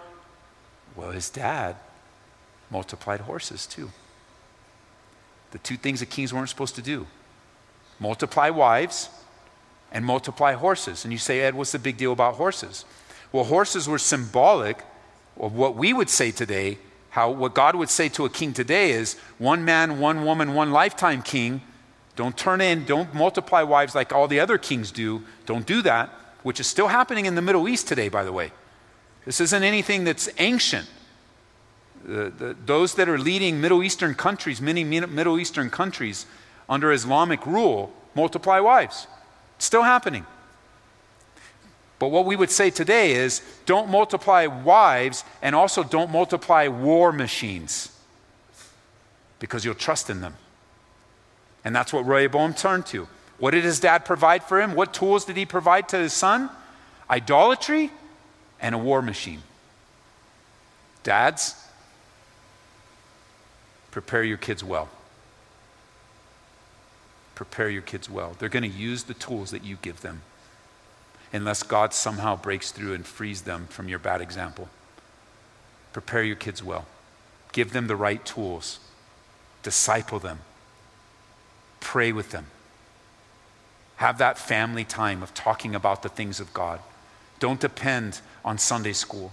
Well, 0.97 1.11
his 1.11 1.31
dad 1.31 1.77
multiplied 2.71 3.21
horses 3.21 3.67
too. 3.67 3.91
The 5.51 5.59
two 5.59 5.77
things 5.77 6.01
that 6.01 6.11
kings 6.11 6.33
weren't 6.33 6.49
supposed 6.49 6.75
to 6.77 6.83
do 6.83 7.07
multiply 8.01 8.49
wives 8.49 9.09
and 9.91 10.05
multiply 10.05 10.53
horses. 10.53 11.05
And 11.05 11.13
you 11.13 11.19
say, 11.19 11.41
Ed, 11.41 11.55
what's 11.55 11.73
the 11.73 11.79
big 11.79 11.97
deal 11.97 12.13
about 12.13 12.35
horses? 12.35 12.85
Well, 13.33 13.45
horses 13.45 13.89
were 13.89 13.99
symbolic 13.99 14.79
of 15.39 15.55
what 15.55 15.77
we 15.77 15.93
would 15.93 16.11
say 16.11 16.31
today, 16.31 16.79
how 17.11 17.31
what 17.31 17.55
God 17.55 17.75
would 17.75 17.89
say 17.89 18.09
to 18.11 18.25
a 18.25 18.31
king 18.31 18.53
today 18.53 18.91
is 18.91 19.17
one 19.39 19.65
man, 19.65 19.99
one 19.99 20.25
woman, 20.25 20.55
one 20.55 20.73
lifetime 20.73 21.23
king. 21.23 21.63
Don't 22.17 22.37
turn 22.37 22.61
in, 22.61 22.85
don't 22.85 23.15
multiply 23.15 23.63
wives 23.63 23.95
like 23.95 24.13
all 24.13 24.29
the 24.29 24.41
other 24.41 24.59
kings 24.59 24.91
do. 24.91 25.23
Don't 25.47 25.67
do 25.67 25.83
that, 25.83 26.11
which 26.43 26.61
is 26.61 26.67
still 26.67 26.89
happening 26.89 27.27
in 27.27 27.35
the 27.35 27.43
Middle 27.43 27.69
East 27.69 27.89
today, 27.89 28.09
by 28.09 28.25
the 28.25 28.33
way. 28.33 28.53
This 29.25 29.41
isn't 29.41 29.63
anything 29.63 30.05
that's 30.05 30.29
ancient. 30.39 30.89
The, 32.05 32.31
the, 32.31 32.57
those 32.65 32.95
that 32.95 33.09
are 33.09 33.19
leading 33.19 33.61
Middle 33.61 33.83
Eastern 33.83 34.15
countries, 34.15 34.61
many 34.61 34.85
Middle 34.85 35.39
Eastern 35.39 35.71
countries 35.71 36.27
under 36.69 36.93
Islamic 36.93 37.45
rule, 37.47 37.93
multiply 38.15 38.61
wives. 38.61 39.07
It's 39.57 39.67
still 39.67 39.83
happening. 39.83 40.27
But 41.99 42.09
what 42.09 42.27
we 42.27 42.37
would 42.37 42.51
say 42.51 42.71
today 42.71 43.13
is 43.13 43.43
don't 43.67 43.89
multiply 43.89 44.47
wives 44.47 45.25
and 45.43 45.55
also 45.55 45.83
don't 45.83 46.11
multiply 46.11 46.69
war 46.69 47.13
machines 47.13 47.91
because 49.41 49.65
you'll 49.65 49.75
trust 49.75 50.09
in 50.09 50.21
them. 50.21 50.35
And 51.65 51.75
that's 51.75 51.93
what 51.93 52.07
Rehoboam 52.07 52.55
turned 52.55 52.87
to. 52.87 53.09
What 53.39 53.53
did 53.53 53.65
his 53.65 53.81
dad 53.81 54.05
provide 54.05 54.43
for 54.45 54.61
him? 54.61 54.75
What 54.75 54.95
tools 54.95 55.25
did 55.25 55.37
he 55.37 55.45
provide 55.45 55.89
to 55.91 55.99
his 55.99 56.13
son? 56.13 56.51
Idolatry 57.11 57.91
and 58.61 58.75
a 58.75 58.79
war 58.79 59.03
machine. 59.03 59.43
Dads, 61.03 61.55
prepare 63.91 64.23
your 64.23 64.37
kids 64.37 64.63
well. 64.63 64.89
Prepare 67.35 67.71
your 67.71 67.83
kids 67.83 68.11
well. 68.11 68.37
They're 68.39 68.49
going 68.49 68.65
to 68.65 68.69
use 68.69 69.05
the 69.05 69.15
tools 69.15 69.51
that 69.53 69.65
you 69.65 69.79
give 69.81 70.01
them 70.01 70.23
unless 71.33 71.63
God 71.63 71.93
somehow 71.93 72.37
breaks 72.37 72.71
through 72.71 72.95
and 72.95 73.07
frees 73.07 73.43
them 73.43 73.67
from 73.69 73.89
your 73.89 73.99
bad 73.99 74.21
example. 74.21 74.69
Prepare 75.93 76.23
your 76.23 76.37
kids 76.37 76.63
well. 76.63 76.87
Give 77.53 77.73
them 77.73 77.87
the 77.87 77.97
right 77.97 78.25
tools. 78.25 78.79
Disciple 79.63 80.19
them. 80.19 80.41
Pray 81.81 82.13
with 82.13 82.31
them. 82.31 82.47
Have 83.97 84.19
that 84.19 84.39
family 84.39 84.85
time 84.85 85.23
of 85.23 85.35
talking 85.35 85.75
about 85.75 86.03
the 86.03 86.09
things 86.09 86.41
of 86.41 86.55
God. 86.55 86.81
Don't 87.41 87.61
depend 87.61 88.21
on 88.45 88.59
Sunday 88.59 88.93
school. 88.93 89.33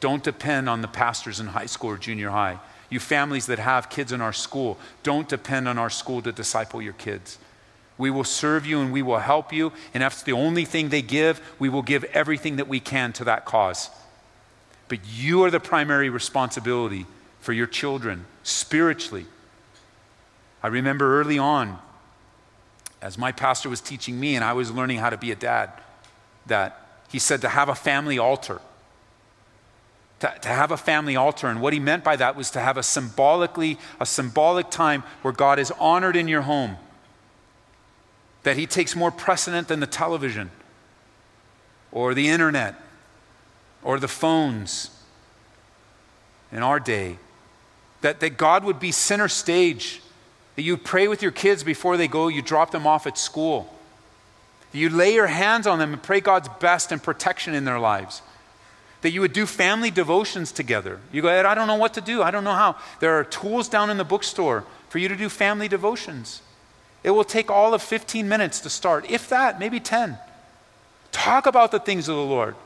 Don't 0.00 0.22
depend 0.22 0.68
on 0.68 0.82
the 0.82 0.88
pastors 0.88 1.40
in 1.40 1.46
high 1.48 1.66
school 1.66 1.90
or 1.90 1.96
junior 1.96 2.30
high. 2.30 2.58
You 2.90 3.00
families 3.00 3.46
that 3.46 3.58
have 3.58 3.88
kids 3.88 4.12
in 4.12 4.20
our 4.20 4.32
school, 4.32 4.78
don't 5.02 5.28
depend 5.28 5.66
on 5.68 5.78
our 5.78 5.90
school 5.90 6.20
to 6.22 6.32
disciple 6.32 6.82
your 6.82 6.92
kids. 6.92 7.38
We 7.96 8.10
will 8.10 8.24
serve 8.24 8.66
you 8.66 8.80
and 8.80 8.92
we 8.92 9.02
will 9.02 9.18
help 9.18 9.52
you. 9.52 9.72
And 9.92 10.02
if 10.02 10.14
it's 10.14 10.22
the 10.22 10.32
only 10.32 10.64
thing 10.64 10.88
they 10.88 11.02
give, 11.02 11.40
we 11.58 11.68
will 11.68 11.82
give 11.82 12.04
everything 12.04 12.56
that 12.56 12.68
we 12.68 12.80
can 12.80 13.12
to 13.14 13.24
that 13.24 13.44
cause. 13.44 13.90
But 14.88 15.00
you 15.06 15.44
are 15.44 15.50
the 15.50 15.60
primary 15.60 16.10
responsibility 16.10 17.06
for 17.40 17.52
your 17.52 17.66
children 17.66 18.26
spiritually. 18.42 19.26
I 20.62 20.68
remember 20.68 21.20
early 21.20 21.38
on, 21.38 21.78
as 23.00 23.18
my 23.18 23.32
pastor 23.32 23.68
was 23.68 23.80
teaching 23.80 24.18
me 24.18 24.34
and 24.34 24.44
I 24.44 24.54
was 24.54 24.70
learning 24.70 24.98
how 24.98 25.10
to 25.10 25.18
be 25.18 25.30
a 25.30 25.36
dad, 25.36 25.70
that 26.46 26.80
he 27.10 27.18
said 27.18 27.42
to 27.42 27.48
have 27.48 27.68
a 27.68 27.74
family 27.74 28.18
altar. 28.18 28.60
To, 30.20 30.34
to, 30.42 30.48
have 30.48 30.70
a 30.70 30.76
family 30.76 31.16
altar. 31.16 31.48
And 31.48 31.60
what 31.60 31.72
he 31.72 31.80
meant 31.80 32.02
by 32.02 32.16
that 32.16 32.34
was 32.34 32.50
to 32.52 32.60
have 32.60 32.76
a 32.76 32.82
symbolically, 32.82 33.78
a 34.00 34.06
symbolic 34.06 34.70
time 34.70 35.02
where 35.22 35.34
God 35.34 35.58
is 35.58 35.70
honored 35.78 36.16
in 36.16 36.28
your 36.28 36.42
home 36.42 36.78
that 38.44 38.56
he 38.56 38.66
takes 38.66 38.94
more 38.94 39.10
precedent 39.10 39.68
than 39.68 39.80
the 39.80 39.86
television 39.86 40.50
or 41.90 42.14
the 42.14 42.28
internet 42.28 42.80
or 43.82 43.98
the 43.98 44.08
phones 44.08 44.90
in 46.52 46.62
our 46.62 46.78
day. 46.78 47.18
That, 48.02 48.20
that 48.20 48.36
God 48.36 48.64
would 48.64 48.78
be 48.78 48.92
center 48.92 49.28
stage. 49.28 50.00
That 50.56 50.62
you 50.62 50.76
pray 50.76 51.08
with 51.08 51.20
your 51.22 51.32
kids 51.32 51.64
before 51.64 51.96
they 51.96 52.06
go, 52.06 52.28
you 52.28 52.42
drop 52.42 52.70
them 52.70 52.86
off 52.86 53.06
at 53.06 53.18
school. 53.18 53.74
That 54.72 54.78
you 54.78 54.88
lay 54.90 55.14
your 55.14 55.26
hands 55.26 55.66
on 55.66 55.78
them 55.78 55.92
and 55.92 56.02
pray 56.02 56.20
God's 56.20 56.48
best 56.60 56.92
and 56.92 57.02
protection 57.02 57.54
in 57.54 57.64
their 57.64 57.78
lives. 57.78 58.22
That 59.00 59.10
you 59.10 59.20
would 59.22 59.32
do 59.32 59.46
family 59.46 59.90
devotions 59.90 60.52
together. 60.52 61.00
You 61.12 61.22
go, 61.22 61.28
I 61.28 61.54
don't 61.54 61.66
know 61.66 61.76
what 61.76 61.94
to 61.94 62.00
do. 62.00 62.22
I 62.22 62.30
don't 62.30 62.44
know 62.44 62.52
how. 62.52 62.76
There 63.00 63.18
are 63.18 63.24
tools 63.24 63.68
down 63.68 63.90
in 63.90 63.96
the 63.96 64.04
bookstore 64.04 64.64
for 64.90 64.98
you 64.98 65.08
to 65.08 65.16
do 65.16 65.28
family 65.28 65.68
devotions. 65.68 66.42
It 67.04 67.10
will 67.10 67.24
take 67.24 67.50
all 67.50 67.74
of 67.74 67.82
15 67.82 68.28
minutes 68.28 68.60
to 68.60 68.70
start, 68.70 69.08
if 69.10 69.28
that, 69.28 69.60
maybe 69.60 69.78
10. 69.78 70.18
Talk 71.12 71.46
about 71.46 71.70
the 71.70 71.78
things 71.78 72.08
of 72.08 72.16
the 72.16 72.22
Lord. 72.22 72.56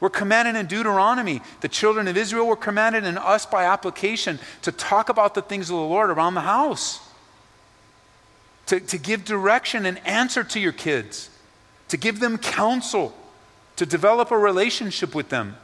We're 0.00 0.08
commanded 0.08 0.56
in 0.56 0.66
Deuteronomy, 0.66 1.42
the 1.60 1.68
children 1.68 2.08
of 2.08 2.16
Israel 2.16 2.46
were 2.46 2.56
commanded 2.56 3.04
in 3.04 3.18
us 3.18 3.44
by 3.44 3.64
application 3.64 4.38
to 4.62 4.72
talk 4.72 5.08
about 5.08 5.34
the 5.34 5.42
things 5.42 5.68
of 5.68 5.76
the 5.76 5.82
Lord 5.82 6.10
around 6.10 6.34
the 6.34 6.40
house, 6.40 7.00
to, 8.66 8.80
to 8.80 8.98
give 8.98 9.24
direction 9.24 9.84
and 9.84 10.04
answer 10.06 10.42
to 10.42 10.58
your 10.58 10.72
kids, 10.72 11.30
to 11.88 11.96
give 11.96 12.18
them 12.18 12.38
counsel, 12.38 13.14
to 13.76 13.86
develop 13.86 14.30
a 14.30 14.38
relationship 14.38 15.14
with 15.14 15.28
them, 15.28 15.56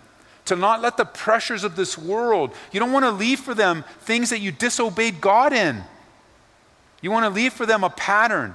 to 0.45 0.57
not 0.57 0.83
let 0.83 0.97
the 0.97 1.05
pressures 1.05 1.65
of 1.65 1.77
this 1.77 1.99
world, 1.99 2.55
you 2.73 2.79
don't 2.79 2.93
want 2.93 3.05
to 3.05 3.11
leave 3.11 3.41
for 3.41 3.55
them 3.55 3.85
things 4.03 4.31
that 4.31 4.41
you 4.41 4.53
disobeyed 4.53 5.21
God 5.21 5.53
in. 5.53 5.83
You 7.01 7.11
want 7.11 7.25
to 7.25 7.31
leave 7.31 7.53
for 7.53 7.67
them 7.67 7.85
a 7.85 7.91
pattern, 7.91 8.55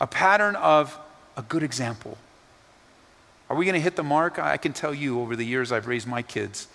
a 0.00 0.06
pattern 0.06 0.56
of 0.56 0.98
a 1.36 1.42
good 1.42 1.62
example. 1.62 2.16
Are 3.48 3.56
we 3.56 3.64
going 3.64 3.74
to 3.74 3.80
hit 3.80 3.96
the 3.96 4.02
mark? 4.02 4.38
I 4.38 4.56
can 4.56 4.72
tell 4.72 4.94
you 4.94 5.20
over 5.20 5.36
the 5.36 5.44
years 5.44 5.70
I've 5.70 5.86
raised 5.86 6.06
my 6.06 6.22
kids. 6.22 6.68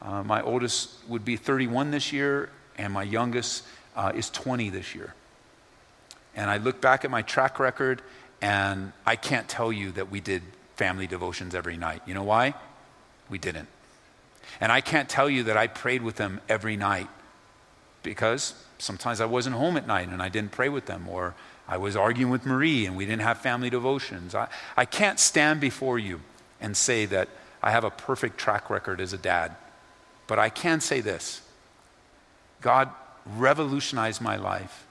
Uh, 0.00 0.22
my 0.22 0.42
oldest 0.42 0.90
would 1.08 1.24
be 1.24 1.36
31 1.36 1.90
this 1.90 2.12
year, 2.12 2.50
and 2.76 2.92
my 2.92 3.02
youngest 3.02 3.64
uh, 3.96 4.12
is 4.14 4.30
20 4.30 4.68
this 4.70 4.94
year. 4.94 5.14
And 6.34 6.50
I 6.50 6.58
look 6.58 6.80
back 6.80 7.04
at 7.04 7.10
my 7.10 7.22
track 7.22 7.58
record, 7.58 8.02
and 8.40 8.92
I 9.06 9.16
can't 9.16 9.48
tell 9.48 9.72
you 9.72 9.92
that 9.92 10.10
we 10.10 10.20
did 10.20 10.42
family 10.76 11.06
devotions 11.06 11.54
every 11.54 11.76
night. 11.76 12.02
You 12.06 12.14
know 12.14 12.22
why? 12.22 12.54
We 13.28 13.38
didn't. 13.38 13.68
And 14.60 14.70
I 14.70 14.80
can't 14.80 15.08
tell 15.08 15.30
you 15.30 15.44
that 15.44 15.56
I 15.56 15.66
prayed 15.66 16.02
with 16.02 16.16
them 16.16 16.40
every 16.48 16.76
night 16.76 17.08
because 18.02 18.54
sometimes 18.82 19.20
I 19.20 19.26
wasn't 19.26 19.54
home 19.54 19.76
at 19.76 19.86
night 19.86 20.08
and 20.08 20.20
I 20.20 20.28
didn't 20.28 20.50
pray 20.50 20.68
with 20.68 20.86
them, 20.86 21.08
or 21.08 21.34
I 21.68 21.76
was 21.76 21.94
arguing 21.94 22.32
with 22.32 22.44
Marie 22.44 22.84
and 22.84 22.96
we 22.96 23.06
didn't 23.06 23.22
have 23.22 23.38
family 23.38 23.70
devotions. 23.70 24.34
I, 24.34 24.48
I 24.76 24.84
can't 24.84 25.20
stand 25.20 25.60
before 25.60 25.98
you 25.98 26.20
and 26.60 26.76
say 26.76 27.06
that 27.06 27.28
I 27.62 27.70
have 27.70 27.84
a 27.84 27.90
perfect 27.90 28.38
track 28.38 28.70
record 28.70 29.00
as 29.00 29.12
a 29.12 29.18
dad, 29.18 29.54
but 30.26 30.38
I 30.38 30.48
can 30.48 30.80
say 30.80 31.00
this 31.00 31.42
God 32.60 32.90
revolutionized 33.36 34.20
my 34.20 34.36
life, 34.36 34.84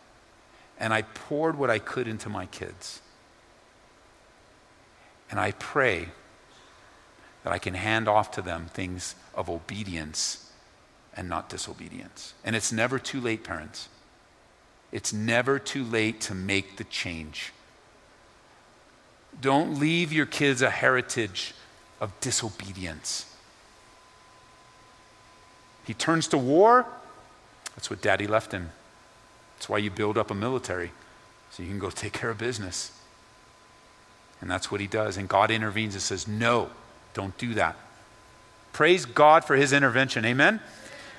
and 0.80 0.94
I 0.94 1.02
poured 1.02 1.58
what 1.58 1.70
I 1.70 1.80
could 1.80 2.08
into 2.08 2.30
my 2.30 2.46
kids. 2.46 3.02
And 5.30 5.39
I 5.39 5.52
pray 5.52 6.10
that 7.44 7.52
I 7.52 7.58
can 7.58 7.74
hand 7.74 8.08
off 8.08 8.32
to 8.32 8.42
them 8.42 8.68
things 8.68 9.16
of 9.36 9.50
obedience 9.50 10.51
and 11.16 11.28
not 11.28 11.49
disobedience. 11.49 12.34
And 12.43 12.55
it's 12.55 12.72
never 12.72 12.99
too 12.99 13.20
late, 13.20 13.43
parents. 13.43 13.89
It's 14.91 15.14
never 15.14 15.59
too 15.59 15.84
late 15.84 16.22
to 16.22 16.36
make 16.36 16.78
the 16.78 16.84
change. 16.86 17.53
Don't 19.39 19.80
leave 19.80 20.12
your 20.12 20.26
kids 20.26 20.62
a 20.62 20.70
heritage 20.70 21.53
of 21.99 22.18
disobedience. 22.20 23.26
He 25.86 25.93
turns 25.93 26.28
to 26.30 26.38
war. 26.38 26.86
That's 27.76 27.89
what 27.89 28.01
daddy 28.01 28.28
left 28.28 28.51
him. 28.51 28.72
That's 29.55 29.70
why 29.70 29.78
you 29.78 29.89
build 29.89 30.18
up 30.18 30.32
a 30.32 30.36
military, 30.36 30.91
so 31.51 31.64
you 31.64 31.70
can 31.70 31.80
go 31.80 31.89
take 31.91 32.14
care 32.14 32.30
of 32.30 32.38
business. 32.38 32.91
And 34.41 34.49
that's 34.49 34.72
what 34.72 34.82
he 34.82 34.88
does. 34.88 35.18
And 35.18 35.30
God 35.30 35.51
intervenes 35.51 35.93
and 35.93 36.01
says, 36.01 36.28
No, 36.28 36.72
don't 37.14 37.38
do 37.38 37.53
that. 37.53 37.76
Praise 38.74 39.05
God 39.05 39.45
for 39.45 39.55
his 39.55 39.72
intervention. 39.72 40.26
Amen? 40.26 40.62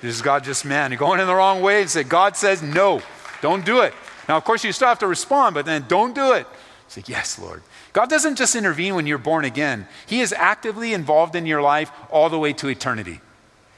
Is 0.03 0.21
God 0.21 0.43
just 0.43 0.65
man. 0.65 0.91
You're 0.91 0.99
going 0.99 1.19
in 1.19 1.27
the 1.27 1.35
wrong 1.35 1.61
way 1.61 1.81
and 1.81 1.89
say, 1.89 2.03
God 2.03 2.35
says 2.35 2.61
no, 2.61 3.01
don't 3.41 3.65
do 3.65 3.81
it. 3.81 3.93
Now, 4.27 4.37
of 4.37 4.43
course, 4.43 4.63
you 4.63 4.71
still 4.71 4.87
have 4.89 4.99
to 4.99 5.07
respond, 5.07 5.53
but 5.53 5.65
then 5.65 5.85
don't 5.87 6.13
do 6.13 6.33
it. 6.33 6.47
Say, 6.87 7.03
yes, 7.07 7.39
Lord. 7.39 7.61
God 7.93 8.09
doesn't 8.09 8.35
just 8.35 8.55
intervene 8.55 8.95
when 8.95 9.07
you're 9.07 9.17
born 9.17 9.45
again, 9.45 9.87
He 10.05 10.21
is 10.21 10.33
actively 10.33 10.93
involved 10.93 11.35
in 11.35 11.45
your 11.45 11.61
life 11.61 11.91
all 12.11 12.29
the 12.29 12.39
way 12.39 12.53
to 12.53 12.67
eternity. 12.67 13.21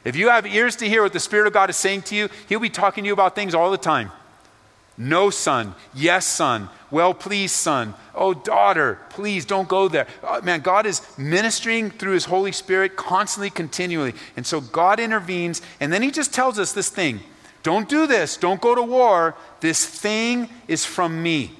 If 0.03 0.15
you 0.15 0.29
have 0.29 0.45
ears 0.45 0.75
to 0.77 0.89
hear 0.89 1.03
what 1.03 1.13
the 1.13 1.19
Spirit 1.19 1.47
of 1.47 1.53
God 1.53 1.69
is 1.69 1.75
saying 1.75 2.03
to 2.03 2.15
you, 2.15 2.29
He'll 2.47 2.59
be 2.59 2.69
talking 2.69 3.03
to 3.03 3.07
you 3.07 3.13
about 3.13 3.35
things 3.35 3.55
all 3.55 3.71
the 3.71 3.77
time. 3.77 4.11
No, 4.97 5.29
son. 5.29 5.75
Yes, 5.93 6.25
son. 6.25 6.69
Well, 6.89 7.13
please, 7.13 7.51
son. 7.51 7.93
Oh, 8.13 8.33
daughter, 8.33 8.99
please 9.09 9.45
don't 9.45 9.67
go 9.67 9.87
there. 9.89 10.07
Oh, 10.23 10.41
man, 10.41 10.61
God 10.61 10.85
is 10.85 11.01
ministering 11.17 11.91
through 11.91 12.13
His 12.13 12.25
Holy 12.25 12.53
Spirit 12.53 12.95
constantly, 12.95 13.49
continually. 13.49 14.13
And 14.37 14.45
so 14.45 14.61
God 14.61 14.99
intervenes, 14.99 15.61
and 15.79 15.91
then 15.91 16.01
He 16.01 16.11
just 16.11 16.33
tells 16.33 16.57
us 16.59 16.71
this 16.71 16.89
thing 16.89 17.19
don't 17.63 17.89
do 17.89 18.05
this, 18.05 18.37
don't 18.37 18.61
go 18.61 18.75
to 18.75 18.83
war. 18.83 19.35
This 19.59 19.85
thing 19.85 20.49
is 20.67 20.85
from 20.85 21.23
me. 21.23 21.51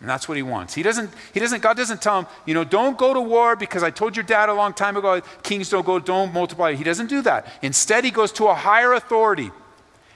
And 0.00 0.08
that's 0.08 0.26
what 0.26 0.36
he 0.36 0.42
wants. 0.42 0.74
He 0.74 0.82
doesn't, 0.82 1.10
he 1.32 1.38
doesn't, 1.38 1.62
God 1.62 1.76
doesn't 1.76 2.02
tell 2.02 2.20
him, 2.20 2.26
you 2.44 2.54
know, 2.54 2.64
don't 2.64 2.98
go 2.98 3.14
to 3.14 3.20
war 3.20 3.54
because 3.54 3.84
I 3.84 3.90
told 3.90 4.16
your 4.16 4.24
dad 4.24 4.48
a 4.48 4.54
long 4.54 4.72
time 4.72 4.96
ago, 4.96 5.20
kings 5.44 5.68
don't 5.68 5.86
go, 5.86 6.00
don't 6.00 6.32
multiply. 6.32 6.74
He 6.74 6.82
doesn't 6.82 7.06
do 7.06 7.22
that. 7.22 7.46
Instead, 7.62 8.04
he 8.04 8.10
goes 8.10 8.32
to 8.32 8.48
a 8.48 8.54
higher 8.54 8.94
authority. 8.94 9.52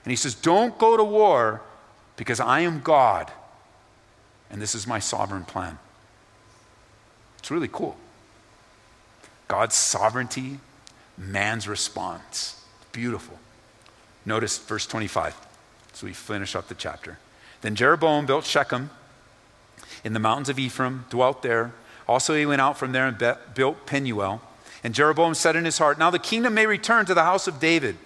And 0.07 0.13
he 0.13 0.17
says, 0.17 0.37
don't 0.37 0.79
go 0.79 0.97
to 0.97 1.03
war 1.03 1.63
because 2.17 2.39
I 2.39 2.61
am 2.61 2.81
God. 2.81 3.29
And 4.53 4.63
this 4.63 4.77
is 4.77 4.87
my 4.87 5.01
sovereign 5.01 5.43
plan. 5.43 5.81
It's 7.41 7.51
really 7.51 7.67
cool. 7.67 7.97
God's 9.49 9.75
sovereignty, 9.75 10.61
man's 11.19 11.67
response. 11.67 12.65
Beautiful. 12.93 13.37
Notice 14.25 14.59
verse 14.59 14.87
25. 14.87 15.37
So 15.93 16.07
we 16.07 16.13
finish 16.13 16.55
up 16.55 16.69
the 16.69 16.77
chapter. 16.77 17.19
Then 17.63 17.75
Jeroboam 17.75 18.27
built 18.27 18.45
Shechem 18.45 18.91
in 20.05 20.13
the 20.13 20.21
mountains 20.21 20.49
of 20.49 20.57
Ephraim, 20.61 21.05
dwelt 21.11 21.43
there. 21.43 21.73
Also, 22.07 22.37
he 22.37 22.47
went 22.47 22.61
out 22.61 22.79
from 22.79 22.93
there 22.93 23.09
and 23.09 23.37
built 23.57 23.87
Penuel. 23.87 24.41
And 24.85 24.95
Jeroboam 24.95 25.35
said 25.35 25.57
in 25.57 25.65
his 25.65 25.79
heart, 25.79 25.99
Now 25.99 26.11
the 26.11 26.21
kingdom 26.21 26.55
may 26.55 26.67
return 26.67 27.07
to 27.07 27.15
the 27.15 27.25
house 27.25 27.49
of 27.49 27.59
David. 27.59 27.97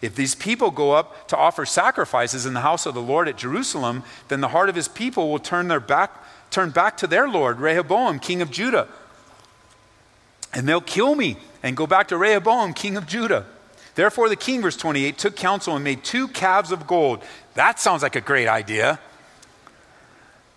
If 0.00 0.14
these 0.14 0.34
people 0.34 0.70
go 0.70 0.92
up 0.92 1.28
to 1.28 1.36
offer 1.36 1.66
sacrifices 1.66 2.46
in 2.46 2.54
the 2.54 2.60
house 2.60 2.86
of 2.86 2.94
the 2.94 3.02
Lord 3.02 3.28
at 3.28 3.36
Jerusalem, 3.36 4.02
then 4.28 4.40
the 4.40 4.48
heart 4.48 4.68
of 4.68 4.74
his 4.74 4.88
people 4.88 5.30
will 5.30 5.38
turn, 5.38 5.68
their 5.68 5.80
back, 5.80 6.24
turn 6.50 6.70
back 6.70 6.96
to 6.98 7.06
their 7.06 7.28
Lord, 7.28 7.60
Rehoboam, 7.60 8.18
king 8.18 8.40
of 8.40 8.50
Judah. 8.50 8.88
And 10.54 10.68
they'll 10.68 10.80
kill 10.80 11.14
me 11.14 11.36
and 11.62 11.76
go 11.76 11.86
back 11.86 12.08
to 12.08 12.16
Rehoboam, 12.16 12.72
king 12.72 12.96
of 12.96 13.06
Judah. 13.06 13.46
Therefore, 13.94 14.28
the 14.28 14.36
king, 14.36 14.62
verse 14.62 14.76
28, 14.76 15.18
took 15.18 15.36
counsel 15.36 15.74
and 15.74 15.84
made 15.84 16.02
two 16.02 16.28
calves 16.28 16.72
of 16.72 16.86
gold. 16.86 17.22
That 17.54 17.78
sounds 17.78 18.02
like 18.02 18.16
a 18.16 18.20
great 18.20 18.48
idea 18.48 18.98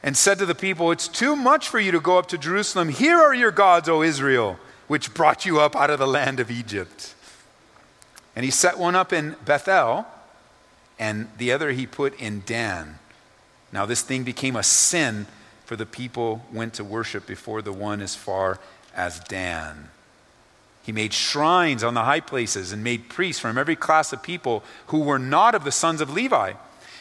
and 0.03 0.15
said 0.15 0.37
to 0.39 0.45
the 0.45 0.53
people, 0.53 0.91
It's 0.91 1.07
too 1.07 1.35
much 1.35 1.69
for 1.69 1.79
you 1.79 1.91
to 1.91 1.99
go 1.99 2.17
up 2.17 2.27
to 2.27 2.37
Jerusalem. 2.37 2.89
Here 2.89 3.17
are 3.17 3.33
your 3.33 3.51
gods, 3.51 3.87
O 3.87 4.01
Israel, 4.01 4.59
which 4.87 5.13
brought 5.13 5.45
you 5.45 5.59
up 5.59 5.75
out 5.75 5.89
of 5.89 5.97
the 5.97 6.07
land 6.07 6.39
of 6.41 6.51
Egypt. 6.51 7.12
And 8.35 8.45
he 8.45 8.51
set 8.51 8.77
one 8.77 8.95
up 8.95 9.13
in 9.13 9.35
Bethel, 9.45 10.05
and 10.97 11.27
the 11.37 11.51
other 11.51 11.71
he 11.71 11.85
put 11.85 12.19
in 12.19 12.43
Dan. 12.45 12.99
Now, 13.71 13.85
this 13.85 14.01
thing 14.01 14.23
became 14.23 14.55
a 14.55 14.63
sin, 14.63 15.27
for 15.65 15.75
the 15.75 15.85
people 15.85 16.43
went 16.51 16.73
to 16.75 16.83
worship 16.83 17.25
before 17.25 17.61
the 17.61 17.73
one 17.73 18.01
as 18.01 18.15
far 18.15 18.59
as 18.95 19.19
Dan. 19.19 19.89
He 20.83 20.91
made 20.91 21.13
shrines 21.13 21.83
on 21.83 21.93
the 21.93 22.03
high 22.03 22.19
places 22.19 22.71
and 22.71 22.83
made 22.83 23.09
priests 23.09 23.41
from 23.41 23.57
every 23.57 23.75
class 23.75 24.11
of 24.11 24.21
people 24.21 24.63
who 24.87 24.99
were 24.99 25.19
not 25.19 25.55
of 25.55 25.63
the 25.63 25.71
sons 25.71 26.01
of 26.01 26.11
Levi. 26.11 26.53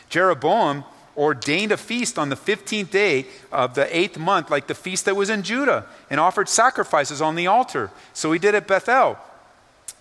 Jeroboam 0.08 0.84
ordained 1.16 1.72
a 1.72 1.76
feast 1.76 2.18
on 2.18 2.28
the 2.28 2.36
15th 2.36 2.90
day 2.90 3.26
of 3.50 3.74
the 3.74 3.94
eighth 3.94 4.18
month, 4.18 4.50
like 4.50 4.66
the 4.66 4.74
feast 4.74 5.04
that 5.04 5.16
was 5.16 5.28
in 5.28 5.42
Judah, 5.42 5.86
and 6.08 6.20
offered 6.20 6.48
sacrifices 6.48 7.20
on 7.20 7.34
the 7.34 7.46
altar. 7.46 7.90
So 8.14 8.32
he 8.32 8.38
did 8.38 8.54
at 8.54 8.68
Bethel, 8.68 9.18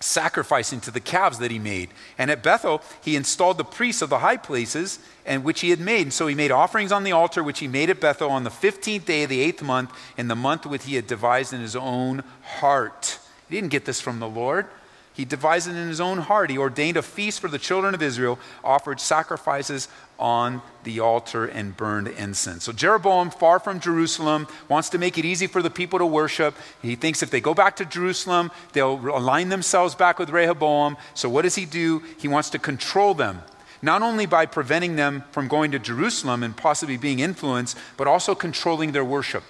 sacrificing 0.02 0.80
to 0.80 0.90
the 0.90 1.00
calves 1.00 1.38
that 1.38 1.50
he 1.50 1.58
made. 1.58 1.90
And 2.18 2.30
at 2.30 2.42
Bethel, 2.42 2.82
he 3.02 3.16
installed 3.16 3.58
the 3.58 3.64
priests 3.64 4.02
of 4.02 4.10
the 4.10 4.18
high 4.18 4.36
places, 4.36 4.98
and 5.24 5.44
which 5.44 5.60
he 5.60 5.70
had 5.70 5.80
made. 5.80 6.02
And 6.02 6.12
so 6.12 6.26
he 6.26 6.34
made 6.34 6.50
offerings 6.50 6.92
on 6.92 7.04
the 7.04 7.12
altar, 7.12 7.42
which 7.42 7.60
he 7.60 7.68
made 7.68 7.90
at 7.90 8.00
Bethel 8.00 8.30
on 8.30 8.44
the 8.44 8.50
15th 8.50 9.04
day 9.04 9.22
of 9.22 9.30
the 9.30 9.40
eighth 9.40 9.62
month, 9.62 9.90
in 10.16 10.28
the 10.28 10.36
month 10.36 10.66
which 10.66 10.84
he 10.84 10.96
had 10.96 11.06
devised 11.06 11.52
in 11.52 11.60
his 11.60 11.76
own 11.76 12.24
heart. 12.42 13.18
He 13.48 13.56
didn't 13.56 13.70
get 13.70 13.84
this 13.84 14.00
from 14.00 14.18
the 14.18 14.28
Lord. 14.28 14.66
He 15.14 15.26
devised 15.26 15.68
it 15.68 15.76
in 15.76 15.88
his 15.88 16.00
own 16.00 16.18
heart. 16.18 16.48
He 16.48 16.56
ordained 16.56 16.96
a 16.96 17.02
feast 17.02 17.40
for 17.40 17.48
the 17.48 17.58
children 17.58 17.94
of 17.94 18.00
Israel, 18.00 18.38
offered 18.64 18.98
sacrifices 18.98 19.88
on 20.18 20.62
the 20.84 21.00
altar, 21.00 21.44
and 21.44 21.76
burned 21.76 22.08
incense. 22.08 22.64
So 22.64 22.72
Jeroboam, 22.72 23.30
far 23.30 23.58
from 23.58 23.78
Jerusalem, 23.78 24.46
wants 24.68 24.88
to 24.90 24.98
make 24.98 25.18
it 25.18 25.26
easy 25.26 25.46
for 25.46 25.60
the 25.60 25.68
people 25.68 25.98
to 25.98 26.06
worship. 26.06 26.54
He 26.80 26.94
thinks 26.94 27.22
if 27.22 27.30
they 27.30 27.40
go 27.40 27.52
back 27.52 27.76
to 27.76 27.84
Jerusalem, 27.84 28.50
they'll 28.72 28.94
align 28.94 29.50
themselves 29.50 29.94
back 29.94 30.18
with 30.18 30.30
Rehoboam. 30.30 30.96
So 31.12 31.28
what 31.28 31.42
does 31.42 31.56
he 31.56 31.66
do? 31.66 32.02
He 32.18 32.28
wants 32.28 32.48
to 32.50 32.58
control 32.58 33.12
them. 33.12 33.42
Not 33.82 34.00
only 34.00 34.26
by 34.26 34.46
preventing 34.46 34.96
them 34.96 35.24
from 35.32 35.48
going 35.48 35.72
to 35.72 35.78
Jerusalem 35.78 36.42
and 36.42 36.56
possibly 36.56 36.96
being 36.96 37.18
influenced, 37.18 37.76
but 37.96 38.06
also 38.06 38.34
controlling 38.34 38.92
their 38.92 39.04
worship. 39.04 39.42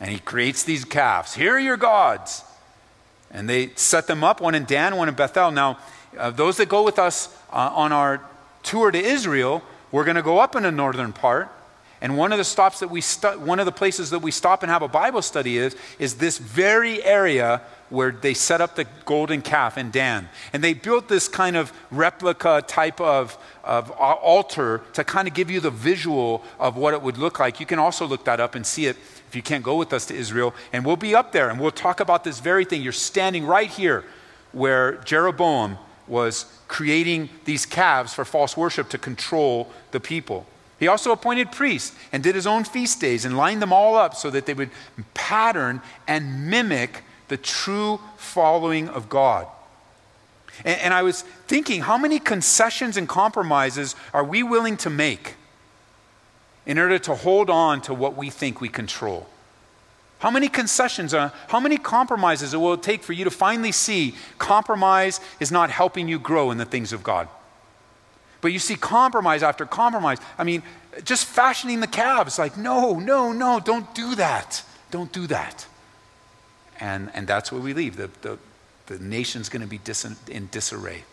And 0.00 0.10
he 0.10 0.18
creates 0.18 0.64
these 0.64 0.84
calves. 0.84 1.34
Here 1.34 1.54
are 1.54 1.60
your 1.60 1.76
gods. 1.76 2.42
And 3.34 3.50
they 3.50 3.70
set 3.74 4.06
them 4.06 4.24
up, 4.24 4.40
one 4.40 4.54
in 4.54 4.64
Dan, 4.64 4.96
one 4.96 5.08
in 5.08 5.14
Bethel. 5.14 5.50
Now, 5.50 5.78
uh, 6.16 6.30
those 6.30 6.56
that 6.56 6.68
go 6.68 6.84
with 6.84 6.98
us 6.98 7.36
uh, 7.52 7.70
on 7.74 7.92
our 7.92 8.24
tour 8.62 8.90
to 8.90 8.98
Israel, 8.98 9.60
we're 9.90 10.04
going 10.04 10.16
to 10.16 10.22
go 10.22 10.38
up 10.38 10.56
in 10.56 10.62
the 10.62 10.70
northern 10.70 11.12
part. 11.12 11.50
And 12.00 12.16
one 12.16 12.32
of 12.32 12.38
the 12.38 12.44
stops 12.44 12.80
that 12.80 12.90
we 12.90 13.00
stu- 13.00 13.38
one 13.40 13.60
of 13.60 13.66
the 13.66 13.72
places 13.72 14.10
that 14.10 14.18
we 14.18 14.30
stop 14.30 14.62
and 14.62 14.70
have 14.70 14.82
a 14.82 14.88
Bible 14.88 15.22
study 15.22 15.56
is 15.56 15.74
is 15.98 16.16
this 16.16 16.38
very 16.38 17.02
area 17.02 17.62
where 17.88 18.10
they 18.10 18.34
set 18.34 18.60
up 18.60 18.74
the 18.74 18.84
golden 19.04 19.40
calf 19.40 19.78
in 19.78 19.90
Dan. 19.90 20.28
And 20.52 20.62
they 20.62 20.74
built 20.74 21.08
this 21.08 21.28
kind 21.28 21.56
of 21.56 21.72
replica 21.90 22.62
type 22.66 23.00
of, 23.00 23.38
of 23.62 23.90
altar 23.90 24.82
to 24.94 25.04
kind 25.04 25.28
of 25.28 25.34
give 25.34 25.50
you 25.50 25.60
the 25.60 25.70
visual 25.70 26.42
of 26.58 26.76
what 26.76 26.92
it 26.92 27.02
would 27.02 27.18
look 27.18 27.38
like. 27.38 27.60
You 27.60 27.66
can 27.66 27.78
also 27.78 28.06
look 28.06 28.24
that 28.24 28.40
up 28.40 28.54
and 28.54 28.66
see 28.66 28.86
it 28.86 28.96
you 29.34 29.42
can't 29.42 29.64
go 29.64 29.76
with 29.76 29.92
us 29.92 30.06
to 30.06 30.14
Israel. 30.14 30.54
And 30.72 30.84
we'll 30.84 30.96
be 30.96 31.14
up 31.14 31.32
there 31.32 31.50
and 31.50 31.60
we'll 31.60 31.70
talk 31.70 32.00
about 32.00 32.24
this 32.24 32.40
very 32.40 32.64
thing. 32.64 32.82
You're 32.82 32.92
standing 32.92 33.46
right 33.46 33.70
here 33.70 34.04
where 34.52 34.96
Jeroboam 35.04 35.78
was 36.06 36.46
creating 36.68 37.30
these 37.44 37.66
calves 37.66 38.12
for 38.14 38.24
false 38.24 38.56
worship 38.56 38.88
to 38.90 38.98
control 38.98 39.72
the 39.90 40.00
people. 40.00 40.46
He 40.78 40.88
also 40.88 41.12
appointed 41.12 41.52
priests 41.52 41.96
and 42.12 42.22
did 42.22 42.34
his 42.34 42.46
own 42.46 42.64
feast 42.64 43.00
days 43.00 43.24
and 43.24 43.36
lined 43.36 43.62
them 43.62 43.72
all 43.72 43.96
up 43.96 44.14
so 44.14 44.30
that 44.30 44.46
they 44.46 44.54
would 44.54 44.70
pattern 45.14 45.80
and 46.06 46.50
mimic 46.50 47.02
the 47.28 47.36
true 47.36 48.00
following 48.16 48.88
of 48.88 49.08
God. 49.08 49.46
And, 50.64 50.80
and, 50.80 50.94
I 50.94 51.02
was 51.02 51.22
thinking, 51.48 51.80
how 51.80 51.98
many 51.98 52.18
concessions 52.18 52.96
and 52.96 53.08
compromises 53.08 53.96
are 54.12 54.22
we 54.22 54.42
willing 54.42 54.76
to 54.78 54.90
make 54.90 55.34
in 56.66 56.78
order 56.78 56.98
to 56.98 57.14
hold 57.14 57.50
on 57.50 57.80
to 57.82 57.94
what 57.94 58.16
we 58.16 58.30
think 58.30 58.60
we 58.60 58.68
control? 58.68 59.28
How 60.18 60.30
many 60.30 60.48
concessions, 60.48 61.12
how 61.12 61.60
many 61.60 61.76
compromises 61.76 62.54
it 62.54 62.56
will 62.56 62.78
take 62.78 63.02
for 63.02 63.12
you 63.12 63.24
to 63.24 63.30
finally 63.30 63.72
see 63.72 64.14
compromise 64.38 65.20
is 65.38 65.52
not 65.52 65.70
helping 65.70 66.08
you 66.08 66.18
grow 66.18 66.50
in 66.50 66.56
the 66.56 66.64
things 66.64 66.92
of 66.92 67.02
God? 67.02 67.28
But 68.40 68.52
you 68.52 68.58
see 68.58 68.76
compromise 68.76 69.42
after 69.42 69.66
compromise. 69.66 70.18
I 70.38 70.44
mean, 70.44 70.62
just 71.02 71.26
fashioning 71.26 71.80
the 71.80 71.86
calves, 71.86 72.38
like, 72.38 72.56
no, 72.56 72.98
no, 72.98 73.32
no, 73.32 73.60
don't 73.60 73.94
do 73.94 74.14
that. 74.14 74.62
Don't 74.90 75.12
do 75.12 75.26
that. 75.26 75.66
And, 76.80 77.10
and 77.14 77.26
that's 77.26 77.50
where 77.50 77.60
we 77.60 77.74
leave. 77.74 77.96
The, 77.96 78.10
the, 78.22 78.38
the 78.86 78.98
nation's 78.98 79.48
going 79.48 79.62
to 79.62 79.68
be 79.68 79.78
dis- 79.78 80.06
in 80.28 80.48
disarray. 80.50 81.04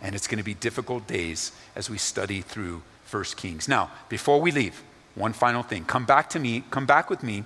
And 0.00 0.14
it's 0.14 0.26
going 0.26 0.38
to 0.38 0.44
be 0.44 0.54
difficult 0.54 1.06
days 1.06 1.52
as 1.74 1.88
we 1.88 1.98
study 1.98 2.40
through 2.40 2.82
First 3.06 3.36
Kings. 3.36 3.68
Now, 3.68 3.90
before 4.08 4.40
we 4.40 4.50
leave, 4.50 4.82
one 5.14 5.32
final 5.32 5.62
thing. 5.62 5.84
Come 5.84 6.04
back 6.04 6.28
to 6.30 6.38
me, 6.38 6.64
come 6.70 6.86
back 6.86 7.08
with 7.08 7.22
me 7.22 7.44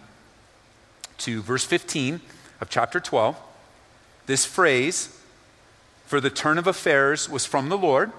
to 1.18 1.42
verse 1.42 1.64
15 1.64 2.20
of 2.61 2.70
chapter 2.70 2.98
12. 2.98 3.36
This 4.26 4.46
phrase, 4.46 5.20
for 6.06 6.20
the 6.20 6.30
turn 6.30 6.56
of 6.56 6.66
affairs, 6.66 7.28
was 7.28 7.44
from 7.44 7.68
the 7.68 7.76
Lord. 7.76 8.11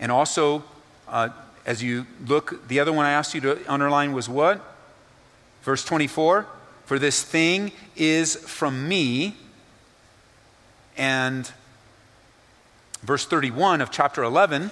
And 0.00 0.10
also, 0.10 0.64
uh, 1.06 1.28
as 1.66 1.82
you 1.82 2.06
look, 2.26 2.66
the 2.66 2.80
other 2.80 2.92
one 2.92 3.04
I 3.04 3.10
asked 3.10 3.34
you 3.34 3.42
to 3.42 3.72
underline 3.72 4.12
was 4.12 4.28
what? 4.28 4.64
Verse 5.62 5.84
24. 5.84 6.46
For 6.86 6.98
this 6.98 7.22
thing 7.22 7.72
is 7.94 8.36
from 8.36 8.88
me. 8.88 9.36
And 10.96 11.50
verse 13.02 13.26
31 13.26 13.82
of 13.82 13.90
chapter 13.90 14.22
11 14.22 14.70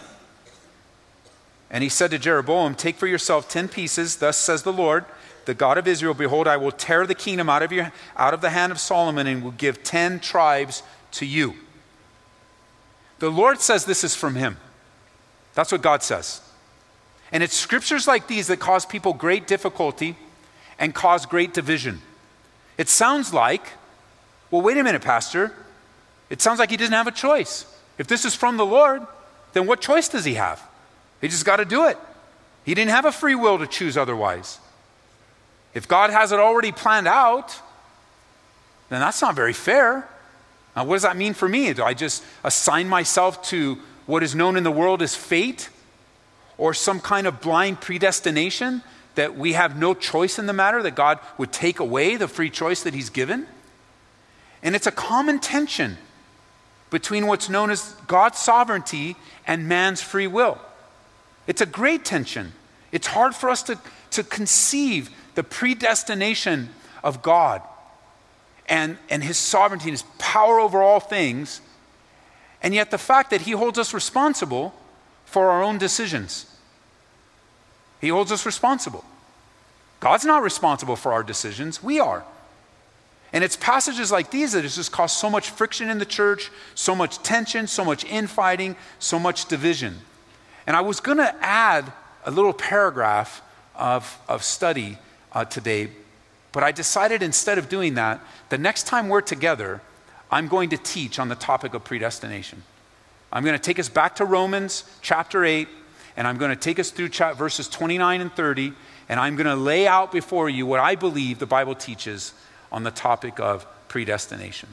and 1.70 1.82
he 1.82 1.88
said 1.88 2.10
to 2.12 2.18
Jeroboam, 2.18 2.74
Take 2.74 2.96
for 2.96 3.06
yourself 3.06 3.48
ten 3.48 3.68
pieces, 3.68 4.16
thus 4.16 4.36
says 4.36 4.62
the 4.62 4.72
Lord, 4.72 5.04
the 5.44 5.54
God 5.54 5.78
of 5.78 5.86
Israel, 5.86 6.14
Behold, 6.14 6.46
I 6.46 6.56
will 6.56 6.72
tear 6.72 7.06
the 7.06 7.14
kingdom 7.14 7.48
out 7.48 7.62
of, 7.62 7.72
your, 7.72 7.92
out 8.16 8.34
of 8.34 8.40
the 8.40 8.50
hand 8.50 8.72
of 8.72 8.78
Solomon 8.78 9.26
and 9.26 9.42
will 9.42 9.50
give 9.52 9.82
ten 9.82 10.20
tribes 10.20 10.82
to 11.12 11.26
you. 11.26 11.54
The 13.18 13.30
Lord 13.30 13.60
says 13.60 13.84
this 13.84 14.04
is 14.04 14.14
from 14.14 14.34
him. 14.34 14.58
That's 15.54 15.72
what 15.72 15.82
God 15.82 16.02
says. 16.02 16.40
And 17.32 17.42
it's 17.42 17.54
scriptures 17.54 18.06
like 18.06 18.28
these 18.28 18.46
that 18.46 18.58
cause 18.58 18.86
people 18.86 19.12
great 19.12 19.46
difficulty 19.46 20.16
and 20.78 20.94
cause 20.94 21.26
great 21.26 21.52
division. 21.52 22.00
It 22.78 22.88
sounds 22.88 23.34
like, 23.34 23.72
well, 24.50 24.62
wait 24.62 24.78
a 24.78 24.84
minute, 24.84 25.02
Pastor. 25.02 25.52
It 26.30 26.40
sounds 26.40 26.58
like 26.58 26.70
he 26.70 26.76
doesn't 26.76 26.92
have 26.92 27.06
a 27.06 27.12
choice. 27.12 27.66
If 27.98 28.06
this 28.06 28.24
is 28.24 28.34
from 28.34 28.56
the 28.56 28.66
Lord, 28.66 29.02
then 29.52 29.66
what 29.66 29.80
choice 29.80 30.08
does 30.08 30.24
he 30.24 30.34
have? 30.34 30.62
He 31.20 31.28
just 31.28 31.44
got 31.44 31.56
to 31.56 31.64
do 31.64 31.86
it. 31.86 31.98
He 32.64 32.74
didn't 32.74 32.90
have 32.90 33.04
a 33.04 33.12
free 33.12 33.34
will 33.34 33.58
to 33.58 33.66
choose 33.66 33.96
otherwise. 33.96 34.58
If 35.74 35.88
God 35.88 36.10
has 36.10 36.32
it 36.32 36.38
already 36.38 36.72
planned 36.72 37.08
out, 37.08 37.60
then 38.88 39.00
that's 39.00 39.20
not 39.20 39.34
very 39.34 39.52
fair. 39.52 40.08
Now, 40.74 40.84
what 40.84 40.94
does 40.94 41.02
that 41.02 41.16
mean 41.16 41.34
for 41.34 41.48
me? 41.48 41.72
Do 41.72 41.82
I 41.82 41.94
just 41.94 42.24
assign 42.44 42.88
myself 42.88 43.42
to 43.48 43.78
what 44.06 44.22
is 44.22 44.34
known 44.34 44.56
in 44.56 44.64
the 44.64 44.70
world 44.70 45.02
as 45.02 45.14
fate 45.14 45.68
or 46.56 46.74
some 46.74 47.00
kind 47.00 47.26
of 47.26 47.40
blind 47.40 47.80
predestination 47.80 48.82
that 49.14 49.36
we 49.36 49.54
have 49.54 49.78
no 49.78 49.94
choice 49.94 50.38
in 50.38 50.46
the 50.46 50.52
matter, 50.52 50.82
that 50.82 50.94
God 50.94 51.18
would 51.38 51.52
take 51.52 51.80
away 51.80 52.16
the 52.16 52.28
free 52.28 52.50
choice 52.50 52.82
that 52.84 52.94
He's 52.94 53.10
given. 53.10 53.46
And 54.62 54.76
it's 54.76 54.86
a 54.86 54.92
common 54.92 55.38
tension 55.40 55.98
between 56.90 57.26
what's 57.26 57.48
known 57.48 57.70
as 57.70 57.94
God's 58.06 58.38
sovereignty 58.38 59.16
and 59.46 59.68
man's 59.68 60.00
free 60.00 60.26
will. 60.26 60.58
It's 61.48 61.62
a 61.62 61.66
great 61.66 62.04
tension. 62.04 62.52
It's 62.92 63.08
hard 63.08 63.34
for 63.34 63.50
us 63.50 63.64
to, 63.64 63.78
to 64.10 64.22
conceive 64.22 65.10
the 65.34 65.42
predestination 65.42 66.68
of 67.02 67.22
God 67.22 67.62
and, 68.68 68.98
and 69.08 69.24
his 69.24 69.38
sovereignty 69.38 69.88
and 69.88 69.92
his 69.92 70.04
power 70.18 70.60
over 70.60 70.82
all 70.82 71.00
things, 71.00 71.62
and 72.62 72.74
yet 72.74 72.90
the 72.90 72.98
fact 72.98 73.30
that 73.30 73.40
he 73.40 73.52
holds 73.52 73.78
us 73.78 73.94
responsible 73.94 74.74
for 75.24 75.50
our 75.50 75.62
own 75.62 75.78
decisions. 75.78 76.54
He 78.00 78.08
holds 78.08 78.30
us 78.30 78.44
responsible. 78.44 79.04
God's 80.00 80.24
not 80.24 80.42
responsible 80.42 80.96
for 80.96 81.12
our 81.12 81.22
decisions, 81.22 81.82
we 81.82 81.98
are. 81.98 82.24
And 83.32 83.42
it's 83.42 83.56
passages 83.56 84.12
like 84.12 84.30
these 84.30 84.52
that 84.52 84.62
has 84.62 84.76
just 84.76 84.92
caused 84.92 85.16
so 85.16 85.28
much 85.28 85.50
friction 85.50 85.90
in 85.90 85.98
the 85.98 86.06
church, 86.06 86.50
so 86.74 86.94
much 86.94 87.22
tension, 87.22 87.66
so 87.66 87.84
much 87.84 88.04
infighting, 88.04 88.76
so 88.98 89.18
much 89.18 89.46
division. 89.46 89.98
And 90.68 90.76
I 90.76 90.82
was 90.82 91.00
going 91.00 91.16
to 91.16 91.34
add 91.40 91.90
a 92.26 92.30
little 92.30 92.52
paragraph 92.52 93.40
of, 93.74 94.18
of 94.28 94.44
study 94.44 94.98
uh, 95.32 95.46
today, 95.46 95.88
but 96.52 96.62
I 96.62 96.72
decided 96.72 97.22
instead 97.22 97.56
of 97.56 97.70
doing 97.70 97.94
that, 97.94 98.20
the 98.50 98.58
next 98.58 98.86
time 98.86 99.08
we're 99.08 99.22
together, 99.22 99.80
I'm 100.30 100.46
going 100.46 100.68
to 100.68 100.76
teach 100.76 101.18
on 101.18 101.30
the 101.30 101.36
topic 101.36 101.72
of 101.72 101.84
predestination. 101.84 102.64
I'm 103.32 103.44
going 103.44 103.56
to 103.56 103.62
take 103.62 103.78
us 103.78 103.88
back 103.88 104.16
to 104.16 104.26
Romans 104.26 104.84
chapter 105.00 105.42
8, 105.42 105.68
and 106.18 106.26
I'm 106.26 106.36
going 106.36 106.50
to 106.50 106.56
take 106.56 106.78
us 106.78 106.90
through 106.90 107.08
verses 107.08 107.66
29 107.66 108.20
and 108.20 108.30
30, 108.30 108.74
and 109.08 109.18
I'm 109.18 109.36
going 109.36 109.46
to 109.46 109.56
lay 109.56 109.86
out 109.86 110.12
before 110.12 110.50
you 110.50 110.66
what 110.66 110.80
I 110.80 110.96
believe 110.96 111.38
the 111.38 111.46
Bible 111.46 111.76
teaches 111.76 112.34
on 112.70 112.82
the 112.82 112.90
topic 112.90 113.40
of 113.40 113.66
predestination. 113.88 114.68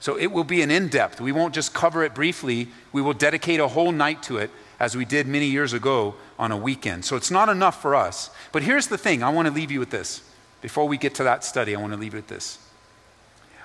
So 0.00 0.18
it 0.18 0.26
will 0.26 0.44
be 0.44 0.60
an 0.60 0.70
in 0.70 0.88
depth. 0.88 1.18
We 1.18 1.32
won't 1.32 1.54
just 1.54 1.72
cover 1.72 2.04
it 2.04 2.14
briefly, 2.14 2.68
we 2.92 3.00
will 3.00 3.14
dedicate 3.14 3.58
a 3.58 3.68
whole 3.68 3.90
night 3.90 4.22
to 4.24 4.36
it 4.36 4.50
as 4.80 4.96
we 4.96 5.04
did 5.04 5.26
many 5.26 5.46
years 5.46 5.72
ago 5.72 6.14
on 6.38 6.52
a 6.52 6.56
weekend. 6.56 7.04
So 7.04 7.16
it's 7.16 7.30
not 7.30 7.48
enough 7.48 7.82
for 7.82 7.94
us. 7.94 8.30
But 8.52 8.62
here's 8.62 8.86
the 8.86 8.98
thing 8.98 9.22
I 9.22 9.30
want 9.30 9.48
to 9.48 9.54
leave 9.54 9.70
you 9.70 9.80
with 9.80 9.90
this. 9.90 10.22
Before 10.60 10.86
we 10.86 10.96
get 10.96 11.14
to 11.16 11.24
that 11.24 11.44
study, 11.44 11.74
I 11.74 11.80
want 11.80 11.92
to 11.92 11.98
leave 11.98 12.14
you 12.14 12.18
with 12.18 12.28
this. 12.28 12.58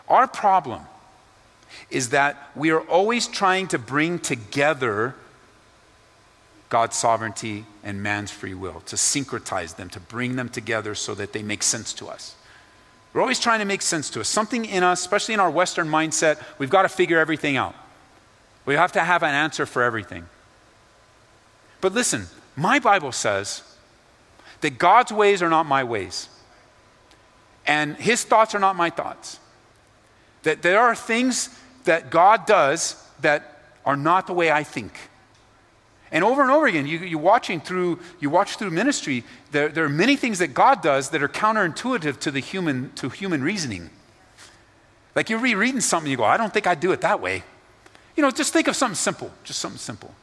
Our 0.08 0.28
problem 0.28 0.82
is 1.90 2.10
that 2.10 2.52
we 2.56 2.72
are 2.72 2.82
always 2.82 3.28
trying 3.28 3.68
to 3.70 3.80
bring 3.80 4.20
together 4.20 5.16
God's 6.70 6.98
sovereignty 6.98 7.66
and 7.84 8.02
man's 8.02 8.32
free 8.32 8.54
will, 8.54 8.82
to 8.88 8.96
syncretize 8.96 9.76
them, 9.76 9.90
to 9.90 10.00
bring 10.00 10.36
them 10.36 10.50
together 10.50 10.96
so 10.96 11.14
that 11.16 11.34
they 11.34 11.44
make 11.44 11.62
sense 11.62 11.94
to 11.94 12.08
us. 12.08 12.36
We're 13.14 13.22
always 13.22 13.40
trying 13.40 13.60
to 13.60 13.66
make 13.66 13.84
sense 13.84 14.10
to 14.12 14.22
us. 14.22 14.28
Something 14.28 14.66
in 14.66 14.84
us, 14.84 15.02
especially 15.02 15.36
in 15.36 15.40
our 15.40 15.52
Western 15.52 15.88
mindset, 15.88 16.42
we've 16.58 16.72
got 16.72 16.82
to 16.82 16.90
figure 16.90 17.20
everything 17.20 17.58
out. 17.58 17.76
We 18.66 18.74
have 18.74 18.92
to 18.94 19.02
have 19.02 19.22
an 19.22 19.36
answer 19.36 19.68
for 19.68 19.84
everything. 19.84 20.26
But 21.84 21.92
listen, 21.92 22.28
my 22.56 22.80
Bible 22.80 23.12
says 23.12 23.62
that 24.62 24.78
God's 24.78 25.12
ways 25.12 25.42
are 25.42 25.50
not 25.50 25.66
my 25.66 25.84
ways, 25.84 26.30
and 27.68 27.98
his 27.98 28.24
thoughts 28.24 28.56
are 28.56 28.60
not 28.60 28.78
my 28.78 28.90
thoughts. 28.90 29.38
That 30.44 30.62
there 30.62 30.80
are 30.80 30.96
things 30.96 31.50
that 31.84 32.10
God 32.10 32.46
does 32.46 32.96
that 33.20 33.60
are 33.86 33.98
not 33.98 34.28
the 34.28 34.34
way 34.34 34.50
I 34.50 34.64
think. 34.64 34.98
And 36.10 36.24
over 36.24 36.42
and 36.42 36.52
over 36.52 36.68
again, 36.68 36.88
you, 36.88 37.00
you 37.00 37.18
watching 37.18 37.60
through, 37.60 38.00
you 38.22 38.30
watch 38.30 38.56
through 38.56 38.72
ministry, 38.72 39.26
there, 39.52 39.68
there 39.68 39.84
are 39.84 39.90
many 39.90 40.16
things 40.16 40.40
that 40.40 40.54
God 40.54 40.82
does 40.82 41.10
that 41.10 41.22
are 41.22 41.28
counterintuitive 41.28 42.18
to 42.22 42.32
the 42.32 42.40
human, 42.40 42.94
to 42.94 43.10
human 43.10 43.44
reasoning. 43.44 43.90
Like 45.16 45.30
you're 45.30 45.38
rereading 45.38 45.82
something, 45.82 46.10
you 46.10 46.16
go, 46.16 46.24
I 46.24 46.38
don't 46.38 46.54
think 46.54 46.66
I'd 46.66 46.80
do 46.80 46.94
it 46.94 47.02
that 47.02 47.20
way. 47.20 47.44
You 48.16 48.24
know, 48.24 48.32
just 48.32 48.54
think 48.54 48.70
of 48.70 48.78
something 48.78 48.96
simple, 48.96 49.34
just 49.44 49.60
something 49.60 49.80
simple. 49.80 50.16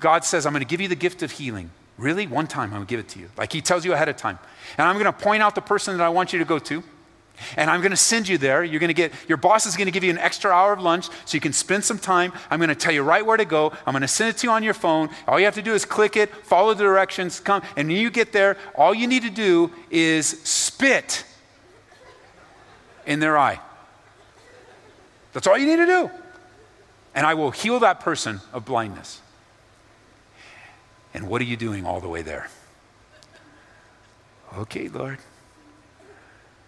God 0.00 0.24
says, 0.24 0.46
I'm 0.46 0.52
going 0.52 0.62
to 0.62 0.68
give 0.68 0.80
you 0.80 0.88
the 0.88 0.96
gift 0.96 1.22
of 1.22 1.30
healing. 1.30 1.70
Really? 1.96 2.26
One 2.26 2.46
time 2.46 2.64
I'm 2.64 2.76
going 2.76 2.86
to 2.86 2.90
give 2.90 3.00
it 3.00 3.08
to 3.10 3.20
you. 3.20 3.30
Like 3.36 3.52
he 3.52 3.60
tells 3.60 3.84
you 3.84 3.92
ahead 3.92 4.08
of 4.08 4.16
time. 4.16 4.38
And 4.78 4.88
I'm 4.88 4.94
going 4.94 5.06
to 5.06 5.12
point 5.12 5.42
out 5.42 5.54
the 5.54 5.60
person 5.60 5.96
that 5.96 6.04
I 6.04 6.08
want 6.08 6.32
you 6.32 6.38
to 6.40 6.44
go 6.44 6.58
to. 6.58 6.82
And 7.56 7.68
I'm 7.68 7.80
going 7.80 7.90
to 7.90 7.96
send 7.96 8.28
you 8.28 8.38
there. 8.38 8.62
You're 8.62 8.80
going 8.80 8.88
to 8.88 8.94
get, 8.94 9.12
your 9.28 9.38
boss 9.38 9.66
is 9.66 9.76
going 9.76 9.86
to 9.86 9.92
give 9.92 10.04
you 10.04 10.10
an 10.10 10.18
extra 10.18 10.52
hour 10.52 10.72
of 10.72 10.80
lunch 10.80 11.08
so 11.24 11.34
you 11.34 11.40
can 11.40 11.52
spend 11.52 11.84
some 11.84 11.98
time. 11.98 12.32
I'm 12.48 12.60
going 12.60 12.68
to 12.68 12.74
tell 12.76 12.92
you 12.92 13.02
right 13.02 13.24
where 13.26 13.36
to 13.36 13.44
go. 13.44 13.72
I'm 13.86 13.92
going 13.92 14.02
to 14.02 14.08
send 14.08 14.30
it 14.30 14.38
to 14.38 14.46
you 14.46 14.52
on 14.52 14.62
your 14.62 14.74
phone. 14.74 15.10
All 15.26 15.38
you 15.38 15.44
have 15.44 15.54
to 15.54 15.62
do 15.62 15.74
is 15.74 15.84
click 15.84 16.16
it, 16.16 16.34
follow 16.44 16.74
the 16.74 16.84
directions, 16.84 17.40
come. 17.40 17.62
And 17.76 17.88
when 17.88 17.96
you 17.96 18.10
get 18.10 18.32
there, 18.32 18.56
all 18.76 18.94
you 18.94 19.08
need 19.08 19.22
to 19.22 19.30
do 19.30 19.72
is 19.90 20.26
spit 20.26 21.24
in 23.04 23.18
their 23.18 23.36
eye. 23.36 23.60
That's 25.32 25.48
all 25.48 25.58
you 25.58 25.66
need 25.66 25.76
to 25.76 25.86
do. 25.86 26.10
And 27.16 27.26
I 27.26 27.34
will 27.34 27.50
heal 27.50 27.80
that 27.80 28.00
person 28.00 28.40
of 28.52 28.64
blindness. 28.64 29.20
And 31.14 31.28
what 31.28 31.40
are 31.40 31.44
you 31.44 31.56
doing 31.56 31.86
all 31.86 32.00
the 32.00 32.08
way 32.08 32.22
there? 32.22 32.48
Okay, 34.58 34.88
Lord 34.88 35.18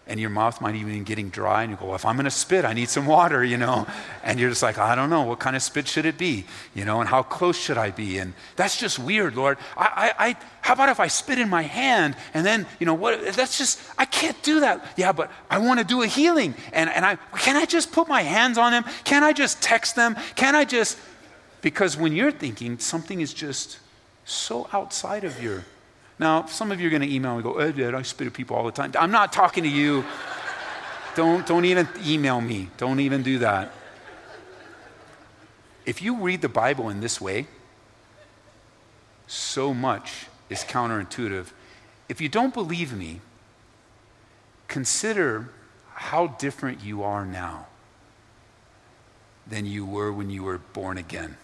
and 0.09 0.21
your 0.21 0.31
mouth 0.31 0.61
might 0.61 0.77
even 0.77 0.99
be 0.99 1.01
getting 1.01 1.31
dry, 1.31 1.63
and 1.63 1.71
you 1.73 1.77
go, 1.77 1.87
well, 1.87 1.97
if 1.97 2.05
I'm 2.05 2.15
going 2.15 2.27
to 2.27 2.31
spit, 2.31 2.65
I 2.65 2.73
need 2.75 2.89
some 2.89 3.07
water, 3.07 3.43
you 3.43 3.57
know. 3.57 3.87
And 4.23 4.39
you're 4.39 4.51
just 4.51 4.63
like, 4.63 4.79
I 4.79 4.95
don't 4.95 5.11
know, 5.11 5.23
what 5.23 5.41
kind 5.41 5.57
of 5.57 5.63
spit 5.63 5.89
should 5.89 6.07
it 6.07 6.17
be, 6.17 6.45
you 6.75 6.85
know, 6.85 7.01
and 7.01 7.09
how 7.09 7.25
close 7.25 7.59
should 7.59 7.77
I 7.77 7.91
be? 7.91 8.19
And 8.19 8.33
that's 8.55 8.79
just 8.79 9.01
weird, 9.01 9.35
Lord. 9.35 9.59
I, 9.77 10.13
I, 10.19 10.29
I 10.29 10.37
how 10.61 10.75
about 10.75 10.91
if 10.91 11.01
I 11.01 11.09
spit 11.09 11.41
in 11.41 11.49
my 11.49 11.63
hand 11.63 12.15
and 12.35 12.47
then, 12.47 12.67
you 12.79 12.87
know, 12.87 12.95
what? 12.95 13.35
That's 13.35 13.59
just, 13.59 13.81
I 13.99 14.05
can't 14.05 14.41
do 14.45 14.61
that. 14.61 14.87
Yeah, 14.97 15.11
but 15.11 15.31
I 15.51 15.59
want 15.59 15.81
to 15.81 15.85
do 15.85 16.03
a 16.03 16.07
healing, 16.07 16.55
and 16.73 16.89
and 16.89 17.05
I 17.05 17.17
can 17.39 17.57
I 17.57 17.65
just 17.67 17.91
put 17.91 18.07
my 18.07 18.23
hands 18.23 18.59
on 18.59 18.73
them? 18.73 18.85
Can 19.03 19.25
I 19.25 19.33
just 19.33 19.61
text 19.61 19.97
them? 19.97 20.17
Can 20.37 20.55
I 20.55 20.65
just? 20.65 20.99
Because 21.63 21.97
when 21.97 22.15
you're 22.15 22.31
thinking 22.33 22.79
something 22.79 23.21
is 23.21 23.35
just 23.35 23.81
so 24.27 24.69
outside 24.75 25.25
of 25.25 25.43
your 25.43 25.65
now, 26.19 26.47
some 26.47 26.73
of 26.73 26.81
you 26.81 26.87
are 26.87 26.91
going 26.91 27.03
to 27.03 27.13
email 27.13 27.33
me 27.33 27.37
and 27.37 27.45
go, 27.45 27.59
Ed, 27.59 27.79
Ed, 27.79 27.95
I 27.95 28.03
spit 28.03 28.27
at 28.27 28.33
people 28.33 28.57
all 28.57 28.65
the 28.65 28.73
time. 28.73 28.93
I'm 28.99 29.11
not 29.11 29.33
talking 29.33 29.65
to 29.65 29.69
you. 29.69 30.05
don't, 31.15 31.47
don't 31.47 31.65
even 31.67 31.89
email 32.07 32.41
me. 32.41 32.71
Don't 32.79 33.01
even 33.01 33.23
do 33.23 33.39
that. 33.41 33.73
If 35.85 36.01
you 36.03 36.17
read 36.17 36.41
the 36.41 36.49
Bible 36.49 36.89
in 36.89 37.01
this 37.01 37.21
way, 37.21 37.47
so 39.27 39.75
much 39.75 40.27
is 40.49 40.61
counterintuitive. 40.61 41.49
If 42.09 42.21
you 42.21 42.29
don't 42.29 42.55
believe 42.55 42.97
me, 42.97 43.21
consider 44.69 45.51
how 45.93 46.29
different 46.29 46.83
you 46.83 47.03
are 47.03 47.27
now 47.27 47.67
than 49.47 49.67
you 49.67 49.85
were 49.85 50.13
when 50.13 50.31
you 50.31 50.43
were 50.43 50.59
born 50.59 50.99
again. 50.99 51.37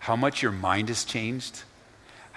How 0.00 0.16
much 0.16 0.42
your 0.42 0.52
mind 0.52 0.88
has 0.88 1.04
changed 1.04 1.62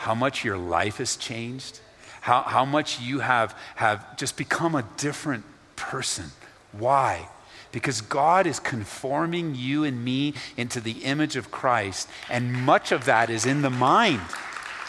how 0.03 0.14
much 0.14 0.43
your 0.43 0.57
life 0.57 0.97
has 0.97 1.16
changed, 1.16 1.80
how, 2.22 2.41
how 2.41 2.66
much 2.66 2.99
you 2.99 3.20
have, 3.20 3.57
have 3.76 4.18
just 4.18 4.36
become 4.36 4.76
a 4.76 4.84
different 4.97 5.45
person. 5.78 6.26
Why? 6.74 7.30
Because 7.72 8.01
God 8.01 8.45
is 8.45 8.59
conforming 8.59 9.55
you 9.55 9.86
and 9.86 10.03
me 10.03 10.34
into 10.57 10.82
the 10.82 11.03
image 11.05 11.38
of 11.38 11.51
Christ, 11.51 12.09
and 12.30 12.51
much 12.51 12.91
of 12.91 13.05
that 13.05 13.30
is 13.30 13.45
in 13.45 13.61
the 13.61 13.70
mind. 13.70 14.22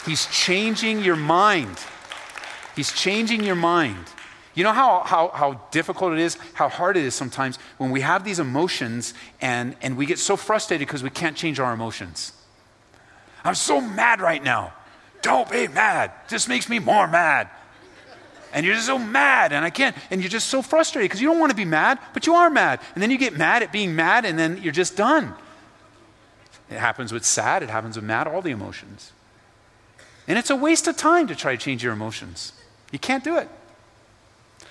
He's 0.05 0.25
changing 0.27 1.01
your 1.01 1.15
mind. 1.15 1.79
He's 2.75 2.91
changing 2.91 3.43
your 3.43 3.55
mind. 3.55 4.05
You 4.53 4.65
know 4.65 4.73
how, 4.73 5.03
how, 5.03 5.29
how 5.29 5.61
difficult 5.71 6.11
it 6.11 6.19
is, 6.19 6.37
how 6.53 6.67
hard 6.67 6.97
it 6.97 7.05
is 7.05 7.15
sometimes 7.15 7.57
when 7.77 7.91
we 7.91 8.01
have 8.01 8.25
these 8.25 8.39
emotions 8.39 9.13
and, 9.41 9.77
and 9.81 9.95
we 9.95 10.05
get 10.05 10.19
so 10.19 10.35
frustrated 10.35 10.85
because 10.85 11.03
we 11.03 11.09
can't 11.09 11.37
change 11.37 11.57
our 11.59 11.73
emotions. 11.73 12.33
I'm 13.45 13.55
so 13.55 13.79
mad 13.79 14.19
right 14.19 14.43
now. 14.43 14.73
Don't 15.21 15.49
be 15.49 15.67
mad. 15.67 16.11
This 16.27 16.47
makes 16.47 16.67
me 16.67 16.79
more 16.79 17.07
mad. 17.07 17.49
And 18.51 18.65
you're 18.65 18.75
just 18.75 18.87
so 18.87 18.97
mad, 18.97 19.53
and 19.53 19.63
I 19.63 19.69
can't, 19.69 19.95
and 20.09 20.21
you're 20.21 20.29
just 20.29 20.47
so 20.47 20.61
frustrated 20.61 21.09
because 21.09 21.21
you 21.21 21.27
don't 21.27 21.39
want 21.39 21.51
to 21.51 21.55
be 21.55 21.65
mad, 21.65 21.99
but 22.13 22.25
you 22.25 22.35
are 22.35 22.49
mad. 22.49 22.79
And 22.93 23.03
then 23.03 23.11
you 23.11 23.17
get 23.17 23.37
mad 23.37 23.63
at 23.63 23.71
being 23.71 23.95
mad, 23.95 24.25
and 24.25 24.39
then 24.39 24.61
you're 24.61 24.73
just 24.73 24.95
done. 24.95 25.33
It 26.69 26.77
happens 26.77 27.11
with 27.11 27.23
sad, 27.23 27.63
it 27.63 27.69
happens 27.69 27.95
with 27.95 28.05
mad, 28.05 28.27
all 28.27 28.41
the 28.41 28.51
emotions. 28.51 29.11
And 30.27 30.39
it's 30.39 30.49
a 30.49 30.55
waste 30.55 30.87
of 30.87 30.97
time 30.97 31.27
to 31.27 31.35
try 31.35 31.55
to 31.55 31.61
change 31.61 31.83
your 31.83 31.93
emotions. 31.93 32.53
You 32.91 32.97
can't 32.99 33.23
do 33.23 33.37
it. 33.37 33.49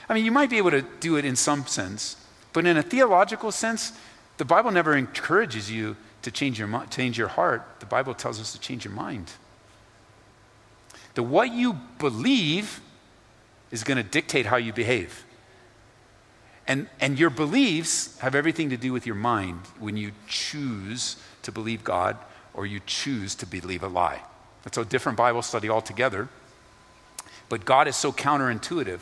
I 0.09 0.15
mean, 0.15 0.25
you 0.25 0.33
might 0.33 0.51
be 0.51 0.59
able 0.59 0.73
to 0.73 0.83
do 1.01 1.17
it 1.17 1.25
in 1.25 1.37
some 1.37 1.67
sense, 1.67 2.17
but 2.53 2.67
in 2.67 2.77
a 2.77 2.83
theological 2.83 3.53
sense, 3.53 3.93
the 4.39 4.45
Bible 4.45 4.71
never 4.71 4.97
encourages 4.97 5.71
you 5.71 5.97
to 6.25 6.31
change 6.31 6.59
your, 6.59 6.87
change 6.91 7.17
your 7.17 7.29
heart. 7.29 7.65
The 7.81 7.87
Bible 7.87 8.15
tells 8.15 8.41
us 8.41 8.53
to 8.53 8.61
change 8.61 8.85
your 8.85 8.95
mind 8.95 9.33
that 11.15 11.23
what 11.23 11.53
you 11.53 11.75
believe 11.99 12.81
is 13.71 13.85
going 13.85 13.97
to 13.97 14.03
dictate 14.03 14.47
how 14.47 14.57
you 14.57 14.73
behave. 14.73 15.25
And, 16.67 16.89
and 17.01 17.19
your 17.19 17.31
beliefs 17.31 18.19
have 18.19 18.35
everything 18.35 18.71
to 18.71 18.77
do 18.77 18.93
with 18.93 19.07
your 19.07 19.15
mind 19.15 19.61
when 19.79 19.97
you 19.97 20.13
choose 20.27 21.17
to 21.43 21.53
believe 21.53 21.85
God 21.85 22.17
or 22.55 22.67
you 22.67 22.81
choose 22.87 23.35
to 23.37 23.47
believe 23.47 23.83
a 23.83 23.89
lie. 23.89 24.23
That's 24.63 24.79
a 24.79 24.85
different 24.85 25.19
Bible 25.19 25.43
study 25.43 25.69
altogether. 25.69 26.29
But 27.49 27.65
God 27.65 27.87
is 27.87 27.97
so 27.97 28.13
counterintuitive. 28.13 29.01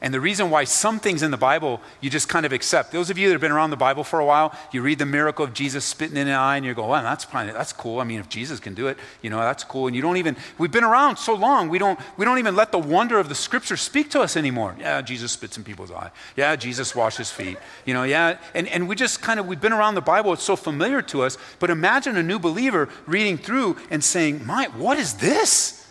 And 0.00 0.14
the 0.14 0.20
reason 0.20 0.50
why 0.50 0.64
some 0.64 1.00
things 1.00 1.22
in 1.22 1.30
the 1.30 1.36
Bible 1.36 1.80
you 2.00 2.10
just 2.10 2.28
kind 2.28 2.46
of 2.46 2.52
accept. 2.52 2.92
Those 2.92 3.10
of 3.10 3.18
you 3.18 3.28
that 3.28 3.34
have 3.34 3.40
been 3.40 3.52
around 3.52 3.70
the 3.70 3.76
Bible 3.76 4.04
for 4.04 4.20
a 4.20 4.24
while, 4.24 4.54
you 4.72 4.82
read 4.82 4.98
the 4.98 5.06
miracle 5.06 5.44
of 5.44 5.52
Jesus 5.52 5.84
spitting 5.84 6.16
in 6.16 6.28
an 6.28 6.34
eye 6.34 6.56
and 6.56 6.64
you 6.64 6.74
go, 6.74 6.86
well, 6.88 7.02
that's 7.02 7.24
probably, 7.24 7.52
that's 7.52 7.72
cool. 7.72 8.00
I 8.00 8.04
mean, 8.04 8.20
if 8.20 8.28
Jesus 8.28 8.60
can 8.60 8.74
do 8.74 8.86
it, 8.86 8.98
you 9.22 9.30
know, 9.30 9.38
that's 9.38 9.64
cool. 9.64 9.86
And 9.86 9.96
you 9.96 10.02
don't 10.02 10.16
even, 10.16 10.36
we've 10.58 10.70
been 10.70 10.84
around 10.84 11.16
so 11.16 11.34
long, 11.34 11.68
we 11.68 11.78
don't, 11.78 11.98
we 12.16 12.24
don't 12.24 12.38
even 12.38 12.54
let 12.54 12.72
the 12.72 12.78
wonder 12.78 13.18
of 13.18 13.28
the 13.28 13.34
scripture 13.34 13.76
speak 13.76 14.10
to 14.10 14.20
us 14.20 14.36
anymore. 14.36 14.76
Yeah, 14.78 15.00
Jesus 15.02 15.32
spits 15.32 15.56
in 15.56 15.64
people's 15.64 15.90
eye. 15.90 16.10
Yeah, 16.36 16.54
Jesus 16.56 16.94
washes 16.94 17.30
feet. 17.30 17.58
You 17.84 17.94
know, 17.94 18.04
yeah. 18.04 18.38
And, 18.54 18.68
and 18.68 18.88
we 18.88 18.94
just 18.94 19.22
kind 19.22 19.40
of, 19.40 19.46
we've 19.46 19.60
been 19.60 19.72
around 19.72 19.94
the 19.94 20.00
Bible, 20.00 20.32
it's 20.32 20.42
so 20.42 20.56
familiar 20.56 21.02
to 21.02 21.22
us. 21.22 21.38
But 21.58 21.70
imagine 21.70 22.16
a 22.16 22.22
new 22.22 22.38
believer 22.38 22.88
reading 23.06 23.38
through 23.38 23.76
and 23.90 24.02
saying, 24.02 24.46
my, 24.46 24.66
what 24.76 24.98
is 24.98 25.14
this? 25.14 25.87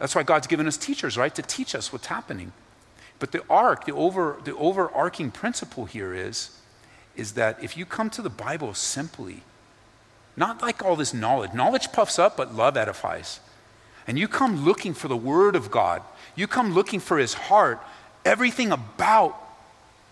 That's 0.00 0.14
why 0.14 0.22
God's 0.24 0.46
given 0.46 0.66
us 0.66 0.76
teachers, 0.76 1.16
right? 1.16 1.32
To 1.34 1.42
teach 1.42 1.74
us 1.74 1.92
what's 1.92 2.06
happening. 2.06 2.52
But 3.20 3.32
the 3.32 3.44
arc, 3.48 3.84
the, 3.84 3.92
over, 3.92 4.38
the 4.42 4.56
overarching 4.56 5.30
principle 5.30 5.84
here 5.84 6.14
is, 6.14 6.56
is 7.14 7.32
that 7.32 7.62
if 7.62 7.76
you 7.76 7.84
come 7.84 8.08
to 8.10 8.22
the 8.22 8.30
Bible 8.30 8.72
simply, 8.72 9.42
not 10.36 10.62
like 10.62 10.82
all 10.82 10.96
this 10.96 11.12
knowledge, 11.12 11.52
knowledge 11.52 11.92
puffs 11.92 12.18
up, 12.18 12.36
but 12.36 12.54
love 12.54 12.78
edifies. 12.78 13.40
And 14.06 14.18
you 14.18 14.26
come 14.26 14.64
looking 14.64 14.94
for 14.94 15.08
the 15.08 15.16
Word 15.16 15.54
of 15.54 15.70
God, 15.70 16.02
you 16.34 16.46
come 16.46 16.72
looking 16.72 16.98
for 16.98 17.18
His 17.18 17.34
heart, 17.34 17.78
everything 18.24 18.72
about 18.72 19.36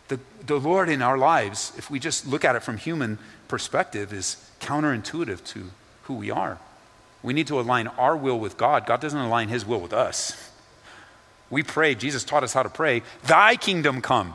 the, 0.08 0.20
the 0.46 0.58
Lord 0.58 0.90
in 0.90 1.00
our 1.00 1.16
lives, 1.16 1.72
if 1.78 1.90
we 1.90 1.98
just 1.98 2.26
look 2.26 2.44
at 2.44 2.56
it 2.56 2.62
from 2.62 2.76
human 2.76 3.18
perspective, 3.48 4.12
is 4.12 4.36
counterintuitive 4.60 5.42
to 5.44 5.70
who 6.02 6.14
we 6.14 6.30
are. 6.30 6.58
We 7.22 7.32
need 7.32 7.48
to 7.48 7.58
align 7.58 7.88
our 7.88 8.16
will 8.16 8.38
with 8.38 8.56
God. 8.56 8.86
God 8.86 9.00
doesn't 9.00 9.18
align 9.18 9.48
his 9.48 9.66
will 9.66 9.80
with 9.80 9.92
us. 9.92 10.50
We 11.50 11.62
pray, 11.62 11.94
Jesus 11.94 12.24
taught 12.24 12.44
us 12.44 12.52
how 12.52 12.62
to 12.62 12.68
pray, 12.68 13.02
Thy 13.24 13.56
kingdom 13.56 14.00
come, 14.00 14.34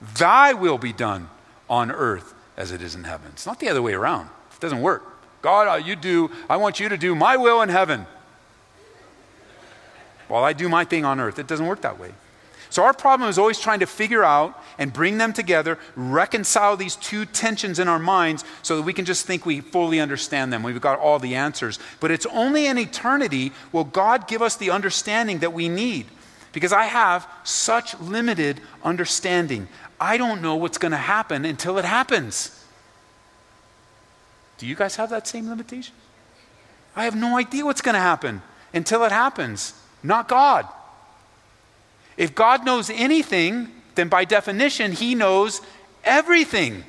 Thy 0.00 0.52
will 0.52 0.78
be 0.78 0.92
done 0.92 1.28
on 1.68 1.90
earth 1.90 2.34
as 2.56 2.72
it 2.72 2.82
is 2.82 2.94
in 2.94 3.04
heaven. 3.04 3.28
It's 3.32 3.46
not 3.46 3.60
the 3.60 3.68
other 3.68 3.82
way 3.82 3.94
around. 3.94 4.28
It 4.52 4.60
doesn't 4.60 4.80
work. 4.80 5.04
God, 5.42 5.68
uh, 5.68 5.76
you 5.76 5.94
do, 5.94 6.30
I 6.48 6.56
want 6.56 6.80
you 6.80 6.88
to 6.88 6.96
do 6.96 7.14
my 7.14 7.36
will 7.36 7.60
in 7.60 7.68
heaven 7.68 8.06
while 10.28 10.42
I 10.42 10.54
do 10.54 10.68
my 10.68 10.84
thing 10.84 11.04
on 11.04 11.20
earth. 11.20 11.38
It 11.38 11.46
doesn't 11.46 11.66
work 11.66 11.82
that 11.82 11.98
way. 11.98 12.14
So 12.74 12.82
our 12.82 12.92
problem 12.92 13.30
is 13.30 13.38
always 13.38 13.60
trying 13.60 13.78
to 13.78 13.86
figure 13.86 14.24
out 14.24 14.60
and 14.80 14.92
bring 14.92 15.16
them 15.16 15.32
together, 15.32 15.78
reconcile 15.94 16.76
these 16.76 16.96
two 16.96 17.24
tensions 17.24 17.78
in 17.78 17.86
our 17.86 18.00
minds 18.00 18.44
so 18.62 18.74
that 18.74 18.82
we 18.82 18.92
can 18.92 19.04
just 19.04 19.26
think 19.26 19.46
we 19.46 19.60
fully 19.60 20.00
understand 20.00 20.52
them. 20.52 20.64
We've 20.64 20.80
got 20.80 20.98
all 20.98 21.20
the 21.20 21.36
answers. 21.36 21.78
But 22.00 22.10
it's 22.10 22.26
only 22.26 22.66
in 22.66 22.76
eternity 22.76 23.52
will 23.70 23.84
God 23.84 24.26
give 24.26 24.42
us 24.42 24.56
the 24.56 24.70
understanding 24.70 25.38
that 25.38 25.52
we 25.52 25.68
need. 25.68 26.06
Because 26.52 26.72
I 26.72 26.86
have 26.86 27.28
such 27.44 27.96
limited 28.00 28.60
understanding. 28.82 29.68
I 30.00 30.16
don't 30.16 30.42
know 30.42 30.56
what's 30.56 30.78
going 30.78 30.90
to 30.90 30.98
happen 30.98 31.44
until 31.44 31.78
it 31.78 31.84
happens. 31.84 32.60
Do 34.58 34.66
you 34.66 34.74
guys 34.74 34.96
have 34.96 35.10
that 35.10 35.28
same 35.28 35.48
limitation? 35.48 35.94
I 36.96 37.04
have 37.04 37.14
no 37.14 37.38
idea 37.38 37.64
what's 37.64 37.82
going 37.82 37.94
to 37.94 38.00
happen 38.00 38.42
until 38.72 39.04
it 39.04 39.12
happens. 39.12 39.80
Not 40.02 40.26
God. 40.26 40.66
If 42.16 42.34
God 42.34 42.64
knows 42.64 42.90
anything, 42.90 43.68
then 43.94 44.08
by 44.08 44.24
definition, 44.24 44.92
he 44.92 45.14
knows 45.14 45.60
everything. 46.04 46.84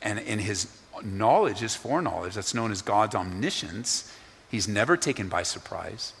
And 0.00 0.18
in 0.18 0.38
his 0.38 0.76
knowledge, 1.02 1.58
his 1.58 1.74
foreknowledge, 1.74 2.34
that's 2.34 2.54
known 2.54 2.70
as 2.70 2.82
God's 2.82 3.14
omniscience, 3.14 4.12
he's 4.50 4.68
never 4.68 4.96
taken 4.96 5.28
by 5.28 5.42
surprise. 5.42 6.12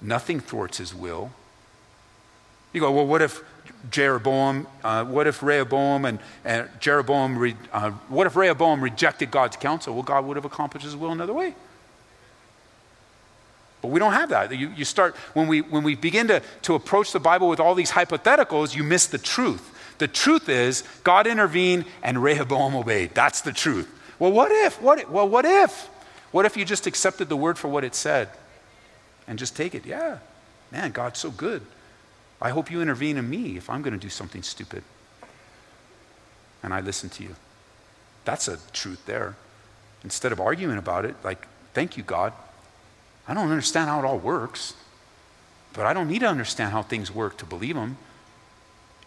Nothing 0.00 0.40
thwarts 0.40 0.78
his 0.78 0.94
will. 0.94 1.32
You 2.72 2.80
go, 2.80 2.90
well, 2.90 3.06
what 3.06 3.22
if 3.22 3.42
Jeroboam, 3.90 4.66
uh, 4.82 5.04
what 5.04 5.26
if 5.26 5.42
Rehoboam 5.42 6.04
and, 6.04 6.18
and 6.44 6.68
Jeroboam, 6.80 7.38
re, 7.38 7.56
uh, 7.72 7.90
what 8.08 8.26
if 8.26 8.36
Rehoboam 8.36 8.82
rejected 8.82 9.30
God's 9.30 9.56
counsel? 9.56 9.94
Well, 9.94 10.02
God 10.02 10.24
would 10.26 10.36
have 10.36 10.44
accomplished 10.44 10.84
his 10.84 10.96
will 10.96 11.12
another 11.12 11.32
way. 11.32 11.54
But 13.84 13.90
we 13.90 14.00
don't 14.00 14.14
have 14.14 14.30
that. 14.30 14.50
You, 14.56 14.70
you 14.70 14.86
start, 14.86 15.14
when 15.34 15.46
we, 15.46 15.60
when 15.60 15.82
we 15.82 15.94
begin 15.94 16.28
to, 16.28 16.40
to 16.62 16.74
approach 16.74 17.12
the 17.12 17.20
Bible 17.20 17.50
with 17.50 17.60
all 17.60 17.74
these 17.74 17.90
hypotheticals, 17.90 18.74
you 18.74 18.82
miss 18.82 19.08
the 19.08 19.18
truth. 19.18 19.94
The 19.98 20.08
truth 20.08 20.48
is, 20.48 20.84
God 21.02 21.26
intervened 21.26 21.84
and 22.02 22.22
Rehoboam 22.22 22.74
obeyed. 22.74 23.10
That's 23.12 23.42
the 23.42 23.52
truth. 23.52 23.86
Well, 24.18 24.32
what 24.32 24.50
if? 24.50 24.80
What, 24.80 25.10
well, 25.10 25.28
what 25.28 25.44
if? 25.44 25.90
What 26.30 26.46
if 26.46 26.56
you 26.56 26.64
just 26.64 26.86
accepted 26.86 27.28
the 27.28 27.36
word 27.36 27.58
for 27.58 27.68
what 27.68 27.84
it 27.84 27.94
said 27.94 28.30
and 29.28 29.38
just 29.38 29.54
take 29.54 29.74
it? 29.74 29.84
Yeah, 29.84 30.20
man, 30.72 30.90
God's 30.90 31.18
so 31.18 31.30
good. 31.30 31.60
I 32.40 32.48
hope 32.48 32.70
you 32.70 32.80
intervene 32.80 33.18
in 33.18 33.28
me 33.28 33.58
if 33.58 33.68
I'm 33.68 33.82
going 33.82 33.92
to 33.92 34.00
do 34.00 34.08
something 34.08 34.42
stupid. 34.42 34.82
And 36.62 36.72
I 36.72 36.80
listen 36.80 37.10
to 37.10 37.22
you. 37.22 37.36
That's 38.24 38.48
a 38.48 38.56
truth 38.72 39.04
there. 39.04 39.36
Instead 40.04 40.32
of 40.32 40.40
arguing 40.40 40.78
about 40.78 41.04
it, 41.04 41.16
like, 41.22 41.46
thank 41.74 41.98
you, 41.98 42.02
God. 42.02 42.32
I 43.26 43.34
don't 43.34 43.50
understand 43.50 43.88
how 43.88 44.00
it 44.00 44.04
all 44.04 44.18
works, 44.18 44.74
but 45.72 45.86
I 45.86 45.92
don't 45.92 46.08
need 46.08 46.20
to 46.20 46.28
understand 46.28 46.72
how 46.72 46.82
things 46.82 47.10
work 47.10 47.36
to 47.38 47.46
believe 47.46 47.74
them. 47.74 47.96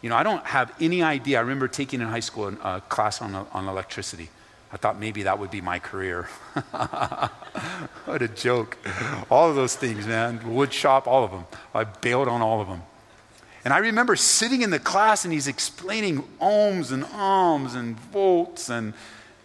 You 0.02 0.10
know, 0.10 0.16
I 0.16 0.24
don't 0.24 0.46
have 0.46 0.74
any 0.80 1.02
idea. 1.02 1.38
I 1.38 1.42
remember 1.42 1.68
taking 1.68 2.02
in 2.02 2.08
high 2.08 2.20
school 2.20 2.48
a 2.64 2.82
class 2.82 3.22
on, 3.22 3.36
on 3.36 3.68
electricity. 3.68 4.30
I 4.72 4.78
thought 4.78 5.00
maybe 5.00 5.24
that 5.24 5.40
would 5.40 5.50
be 5.50 5.62
my 5.62 5.80
career. 5.80 6.24
what 8.06 8.22
a 8.22 8.28
joke. 8.28 8.78
All 9.30 9.50
of 9.50 9.56
those 9.56 9.76
things, 9.76 10.06
man. 10.06 10.54
Wood 10.54 10.74
shop, 10.74 11.08
all 11.08 11.24
of 11.24 11.32
them. 11.32 11.46
I 11.74 11.86
bailed 11.86 12.28
on 12.28 12.42
all 12.42 12.60
of 12.60 12.68
them. 12.68 12.82
And 13.64 13.74
I 13.74 13.80
remember 13.80 14.16
sitting 14.16 14.62
in 14.62 14.70
the 14.70 14.80
class 14.80 15.26
and 15.26 15.34
he's 15.34 15.48
explaining 15.48 16.24
ohms 16.42 16.92
and 16.92 17.04
ohms 17.06 17.76
and 17.76 18.00
volts, 18.00 18.70
and, 18.70 18.94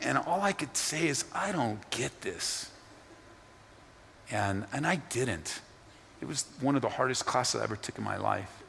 and 0.01 0.18
all 0.18 0.41
I 0.41 0.53
could 0.53 0.77
say 0.77 1.09
is, 1.09 1.25
I 1.35 1.53
don't 1.53 1.79
get 1.91 2.20
this. 2.20 2.70
And, 4.33 4.64
and 4.72 4.87
I 4.87 4.97
didn't. 4.97 5.61
It 6.20 6.26
was 6.26 6.47
one 6.61 6.74
of 6.74 6.83
the 6.83 6.89
hardest 6.89 7.26
classes 7.26 7.61
I 7.61 7.64
ever 7.64 7.76
took 7.76 7.99
in 7.99 8.05
my 8.05 8.16
life. 8.16 8.62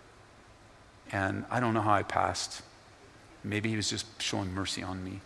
And 1.11 1.45
I 1.49 1.59
don't 1.59 1.74
know 1.74 1.82
how 1.82 1.93
I 1.93 2.03
passed. 2.03 2.61
Maybe 3.43 3.70
he 3.70 3.76
was 3.76 3.89
just 3.89 4.05
showing 4.22 4.53
mercy 4.53 4.84
on 4.84 5.03
me. 5.03 5.22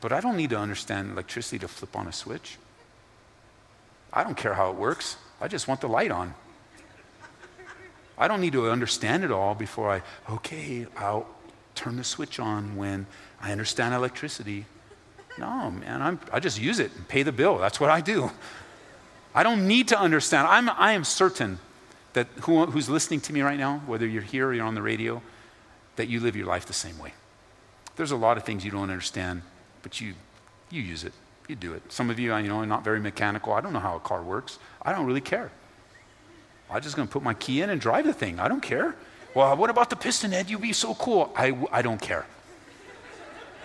But 0.00 0.12
I 0.12 0.20
don't 0.20 0.36
need 0.36 0.50
to 0.50 0.58
understand 0.58 1.12
electricity 1.12 1.58
to 1.60 1.68
flip 1.68 1.96
on 1.96 2.06
a 2.06 2.12
switch. 2.12 2.58
I 4.12 4.24
don't 4.24 4.36
care 4.36 4.54
how 4.54 4.70
it 4.70 4.76
works. 4.76 5.16
I 5.40 5.48
just 5.48 5.68
want 5.68 5.80
the 5.80 5.88
light 5.88 6.10
on. 6.10 6.34
I 8.18 8.28
don't 8.28 8.40
need 8.40 8.52
to 8.52 8.70
understand 8.70 9.24
it 9.24 9.30
all 9.30 9.54
before 9.54 9.90
I, 9.90 10.02
okay, 10.30 10.86
I'll 10.96 11.26
turn 11.74 11.96
the 11.96 12.04
switch 12.04 12.38
on 12.38 12.76
when 12.76 13.06
I 13.40 13.52
understand 13.52 13.94
electricity. 13.94 14.66
No, 15.38 15.70
man, 15.70 16.02
I'm, 16.02 16.20
I 16.30 16.40
just 16.40 16.60
use 16.60 16.78
it 16.78 16.94
and 16.94 17.08
pay 17.08 17.22
the 17.22 17.32
bill. 17.32 17.56
That's 17.58 17.80
what 17.80 17.90
I 17.90 18.00
do. 18.00 18.30
I 19.34 19.42
don't 19.42 19.66
need 19.66 19.88
to 19.88 19.98
understand. 19.98 20.46
I'm, 20.46 20.68
I 20.70 20.92
am 20.92 21.04
certain 21.04 21.58
that 22.12 22.26
who, 22.42 22.66
who's 22.66 22.88
listening 22.88 23.20
to 23.22 23.32
me 23.32 23.40
right 23.40 23.58
now, 23.58 23.82
whether 23.86 24.06
you're 24.06 24.22
here 24.22 24.48
or 24.48 24.54
you're 24.54 24.66
on 24.66 24.74
the 24.74 24.82
radio, 24.82 25.22
that 25.96 26.08
you 26.08 26.20
live 26.20 26.36
your 26.36 26.46
life 26.46 26.66
the 26.66 26.72
same 26.72 26.98
way. 26.98 27.14
There's 27.96 28.10
a 28.10 28.16
lot 28.16 28.36
of 28.36 28.44
things 28.44 28.64
you 28.64 28.70
don't 28.70 28.90
understand, 28.90 29.42
but 29.82 30.00
you, 30.00 30.14
you 30.70 30.82
use 30.82 31.04
it. 31.04 31.12
You 31.48 31.56
do 31.56 31.74
it. 31.74 31.92
Some 31.92 32.10
of 32.10 32.18
you, 32.18 32.36
you 32.36 32.48
know, 32.48 32.58
are 32.58 32.66
not 32.66 32.84
very 32.84 33.00
mechanical. 33.00 33.52
I 33.52 33.60
don't 33.60 33.72
know 33.72 33.80
how 33.80 33.96
a 33.96 34.00
car 34.00 34.22
works. 34.22 34.58
I 34.80 34.92
don't 34.92 35.06
really 35.06 35.20
care. 35.20 35.50
I'm 36.70 36.80
just 36.80 36.96
going 36.96 37.06
to 37.06 37.12
put 37.12 37.22
my 37.22 37.34
key 37.34 37.60
in 37.60 37.68
and 37.68 37.80
drive 37.80 38.06
the 38.06 38.14
thing. 38.14 38.40
I 38.40 38.48
don't 38.48 38.62
care. 38.62 38.94
Well, 39.34 39.56
what 39.56 39.70
about 39.70 39.90
the 39.90 39.96
piston 39.96 40.32
head? 40.32 40.48
You'd 40.48 40.62
be 40.62 40.72
so 40.72 40.94
cool. 40.94 41.32
I, 41.36 41.56
I 41.70 41.82
don't 41.82 42.00
care. 42.00 42.26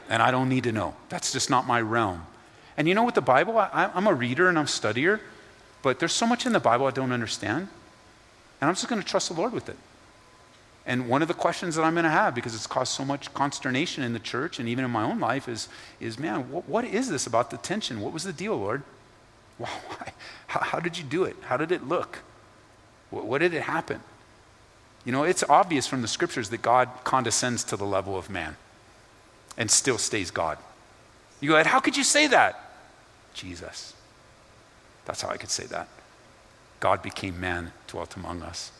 And 0.09 0.22
I 0.22 0.32
don't 0.32 0.49
need 0.49 0.63
to 0.63 0.72
know. 0.72 0.95
That's 1.09 1.32
just 1.32 1.49
not 1.49 1.68
my 1.68 1.82
realm. 1.82 2.26
And 2.78 2.88
you 2.88 2.95
know 2.95 3.03
what 3.03 3.15
the 3.15 3.22
Bible, 3.22 3.57
I, 3.57 3.89
I'm 3.93 4.07
a 4.07 4.13
reader 4.13 4.49
and 4.49 4.57
I'm 4.57 4.65
a 4.65 4.68
studier. 4.68 5.20
But 5.82 5.99
there's 5.99 6.13
so 6.13 6.25
much 6.25 6.45
in 6.45 6.53
the 6.53 6.59
Bible 6.59 6.86
I 6.86 6.91
don't 6.91 7.11
understand. 7.11 7.67
And 8.59 8.67
I'm 8.67 8.75
just 8.75 8.88
going 8.88 9.01
to 9.01 9.07
trust 9.07 9.30
the 9.30 9.36
Lord 9.36 9.53
with 9.53 9.69
it. 9.69 9.78
And 10.86 11.09
one 11.09 11.21
of 11.21 11.28
the 11.28 11.34
questions 11.34 11.75
that 11.75 11.84
I'm 11.84 11.93
going 11.93 12.05
to 12.05 12.09
have, 12.09 12.34
because 12.34 12.55
it's 12.55 12.65
caused 12.65 12.93
so 12.93 13.03
much 13.03 13.34
consternation 13.34 14.03
in 14.03 14.13
the 14.13 14.19
church 14.19 14.57
and 14.57 14.69
even 14.69 14.86
in 14.86 14.91
my 14.91 15.03
own 15.03 15.19
life, 15.19 15.49
is, 15.49 15.67
is 15.99 16.17
man, 16.17 16.49
what, 16.49 16.67
what 16.67 16.86
is 16.86 17.09
this 17.09 17.28
about 17.28 17.51
the 17.51 17.57
tension? 17.57 17.99
What 17.99 18.13
was 18.13 18.23
the 18.23 18.32
deal, 18.32 18.55
Lord? 18.55 18.84
Why? 19.57 20.13
How, 20.47 20.61
how 20.61 20.80
did 20.80 20.97
you 20.97 21.03
do 21.03 21.25
it? 21.25 21.36
How 21.41 21.57
did 21.57 21.73
it 21.73 21.88
look? 21.88 22.19
What, 23.09 23.25
what 23.25 23.39
did 23.39 23.53
it 23.53 23.63
happen? 23.63 24.01
You 25.03 25.11
know, 25.11 25.23
it's 25.23 25.43
obvious 25.43 25.88
from 25.88 26.01
the 26.01 26.07
scriptures 26.07 26.49
that 26.49 26.61
God 26.61 26.89
condescends 27.03 27.65
to 27.65 27.78
the 27.78 27.86
level 27.86 28.17
of 28.17 28.30
man 28.30 28.55
and 29.57 29.69
still 29.69 29.97
stays 29.97 30.32
God. 30.32 30.57
You 31.41 31.49
go, 31.49 31.63
how 31.63 31.82
could 31.82 31.97
you 31.97 32.03
say 32.03 32.28
that? 32.28 32.71
Jesus. 33.34 33.93
That's 35.08 35.22
how 35.22 35.30
I 35.30 35.38
could 35.38 35.49
say 35.49 35.66
that. 35.68 35.88
God 36.82 37.01
became 37.01 37.39
man, 37.39 37.72
dwelt 37.88 38.16
among 38.18 38.43
us, 38.43 38.72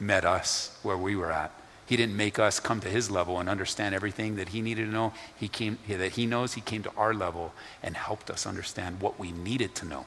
met 0.00 0.24
us 0.24 0.78
where 0.82 0.96
we 0.96 1.16
were 1.16 1.32
at. 1.32 1.50
He 1.84 1.96
didn't 1.96 2.16
make 2.16 2.38
us 2.38 2.60
come 2.60 2.80
to 2.80 2.88
his 2.88 3.10
level 3.10 3.40
and 3.40 3.48
understand 3.48 3.94
everything 3.94 4.36
that 4.36 4.50
he 4.50 4.62
needed 4.62 4.86
to 4.86 4.92
know. 4.92 5.12
He 5.36 5.48
came 5.48 5.78
that 5.88 6.12
he 6.12 6.24
knows 6.24 6.54
he 6.54 6.60
came 6.60 6.82
to 6.84 6.92
our 6.96 7.12
level 7.12 7.52
and 7.82 7.96
helped 7.96 8.30
us 8.30 8.46
understand 8.46 9.00
what 9.00 9.18
we 9.18 9.32
needed 9.32 9.74
to 9.76 9.86
know. 9.86 10.06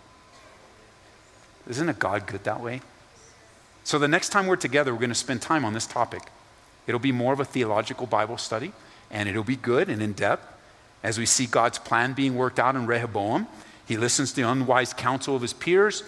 Isn't 1.67 1.89
a 1.89 1.93
God 1.93 2.25
good 2.25 2.43
that 2.45 2.61
way? 2.61 2.81
So 3.83 3.99
the 3.99 4.07
next 4.07 4.29
time 4.29 4.47
we're 4.47 4.55
together, 4.55 4.93
we're 4.93 4.99
going 4.99 5.09
to 5.09 5.15
spend 5.15 5.41
time 5.41 5.65
on 5.65 5.73
this 5.73 5.87
topic. 5.87 6.21
It'll 6.87 6.99
be 6.99 7.11
more 7.11 7.33
of 7.33 7.39
a 7.39 7.45
theological 7.45 8.07
Bible 8.07 8.37
study, 8.37 8.71
and 9.09 9.27
it'll 9.27 9.43
be 9.43 9.55
good 9.55 9.89
and 9.89 10.01
in 10.01 10.13
depth 10.13 10.47
as 11.03 11.17
we 11.17 11.25
see 11.25 11.47
God's 11.47 11.79
plan 11.79 12.13
being 12.13 12.35
worked 12.35 12.59
out 12.59 12.75
in 12.75 12.85
Rehoboam. 12.85 13.47
He 13.91 13.97
listens 13.97 14.29
to 14.31 14.35
the 14.37 14.49
unwise 14.49 14.93
counsel 14.93 15.35
of 15.35 15.41
his 15.41 15.51
peers, 15.51 16.05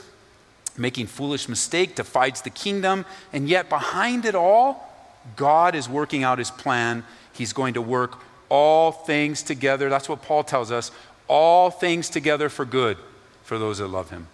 making 0.77 1.07
foolish 1.07 1.49
mistake, 1.49 1.97
divides 1.97 2.41
the 2.41 2.49
kingdom, 2.49 3.03
and 3.33 3.49
yet 3.49 3.67
behind 3.67 4.23
it 4.23 4.35
all, 4.35 4.89
God 5.35 5.75
is 5.75 5.89
working 5.89 6.23
out 6.23 6.39
his 6.39 6.49
plan. 6.49 7.03
He's 7.33 7.51
going 7.51 7.73
to 7.73 7.81
work 7.81 8.19
all 8.47 8.93
things 8.93 9.43
together. 9.43 9.89
That's 9.89 10.07
what 10.07 10.21
Paul 10.21 10.45
tells 10.45 10.71
us 10.71 10.91
all 11.27 11.69
things 11.69 12.09
together 12.09 12.47
for 12.47 12.63
good 12.63 12.95
for 13.43 13.59
those 13.59 13.79
that 13.79 13.89
love 13.89 14.09
him. 14.11 14.27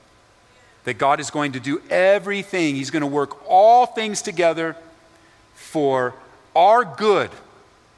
That 0.83 0.99
God 0.99 1.19
is 1.19 1.31
going 1.31 1.53
to 1.53 1.59
do 1.59 1.81
everything, 1.89 2.75
He's 2.75 2.91
going 2.91 3.01
to 3.01 3.07
work 3.07 3.49
all 3.49 3.87
things 3.87 4.21
together 4.21 4.75
for 5.55 6.13
our 6.55 6.85
good, 6.85 7.31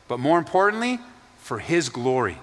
but 0.07 0.17
more 0.17 0.37
importantly, 0.37 0.99
for 1.39 1.59
His 1.59 1.89
glory. 1.89 2.37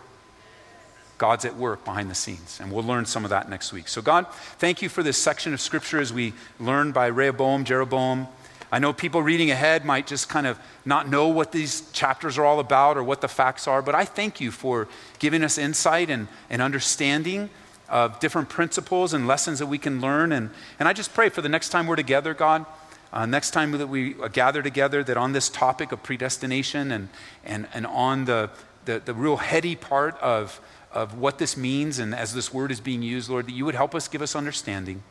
God's 1.19 1.45
at 1.45 1.57
work 1.57 1.85
behind 1.85 2.11
the 2.11 2.15
scenes. 2.15 2.59
And 2.61 2.73
we'll 2.73 2.85
learn 2.85 3.05
some 3.05 3.25
of 3.25 3.31
that 3.31 3.51
next 3.51 3.73
week. 3.73 3.89
So, 3.89 4.01
God, 4.01 4.27
thank 4.59 4.81
you 4.81 4.89
for 4.89 5.03
this 5.03 5.19
section 5.19 5.53
of 5.53 5.61
scripture 5.61 6.01
as 6.01 6.13
we 6.13 6.33
learn 6.59 6.93
by 6.93 7.07
Rehoboam, 7.07 7.65
Jeroboam. 7.65 8.29
I 8.71 8.79
know 8.79 8.93
people 8.93 9.23
reading 9.23 9.51
ahead 9.51 9.85
might 9.85 10.07
just 10.07 10.29
kind 10.29 10.47
of 10.47 10.59
not 10.85 11.09
know 11.09 11.29
what 11.29 11.53
these 11.53 11.91
chapters 11.93 12.37
are 12.39 12.45
all 12.45 12.61
about 12.61 12.97
or 12.97 13.03
what 13.03 13.21
the 13.21 13.29
facts 13.29 13.67
are, 13.67 13.81
but 13.83 13.95
I 13.95 14.05
thank 14.05 14.41
you 14.41 14.51
for 14.51 14.89
giving 15.19 15.43
us 15.43 15.59
insight 15.59 16.11
and, 16.11 16.29
and 16.51 16.61
understanding 16.61 17.49
of 17.89 18.21
different 18.21 18.51
principles 18.51 19.15
and 19.15 19.27
lessons 19.27 19.59
that 19.59 19.67
we 19.67 19.79
can 19.79 20.01
learn. 20.01 20.33
And, 20.33 20.51
and 20.79 20.87
I 20.87 20.93
just 20.93 21.15
pray 21.15 21.31
for 21.31 21.41
the 21.41 21.49
next 21.49 21.71
time 21.71 21.87
we're 21.87 21.97
together, 21.97 22.35
God, 22.35 22.67
uh, 23.11 23.25
next 23.25 23.53
time 23.53 23.73
that 23.73 23.87
we 23.87 24.15
gather 24.33 24.63
together, 24.63 25.03
that 25.03 25.17
on 25.17 25.33
this 25.33 25.49
topic 25.49 25.91
of 25.91 26.03
predestination 26.03 26.93
and, 26.93 27.09
and, 27.45 27.67
and 27.73 27.87
on 27.87 28.27
the, 28.27 28.51
the, 28.85 29.01
the 29.03 29.15
real 29.15 29.39
heady 29.39 29.77
part 29.77 30.19
of, 30.19 30.61
of 30.93 31.19
what 31.19 31.39
this 31.39 31.57
means 31.57 31.99
and 31.99 32.15
as 32.15 32.35
this 32.35 32.53
word 32.53 32.71
is 32.71 32.81
being 32.81 33.03
used, 33.03 33.29
Lord, 33.29 33.47
that 33.47 33.53
you 33.53 33.65
would 33.65 33.75
help 33.75 33.95
us, 33.95 34.09
give 34.09 34.23
us 34.23 34.35
understanding. 34.35 35.03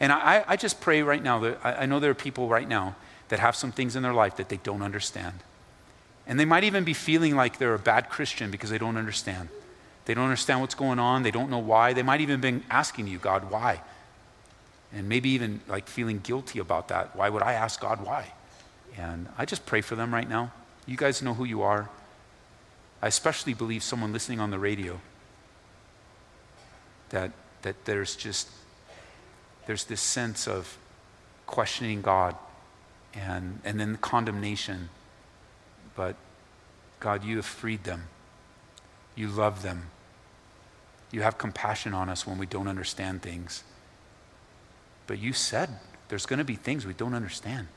And 0.00 0.12
I, 0.12 0.44
I 0.46 0.56
just 0.56 0.80
pray 0.80 1.02
right 1.02 1.22
now 1.22 1.38
that 1.40 1.58
I, 1.62 1.72
I 1.72 1.86
know 1.86 2.00
there 2.00 2.10
are 2.10 2.14
people 2.14 2.48
right 2.48 2.68
now 2.68 2.96
that 3.28 3.38
have 3.38 3.56
some 3.56 3.72
things 3.72 3.96
in 3.96 4.02
their 4.02 4.12
life 4.12 4.36
that 4.36 4.48
they 4.48 4.58
don't 4.58 4.82
understand. 4.82 5.40
And 6.26 6.40
they 6.40 6.44
might 6.44 6.64
even 6.64 6.84
be 6.84 6.94
feeling 6.94 7.36
like 7.36 7.58
they're 7.58 7.74
a 7.74 7.78
bad 7.78 8.08
Christian 8.08 8.50
because 8.50 8.70
they 8.70 8.78
don't 8.78 8.96
understand. 8.96 9.48
They 10.06 10.14
don't 10.14 10.24
understand 10.24 10.60
what's 10.60 10.74
going 10.74 10.98
on. 10.98 11.22
They 11.22 11.30
don't 11.30 11.50
know 11.50 11.58
why. 11.58 11.92
They 11.92 12.02
might 12.02 12.20
even 12.20 12.40
been 12.40 12.64
asking 12.70 13.06
you, 13.06 13.18
God, 13.18 13.50
why? 13.50 13.80
And 14.92 15.08
maybe 15.08 15.30
even 15.30 15.60
like 15.68 15.88
feeling 15.88 16.20
guilty 16.20 16.58
about 16.58 16.88
that. 16.88 17.16
Why 17.16 17.28
would 17.28 17.42
I 17.42 17.52
ask 17.52 17.80
God 17.80 18.04
why? 18.04 18.32
And 18.96 19.28
I 19.38 19.44
just 19.44 19.66
pray 19.66 19.80
for 19.80 19.96
them 19.96 20.12
right 20.12 20.28
now. 20.28 20.52
You 20.86 20.96
guys 20.96 21.22
know 21.22 21.34
who 21.34 21.44
you 21.44 21.62
are. 21.62 21.88
I 23.04 23.08
especially 23.08 23.52
believe 23.52 23.82
someone 23.82 24.14
listening 24.14 24.40
on 24.40 24.50
the 24.50 24.58
radio 24.58 24.98
that, 27.10 27.32
that 27.60 27.84
there's 27.84 28.16
just 28.16 28.48
there's 29.66 29.84
this 29.84 30.00
sense 30.00 30.48
of 30.48 30.78
questioning 31.44 32.00
God 32.00 32.34
and, 33.12 33.60
and 33.62 33.78
then 33.78 33.98
condemnation. 33.98 34.88
But 35.94 36.16
God, 36.98 37.24
you 37.24 37.36
have 37.36 37.44
freed 37.44 37.84
them. 37.84 38.04
You 39.14 39.28
love 39.28 39.62
them. 39.62 39.90
You 41.10 41.20
have 41.20 41.36
compassion 41.36 41.92
on 41.92 42.08
us 42.08 42.26
when 42.26 42.38
we 42.38 42.46
don't 42.46 42.68
understand 42.68 43.20
things. 43.20 43.64
But 45.06 45.18
you 45.18 45.34
said 45.34 45.68
there's 46.08 46.24
going 46.24 46.38
to 46.38 46.44
be 46.44 46.56
things 46.56 46.86
we 46.86 46.94
don't 46.94 47.12
understand. 47.12 47.68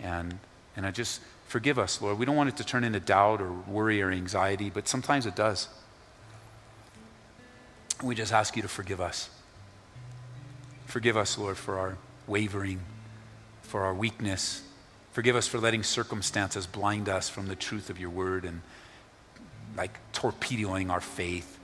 And, 0.00 0.40
and 0.76 0.84
I 0.84 0.90
just 0.90 1.20
forgive 1.52 1.78
us, 1.78 2.00
Lord. 2.00 2.18
We 2.18 2.24
don't 2.24 2.34
want 2.34 2.48
it 2.48 2.56
to 2.56 2.64
turn 2.64 2.82
into 2.82 2.98
doubt 2.98 3.42
or 3.42 3.52
worry 3.52 4.00
or 4.00 4.10
anxiety, 4.10 4.70
but 4.70 4.88
sometimes 4.88 5.26
it 5.26 5.36
does. 5.36 5.68
We 8.02 8.14
just 8.14 8.32
ask 8.32 8.56
you 8.56 8.62
to 8.62 8.68
forgive 8.68 9.02
us. 9.02 9.28
Forgive 10.86 11.14
us, 11.14 11.36
Lord, 11.36 11.58
for 11.58 11.78
our 11.78 11.98
wavering, 12.26 12.80
for 13.60 13.82
our 13.82 13.92
weakness. 13.92 14.62
Forgive 15.12 15.36
us 15.36 15.46
for 15.46 15.58
letting 15.58 15.82
circumstances 15.82 16.66
blind 16.66 17.10
us 17.10 17.28
from 17.28 17.48
the 17.48 17.54
truth 17.54 17.90
of 17.90 18.00
your 18.00 18.08
word 18.08 18.46
and 18.46 18.62
like 19.76 19.98
torpedoing 20.14 20.88
our 20.88 21.02
faith, 21.02 21.58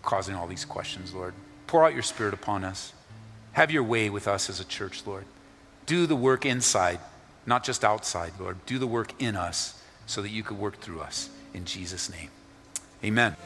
causing 0.00 0.34
all 0.34 0.46
these 0.46 0.64
questions, 0.64 1.12
Lord. 1.12 1.34
Pour 1.66 1.84
out 1.84 1.92
your 1.92 2.02
spirit 2.02 2.32
upon 2.32 2.64
us. 2.64 2.94
Have 3.52 3.70
your 3.70 3.82
way 3.82 4.08
with 4.08 4.26
us 4.26 4.48
as 4.48 4.60
a 4.60 4.64
church, 4.64 5.06
Lord. 5.06 5.26
Do 5.84 6.06
the 6.06 6.16
work 6.16 6.46
inside, 6.46 7.00
not 7.46 7.64
just 7.64 7.84
outside, 7.84 8.32
Lord. 8.38 8.64
Do 8.66 8.78
the 8.78 8.86
work 8.86 9.12
in 9.20 9.36
us 9.36 9.80
so 10.06 10.22
that 10.22 10.30
you 10.30 10.42
could 10.42 10.58
work 10.58 10.80
through 10.80 11.00
us. 11.00 11.30
In 11.54 11.64
Jesus' 11.64 12.10
name. 12.10 12.30
Amen. 13.04 13.36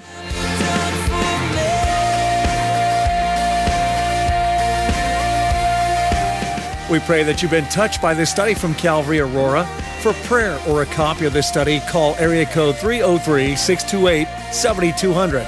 We 6.91 6.99
pray 6.99 7.23
that 7.23 7.41
you've 7.41 7.53
been 7.53 7.67
touched 7.67 8.03
by 8.03 8.15
this 8.15 8.31
study 8.31 8.55
from 8.55 8.75
Calvary 8.75 9.21
Aurora. 9.21 9.65
For 10.01 10.13
prayer 10.25 10.59
or 10.67 10.83
a 10.83 10.87
copy 10.87 11.25
of 11.27 11.33
this 11.33 11.47
study, 11.47 11.79
call 11.89 12.17
area 12.17 12.47
code 12.47 12.77
303 12.79 13.55
628 13.55 14.27
7200. 14.53 15.47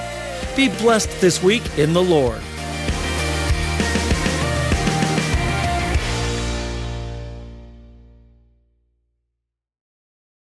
Be 0.55 0.69
blessed 0.69 1.11
this 1.21 1.43
week 1.43 1.63
in 1.79 1.93
the 1.95 2.03
Lord. 2.03 2.41